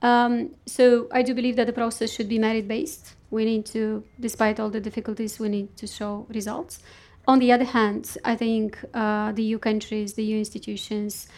Um, 0.00 0.54
so 0.66 1.06
I 1.12 1.22
do 1.22 1.34
believe 1.34 1.56
that 1.56 1.66
the 1.66 1.72
process 1.72 2.10
should 2.10 2.28
be 2.28 2.38
merit 2.38 2.66
based. 2.66 3.14
We 3.30 3.44
need 3.44 3.66
to, 3.66 4.02
despite 4.18 4.58
all 4.60 4.70
the 4.70 4.80
difficulties, 4.80 5.38
we 5.38 5.48
need 5.48 5.76
to 5.76 5.86
show 5.86 6.26
results. 6.28 6.80
On 7.26 7.38
the 7.38 7.52
other 7.52 7.64
hand, 7.64 8.16
I 8.24 8.36
think 8.36 8.78
uh, 8.92 9.32
the 9.32 9.42
EU 9.42 9.58
countries, 9.58 10.14
the 10.14 10.24
EU 10.24 10.38
institutions 10.38 11.28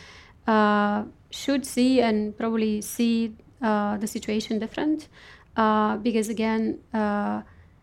uh, 0.46 1.04
should 1.30 1.64
see 1.64 2.00
and 2.00 2.36
probably 2.36 2.80
see 2.80 3.36
uh, 3.62 3.96
the 3.96 4.06
situation 4.06 4.58
different 4.58 5.08
uh, 5.56 5.96
because 5.96 6.28
again, 6.28 6.78
uh, 6.92 7.42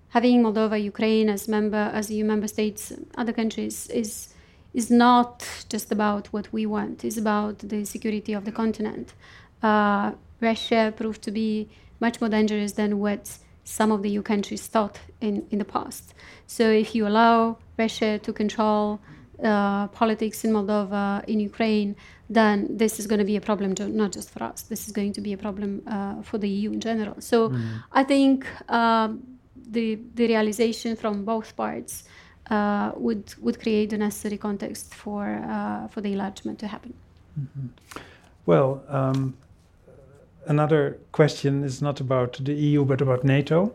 having 0.09 0.43
Moldova, 0.43 0.81
Ukraine 0.81 1.29
as 1.29 1.47
member, 1.47 1.89
as 1.93 2.11
EU 2.11 2.23
member 2.23 2.47
states, 2.47 2.93
other 3.17 3.33
countries 3.33 3.87
is 3.89 4.29
is 4.73 4.89
not 4.89 5.47
just 5.69 5.91
about 5.91 6.27
what 6.27 6.51
we 6.51 6.65
want. 6.65 7.05
It's 7.05 7.17
about 7.17 7.59
the 7.59 7.85
security 7.85 8.33
of 8.33 8.43
the 8.43 8.51
continent. 8.51 9.13
Uh, 9.61 10.13
Russia 10.41 10.91
proved 10.95 11.21
to 11.23 11.31
be 11.31 11.69
much 11.99 12.19
more 12.19 12.29
dangerous 12.29 12.71
than 12.71 12.99
what 12.99 13.37
some 13.63 13.91
of 13.91 14.03
the 14.03 14.09
EU 14.09 14.21
countries 14.21 14.67
thought 14.67 14.99
in, 15.21 15.45
in 15.51 15.59
the 15.59 15.65
past. 15.65 16.13
So 16.47 16.69
if 16.69 16.93
you 16.95 17.07
allow 17.07 17.57
Russia 17.77 18.19
to 18.19 18.33
control 18.33 18.99
uh, 19.43 19.87
politics 19.87 20.43
in 20.43 20.51
Moldova, 20.51 21.23
in 21.25 21.39
Ukraine, 21.39 21.95
then 22.29 22.67
this 22.69 22.99
is 22.99 23.07
going 23.07 23.19
to 23.19 23.25
be 23.25 23.35
a 23.35 23.41
problem 23.41 23.73
not 23.95 24.11
just 24.11 24.29
for 24.29 24.43
us. 24.43 24.63
This 24.63 24.87
is 24.87 24.93
going 24.93 25.13
to 25.13 25.21
be 25.21 25.33
a 25.33 25.37
problem 25.37 25.81
uh, 25.87 26.21
for 26.21 26.37
the 26.37 26.49
EU 26.49 26.71
in 26.71 26.79
general. 26.79 27.15
So 27.19 27.49
mm. 27.49 27.83
I 27.91 28.03
think 28.03 28.45
um, 28.71 29.23
the 29.55 29.99
the 30.15 30.27
realization 30.27 30.95
from 30.95 31.25
both 31.25 31.55
parts 31.55 32.03
uh, 32.49 32.91
would 32.95 33.33
would 33.41 33.59
create 33.59 33.89
the 33.89 33.97
necessary 33.97 34.37
context 34.37 34.93
for 34.93 35.25
uh, 35.25 35.87
for 35.87 36.01
the 36.01 36.11
enlargement 36.11 36.59
to 36.59 36.67
happen. 36.67 36.93
Mm-hmm. 37.39 37.67
Well. 38.45 38.83
Um, 38.87 39.35
another 40.47 40.97
question 41.11 41.63
is 41.63 41.81
not 41.81 41.99
about 41.99 42.37
the 42.43 42.53
EU 42.53 42.85
but 42.85 43.01
about 43.01 43.23
NATO. 43.23 43.73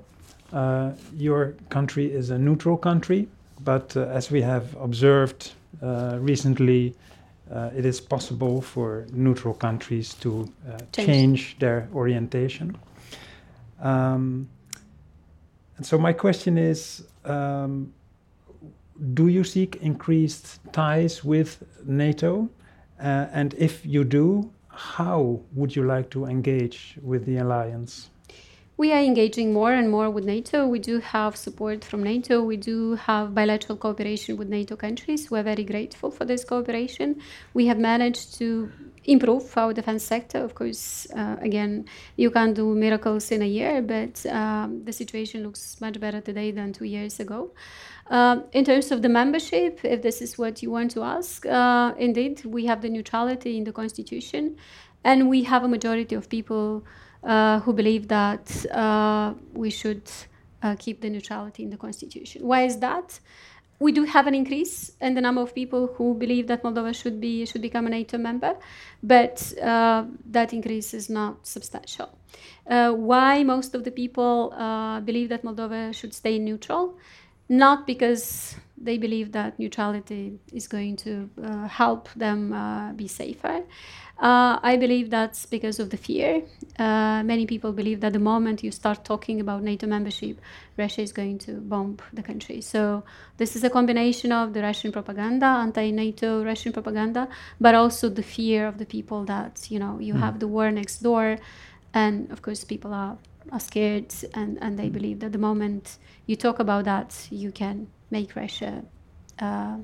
Uh, 0.52 0.92
your 1.14 1.54
country 1.68 2.10
is 2.10 2.30
a 2.30 2.38
neutral 2.38 2.76
country, 2.76 3.28
but 3.60 3.96
uh, 3.96 4.02
as 4.06 4.30
we 4.30 4.40
have 4.42 4.74
observed 4.76 5.52
uh, 5.82 6.16
recently, 6.20 6.94
uh, 7.50 7.70
it 7.76 7.84
is 7.84 8.00
possible 8.00 8.60
for 8.60 9.06
neutral 9.12 9.54
countries 9.54 10.14
to 10.14 10.50
uh, 10.66 10.78
change. 10.92 11.06
change. 11.06 11.58
their 11.58 11.88
orientation. 11.94 12.76
Um, 13.80 14.48
and 15.76 15.86
so, 15.86 15.98
my 15.98 16.12
question 16.12 16.58
is 16.58 17.04
um, 17.24 17.92
Do 19.14 19.28
you 19.28 19.44
seek 19.44 19.76
increased 19.76 20.60
ties 20.72 21.24
with 21.24 21.62
NATO? 21.84 22.48
Uh, 23.00 23.26
and 23.32 23.54
if 23.54 23.86
you 23.86 24.02
do, 24.02 24.50
how 24.78 25.40
would 25.54 25.74
you 25.74 25.82
like 25.82 26.08
to 26.10 26.26
engage 26.26 26.96
with 27.02 27.26
the 27.26 27.38
alliance? 27.38 28.10
We 28.76 28.92
are 28.92 29.00
engaging 29.00 29.52
more 29.52 29.72
and 29.72 29.90
more 29.90 30.08
with 30.08 30.24
NATO. 30.24 30.68
We 30.68 30.78
do 30.78 31.00
have 31.00 31.34
support 31.34 31.84
from 31.84 32.04
NATO. 32.04 32.44
We 32.44 32.56
do 32.56 32.94
have 32.94 33.34
bilateral 33.34 33.76
cooperation 33.76 34.36
with 34.36 34.48
NATO 34.48 34.76
countries. 34.76 35.32
We're 35.32 35.42
very 35.42 35.64
grateful 35.64 36.12
for 36.12 36.24
this 36.24 36.44
cooperation. 36.44 37.20
We 37.54 37.66
have 37.66 37.78
managed 37.80 38.34
to 38.38 38.70
improve 39.04 39.56
our 39.58 39.72
defense 39.72 40.04
sector. 40.04 40.38
Of 40.38 40.54
course, 40.54 41.08
uh, 41.10 41.36
again, 41.40 41.86
you 42.14 42.30
can't 42.30 42.54
do 42.54 42.72
miracles 42.72 43.32
in 43.32 43.42
a 43.42 43.46
year, 43.46 43.82
but 43.82 44.24
um, 44.26 44.84
the 44.84 44.92
situation 44.92 45.42
looks 45.42 45.80
much 45.80 45.98
better 45.98 46.20
today 46.20 46.52
than 46.52 46.72
two 46.72 46.84
years 46.84 47.18
ago. 47.18 47.50
Uh, 48.10 48.40
in 48.52 48.64
terms 48.64 48.90
of 48.90 49.02
the 49.02 49.08
membership, 49.08 49.80
if 49.84 50.00
this 50.02 50.22
is 50.22 50.38
what 50.38 50.62
you 50.62 50.70
want 50.70 50.90
to 50.90 51.02
ask, 51.02 51.44
uh, 51.44 51.92
indeed, 51.98 52.42
we 52.44 52.64
have 52.64 52.80
the 52.80 52.88
neutrality 52.88 53.58
in 53.58 53.64
the 53.64 53.72
constitution, 53.72 54.56
and 55.04 55.28
we 55.28 55.42
have 55.42 55.62
a 55.62 55.68
majority 55.68 56.14
of 56.14 56.28
people 56.28 56.84
uh, 57.22 57.60
who 57.60 57.72
believe 57.72 58.08
that 58.08 58.66
uh, 58.70 59.34
we 59.52 59.68
should 59.70 60.10
uh, 60.62 60.74
keep 60.78 61.02
the 61.02 61.10
neutrality 61.10 61.62
in 61.62 61.70
the 61.70 61.76
constitution. 61.76 62.46
Why 62.46 62.62
is 62.62 62.78
that? 62.78 63.20
We 63.80 63.92
do 63.92 64.04
have 64.04 64.26
an 64.26 64.34
increase 64.34 64.92
in 65.00 65.14
the 65.14 65.20
number 65.20 65.40
of 65.40 65.54
people 65.54 65.88
who 65.94 66.14
believe 66.14 66.48
that 66.48 66.64
Moldova 66.64 66.92
should 66.92 67.20
be 67.20 67.46
should 67.46 67.62
become 67.62 67.86
a 67.86 67.90
NATO 67.90 68.18
member, 68.18 68.56
but 69.04 69.52
uh, 69.62 70.04
that 70.30 70.52
increase 70.52 70.94
is 70.94 71.08
not 71.08 71.46
substantial. 71.46 72.08
why 72.66 73.44
most 73.44 73.74
of 73.74 73.84
the 73.84 73.92
people 73.92 74.50
believe 75.04 75.28
that 75.28 75.44
Moldova 75.44 75.94
should 75.94 76.12
stay 76.12 76.38
neutral? 76.38 76.96
Not 77.48 77.86
because 77.86 78.56
they 78.80 78.98
believe 78.98 79.32
that 79.32 79.58
neutrality 79.58 80.38
is 80.52 80.68
going 80.68 80.96
to 80.96 81.28
uh, 81.42 81.66
help 81.66 82.08
them 82.14 82.52
uh, 82.52 82.92
be 82.92 83.08
safer. 83.08 83.64
Uh, 84.20 84.58
I 84.62 84.76
believe 84.76 85.10
that's 85.10 85.46
because 85.46 85.78
of 85.78 85.90
the 85.90 85.96
fear. 85.96 86.42
Uh, 86.76 87.22
many 87.22 87.46
people 87.46 87.72
believe 87.72 88.00
that 88.00 88.12
the 88.12 88.18
moment 88.18 88.64
you 88.64 88.72
start 88.72 89.04
talking 89.04 89.40
about 89.40 89.62
NATO 89.62 89.86
membership, 89.86 90.40
Russia 90.76 91.02
is 91.02 91.12
going 91.12 91.38
to 91.38 91.52
bomb 91.52 91.98
the 92.12 92.22
country. 92.22 92.60
So, 92.60 93.04
this 93.36 93.54
is 93.54 93.62
a 93.62 93.70
combination 93.70 94.32
of 94.32 94.54
the 94.54 94.62
Russian 94.62 94.90
propaganda, 94.90 95.46
anti 95.46 95.92
NATO 95.92 96.44
Russian 96.44 96.72
propaganda, 96.72 97.28
but 97.60 97.76
also 97.76 98.08
the 98.08 98.24
fear 98.24 98.66
of 98.66 98.78
the 98.78 98.86
people 98.86 99.24
that, 99.26 99.70
you 99.70 99.78
know, 99.78 100.00
you 100.00 100.14
mm. 100.14 100.18
have 100.18 100.40
the 100.40 100.48
war 100.48 100.72
next 100.72 100.98
door. 100.98 101.38
And 101.94 102.30
of 102.32 102.42
course, 102.42 102.64
people 102.64 102.92
are 102.92 103.18
are 103.50 103.60
scared 103.60 104.12
and, 104.34 104.58
and 104.60 104.78
they 104.78 104.90
believe 104.90 105.20
that 105.20 105.32
the 105.32 105.38
moment 105.38 105.96
you 106.28 106.36
talk 106.36 106.60
about 106.60 106.84
that, 106.84 107.26
you 107.30 107.50
can 107.50 107.88
make 108.10 108.36
Russia 108.36 108.84
uh, 109.40 109.78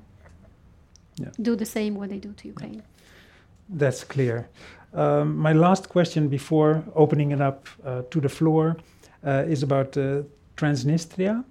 yeah. 1.17 1.31
do 1.41 1.57
the 1.57 1.65
same 1.65 1.95
what 1.95 2.11
they 2.11 2.19
do 2.19 2.33
to 2.33 2.49
Ukraine. 2.49 2.83
That's 3.69 4.05
clear. 4.05 4.49
Um, 4.93 5.37
my 5.37 5.53
last 5.53 5.89
question 5.89 6.29
before 6.29 6.85
opening 6.95 7.33
it 7.33 7.41
up 7.41 7.69
uh, 7.85 8.03
to 8.11 8.21
the 8.21 8.29
floor 8.29 8.77
uh, 9.27 9.45
is 9.49 9.63
about 9.63 9.97
uh, 9.97 10.23
Transnistria. 10.57 11.45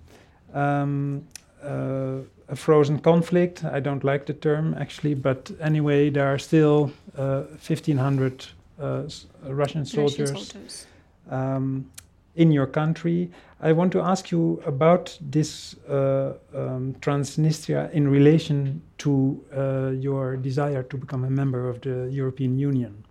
Um, 0.54 1.28
uh, 1.64 2.20
a 2.50 2.56
frozen 2.56 3.00
conflict. 3.00 3.64
I 3.64 3.80
don't 3.80 4.04
like 4.04 4.26
the 4.26 4.34
term 4.34 4.76
actually, 4.80 5.16
but 5.16 5.52
anyway, 5.60 6.10
there 6.10 6.28
are 6.28 6.38
still 6.38 6.92
1,500 7.16 8.46
uh, 8.80 9.04
Russian 9.48 9.86
soldiers. 9.86 10.32
Russian 10.32 10.46
soldiers. 10.46 10.88
Um, 11.30 11.90
in 12.36 12.52
your 12.52 12.66
country. 12.66 13.30
I 13.62 13.72
want 13.72 13.92
to 13.94 14.02
ask 14.02 14.32
you 14.32 14.62
about 14.66 15.18
this 15.22 15.76
uh, 15.88 16.34
um, 16.54 16.96
Transnistria 17.00 17.92
in 17.92 18.08
relation 18.08 18.82
to 19.00 19.44
uh, 19.56 19.92
your 19.92 20.36
desire 20.38 20.84
to 20.84 20.98
become 20.98 21.24
a 21.24 21.30
member 21.30 21.70
of 21.70 21.82
the 21.82 22.10
European 22.12 22.58
Union. 22.58 23.06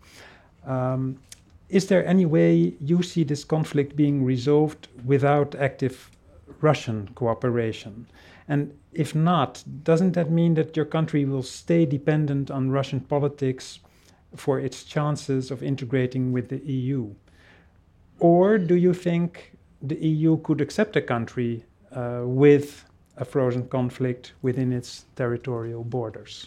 Um, 0.67 1.19
is 1.69 1.87
there 1.87 2.05
any 2.07 2.27
way 2.27 2.75
you 2.81 3.03
see 3.03 3.25
this 3.25 3.45
conflict 3.45 3.97
being 3.97 4.25
resolved 4.25 4.89
without 5.07 5.55
active 5.55 6.11
Russian 6.61 7.09
cooperation? 7.15 8.07
And 8.47 8.77
if 8.93 9.15
not, 9.15 9.65
doesn't 9.83 10.13
that 10.13 10.31
mean 10.31 10.55
that 10.55 10.77
your 10.77 10.85
country 10.85 11.25
will 11.25 11.43
stay 11.43 11.87
dependent 11.87 12.51
on 12.51 12.71
Russian 12.71 13.01
politics 13.01 13.79
for 14.37 14.61
its 14.61 14.85
chances 14.85 15.51
of 15.51 15.63
integrating 15.63 16.33
with 16.33 16.51
the 16.51 16.59
EU? 16.59 17.15
Or 18.23 18.57
do 18.57 18.77
you 18.77 18.95
think 18.95 19.53
the 19.83 19.97
EU 19.97 20.37
could 20.43 20.61
accept 20.61 20.95
a 20.95 21.03
country 21.03 21.65
uh, 21.91 22.21
with 22.25 22.85
a 23.17 23.25
frozen 23.25 23.67
conflict 23.67 24.35
within 24.43 24.73
its 24.73 25.07
territorial 25.17 25.83
borders? 25.83 26.47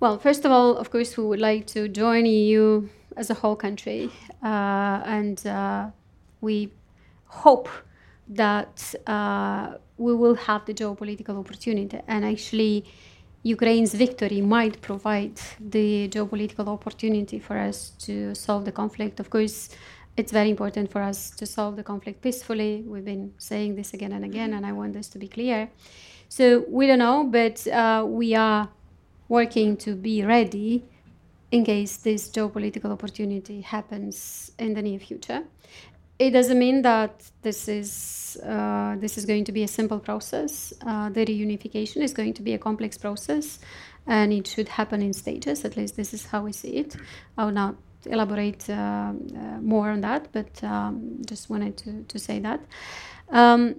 Well, 0.00 0.18
first 0.18 0.44
of 0.44 0.52
all, 0.52 0.76
of 0.76 0.90
course, 0.90 1.16
we 1.16 1.24
would 1.24 1.40
like 1.40 1.66
to 1.68 1.88
join 1.88 2.26
EU 2.26 2.86
as 3.16 3.30
a 3.30 3.34
whole 3.34 3.56
country, 3.56 4.10
uh, 4.44 5.00
and 5.18 5.44
uh, 5.46 5.86
we 6.42 6.72
hope 7.24 7.70
that 8.28 8.94
uh, 9.06 9.78
we 9.96 10.14
will 10.14 10.34
have 10.34 10.66
the 10.66 10.74
geopolitical 10.74 11.38
opportunity. 11.38 12.00
And 12.06 12.26
actually, 12.26 12.84
Ukraine's 13.44 13.94
victory 13.94 14.42
might 14.42 14.82
provide 14.82 15.40
the 15.58 16.08
geopolitical 16.08 16.68
opportunity 16.68 17.38
for 17.38 17.56
us 17.56 17.92
to 18.00 18.34
solve 18.34 18.66
the 18.66 18.72
conflict. 18.72 19.20
Of 19.20 19.30
course, 19.30 19.70
it's 20.18 20.32
very 20.32 20.50
important 20.50 20.90
for 20.90 21.00
us 21.00 21.30
to 21.30 21.46
solve 21.46 21.76
the 21.76 21.84
conflict 21.84 22.20
peacefully. 22.20 22.82
We've 22.86 23.04
been 23.04 23.32
saying 23.38 23.76
this 23.76 23.94
again 23.94 24.12
and 24.12 24.24
again, 24.24 24.52
and 24.52 24.66
I 24.66 24.72
want 24.72 24.92
this 24.92 25.08
to 25.10 25.18
be 25.18 25.28
clear. 25.28 25.70
So 26.28 26.64
we 26.68 26.86
don't 26.86 26.98
know, 26.98 27.24
but 27.24 27.66
uh, 27.68 28.04
we 28.06 28.34
are 28.34 28.68
working 29.28 29.76
to 29.78 29.94
be 29.94 30.24
ready 30.24 30.84
in 31.50 31.64
case 31.64 31.96
this 31.98 32.28
geopolitical 32.30 32.90
opportunity 32.90 33.60
happens 33.60 34.50
in 34.58 34.74
the 34.74 34.82
near 34.82 34.98
future. 34.98 35.44
It 36.18 36.30
doesn't 36.30 36.58
mean 36.58 36.82
that 36.82 37.22
this 37.42 37.68
is 37.68 38.38
uh, 38.44 38.96
this 38.98 39.16
is 39.16 39.24
going 39.24 39.44
to 39.44 39.52
be 39.52 39.62
a 39.62 39.68
simple 39.68 40.00
process. 40.00 40.72
Uh, 40.84 41.10
the 41.10 41.24
reunification 41.24 42.02
is 42.02 42.12
going 42.12 42.34
to 42.34 42.42
be 42.42 42.54
a 42.54 42.58
complex 42.58 42.98
process, 42.98 43.60
and 44.06 44.32
it 44.32 44.48
should 44.48 44.68
happen 44.68 45.00
in 45.00 45.12
stages. 45.12 45.64
At 45.64 45.76
least 45.76 45.94
this 45.96 46.12
is 46.12 46.26
how 46.26 46.42
we 46.42 46.52
see 46.52 46.72
it. 46.82 46.96
I 47.36 47.44
will 47.44 47.52
not 47.52 47.76
elaborate 48.10 48.68
uh, 48.68 48.72
uh, 48.72 49.12
more 49.60 49.90
on 49.90 50.00
that, 50.02 50.28
but 50.32 50.62
um, 50.64 51.18
just 51.26 51.50
wanted 51.50 51.76
to, 51.78 52.04
to 52.04 52.18
say 52.18 52.38
that. 52.40 52.60
Um, 53.30 53.76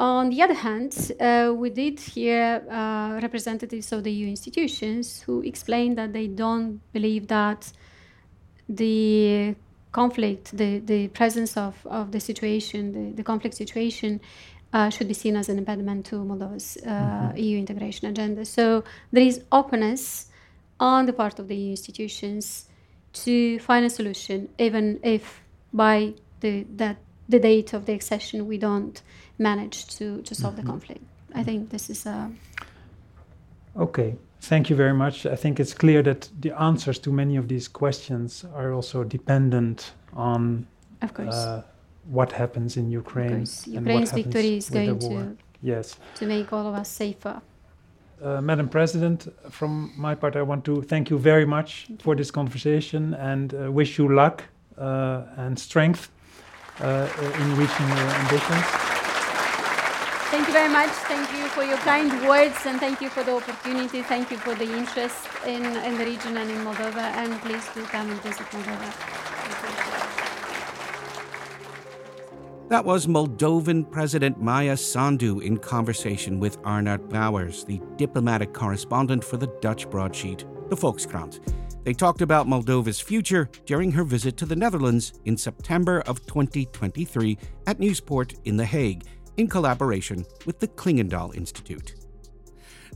On 0.00 0.30
the 0.30 0.42
other 0.42 0.54
hand, 0.54 1.12
uh, 1.18 1.52
we 1.52 1.70
did 1.70 1.98
hear 1.98 2.62
uh, 2.70 3.18
representatives 3.20 3.90
of 3.90 4.04
the 4.04 4.12
EU 4.12 4.28
institutions 4.28 5.22
who 5.22 5.42
explained 5.42 5.98
that 5.98 6.12
they 6.12 6.28
don't 6.28 6.80
believe 6.92 7.26
that 7.26 7.72
the 8.68 9.56
conflict, 9.90 10.56
the, 10.56 10.78
the 10.78 11.08
presence 11.08 11.56
of, 11.56 11.84
of 11.86 12.12
the 12.12 12.20
situation, 12.20 12.92
the, 12.92 13.16
the 13.16 13.24
conflict 13.24 13.56
situation, 13.56 14.20
uh, 14.72 14.88
should 14.88 15.08
be 15.08 15.14
seen 15.14 15.34
as 15.34 15.48
an 15.48 15.58
impediment 15.58 16.06
to 16.06 16.16
Moldova's 16.16 16.78
uh, 16.86 16.90
mm-hmm. 16.90 17.36
EU 17.36 17.58
integration 17.58 18.06
agenda. 18.06 18.44
So 18.44 18.84
there 19.10 19.24
is 19.24 19.42
openness 19.50 20.26
on 20.78 21.06
the 21.06 21.12
part 21.12 21.40
of 21.40 21.48
the 21.48 21.56
EU 21.56 21.70
institutions 21.70 22.67
to 23.12 23.58
find 23.60 23.84
a 23.84 23.90
solution, 23.90 24.48
even 24.58 25.00
if 25.02 25.40
by 25.72 26.14
the, 26.40 26.66
that, 26.76 26.96
the 27.28 27.38
date 27.38 27.72
of 27.72 27.86
the 27.86 27.92
accession 27.92 28.46
we 28.46 28.58
don't 28.58 29.02
manage 29.38 29.86
to, 29.96 30.22
to 30.22 30.34
solve 30.34 30.54
mm-hmm. 30.54 30.66
the 30.66 30.70
conflict. 30.70 31.04
I 31.34 31.42
think 31.44 31.70
this 31.70 31.90
is 31.90 32.06
a. 32.06 32.30
Okay, 33.76 34.16
thank 34.40 34.70
you 34.70 34.76
very 34.76 34.94
much. 34.94 35.26
I 35.26 35.36
think 35.36 35.60
it's 35.60 35.74
clear 35.74 36.02
that 36.02 36.28
the 36.40 36.58
answers 36.60 36.98
to 37.00 37.12
many 37.12 37.36
of 37.36 37.48
these 37.48 37.68
questions 37.68 38.44
are 38.54 38.72
also 38.72 39.04
dependent 39.04 39.92
on. 40.14 40.66
Of 41.02 41.14
course. 41.14 41.34
Uh, 41.34 41.62
what 42.08 42.32
happens 42.32 42.76
in 42.76 42.90
Ukraine. 42.90 43.46
Ukraine's 43.66 44.12
victory 44.12 44.56
is 44.56 44.70
going 44.70 44.98
to 44.98 45.36
yes 45.60 45.96
to 46.14 46.26
make 46.26 46.52
all 46.52 46.66
of 46.66 46.74
us 46.74 46.88
safer. 46.88 47.40
Uh, 48.20 48.40
Madam 48.40 48.68
President, 48.68 49.28
from 49.48 49.92
my 49.96 50.14
part, 50.14 50.34
I 50.34 50.42
want 50.42 50.64
to 50.64 50.82
thank 50.82 51.08
you 51.08 51.18
very 51.18 51.44
much 51.44 51.86
for 52.00 52.16
this 52.16 52.32
conversation 52.32 53.14
and 53.14 53.54
uh, 53.54 53.70
wish 53.70 53.96
you 53.96 54.12
luck 54.12 54.42
uh, 54.76 55.22
and 55.36 55.56
strength 55.56 56.10
uh, 56.80 57.08
in 57.40 57.56
reaching 57.56 57.88
your 57.88 58.08
ambitions. 58.22 58.64
Thank 60.30 60.46
you 60.46 60.52
very 60.52 60.68
much. 60.68 60.90
Thank 61.08 61.32
you 61.32 61.48
for 61.48 61.62
your 61.62 61.78
kind 61.78 62.10
words 62.28 62.66
and 62.66 62.78
thank 62.80 63.00
you 63.00 63.08
for 63.08 63.22
the 63.22 63.36
opportunity. 63.36 64.02
Thank 64.02 64.30
you 64.30 64.36
for 64.36 64.54
the 64.54 64.70
interest 64.76 65.26
in, 65.46 65.64
in 65.64 65.96
the 65.96 66.04
region 66.04 66.36
and 66.36 66.50
in 66.50 66.58
Moldova. 66.58 67.14
And 67.16 67.40
please 67.40 67.66
do 67.74 67.82
come 67.84 68.10
and 68.10 68.20
visit 68.22 68.46
Moldova. 68.50 69.57
That 72.68 72.84
was 72.84 73.06
Moldovan 73.06 73.90
President 73.90 74.42
Maia 74.42 74.76
Sandu 74.76 75.40
in 75.40 75.56
conversation 75.56 76.38
with 76.38 76.60
Arnout 76.64 77.08
Brouwers, 77.08 77.64
the 77.64 77.80
diplomatic 77.96 78.52
correspondent 78.52 79.24
for 79.24 79.38
the 79.38 79.46
Dutch 79.62 79.88
broadsheet, 79.88 80.44
the 80.68 80.76
Volkskrant. 80.76 81.40
They 81.84 81.94
talked 81.94 82.20
about 82.20 82.46
Moldova's 82.46 83.00
future 83.00 83.48
during 83.64 83.90
her 83.92 84.04
visit 84.04 84.36
to 84.36 84.44
the 84.44 84.54
Netherlands 84.54 85.14
in 85.24 85.34
September 85.38 86.00
of 86.00 86.26
2023 86.26 87.38
at 87.66 87.78
Nieuwspoort 87.78 88.38
in 88.44 88.58
The 88.58 88.66
Hague, 88.66 89.04
in 89.38 89.48
collaboration 89.48 90.26
with 90.44 90.60
the 90.60 90.68
Clingendael 90.68 91.34
Institute. 91.34 91.94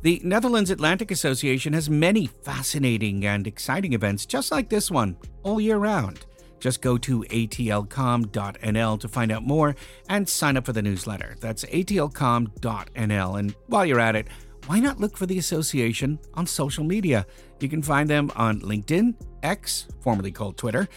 The 0.03 0.21
Netherlands 0.23 0.69
Atlantic 0.69 1.11
Association 1.11 1.73
has 1.73 1.89
many 1.89 2.27
fascinating 2.27 3.25
and 3.25 3.47
exciting 3.47 3.95
events 3.95 4.27
just 4.27 4.53
like 4.53 4.69
this 4.69 4.91
one 4.91 5.17
all 5.43 5.63
year 5.63 5.79
round. 5.79 6.27
Just 6.63 6.81
go 6.81 6.97
to 6.97 7.25
atlcom.nl 7.25 9.01
to 9.01 9.09
find 9.09 9.33
out 9.33 9.43
more 9.43 9.75
and 10.09 10.29
sign 10.29 10.57
up 10.57 10.65
for 10.65 10.73
the 10.73 10.81
newsletter. 10.81 11.35
That's 11.41 11.65
atlcom.nl. 11.65 13.39
And 13.39 13.55
while 13.67 13.85
you're 13.85 13.99
at 13.99 14.15
it, 14.15 14.29
why 14.67 14.79
not 14.79 15.01
look 15.01 15.17
for 15.17 15.27
the 15.27 15.39
association 15.39 16.21
on 16.35 16.47
social 16.47 16.85
media? 16.85 17.27
You 17.59 17.69
can 17.69 17.83
find 17.83 18.09
them 18.09 18.31
on 18.37 18.61
LinkedIn, 18.61 19.17
X, 19.43 19.89
formerly 20.03 20.31
called 20.31 20.57
Twitter, 20.57 20.89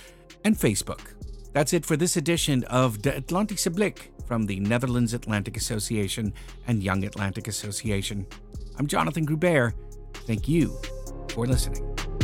and 0.44 0.56
Facebook. 0.56 1.02
That's 1.52 1.74
it 1.74 1.84
for 1.84 1.98
this 1.98 2.16
edition 2.16 2.64
of 2.66 3.02
De 3.02 3.20
Atlantische 3.20 3.74
Blik 3.74 4.10
from 4.28 4.46
the 4.46 4.60
Netherlands 4.60 5.16
Atlantic 5.16 5.58
Association 5.58 6.32
and 6.68 6.84
Young 6.84 7.04
Atlantic 7.06 7.48
Association. 7.48 8.28
I'm 8.78 8.86
Jonathan 8.86 9.26
Gruber. 9.26 9.74
Thank 10.28 10.48
you 10.48 10.78
for 11.30 11.48
listening. 11.48 12.15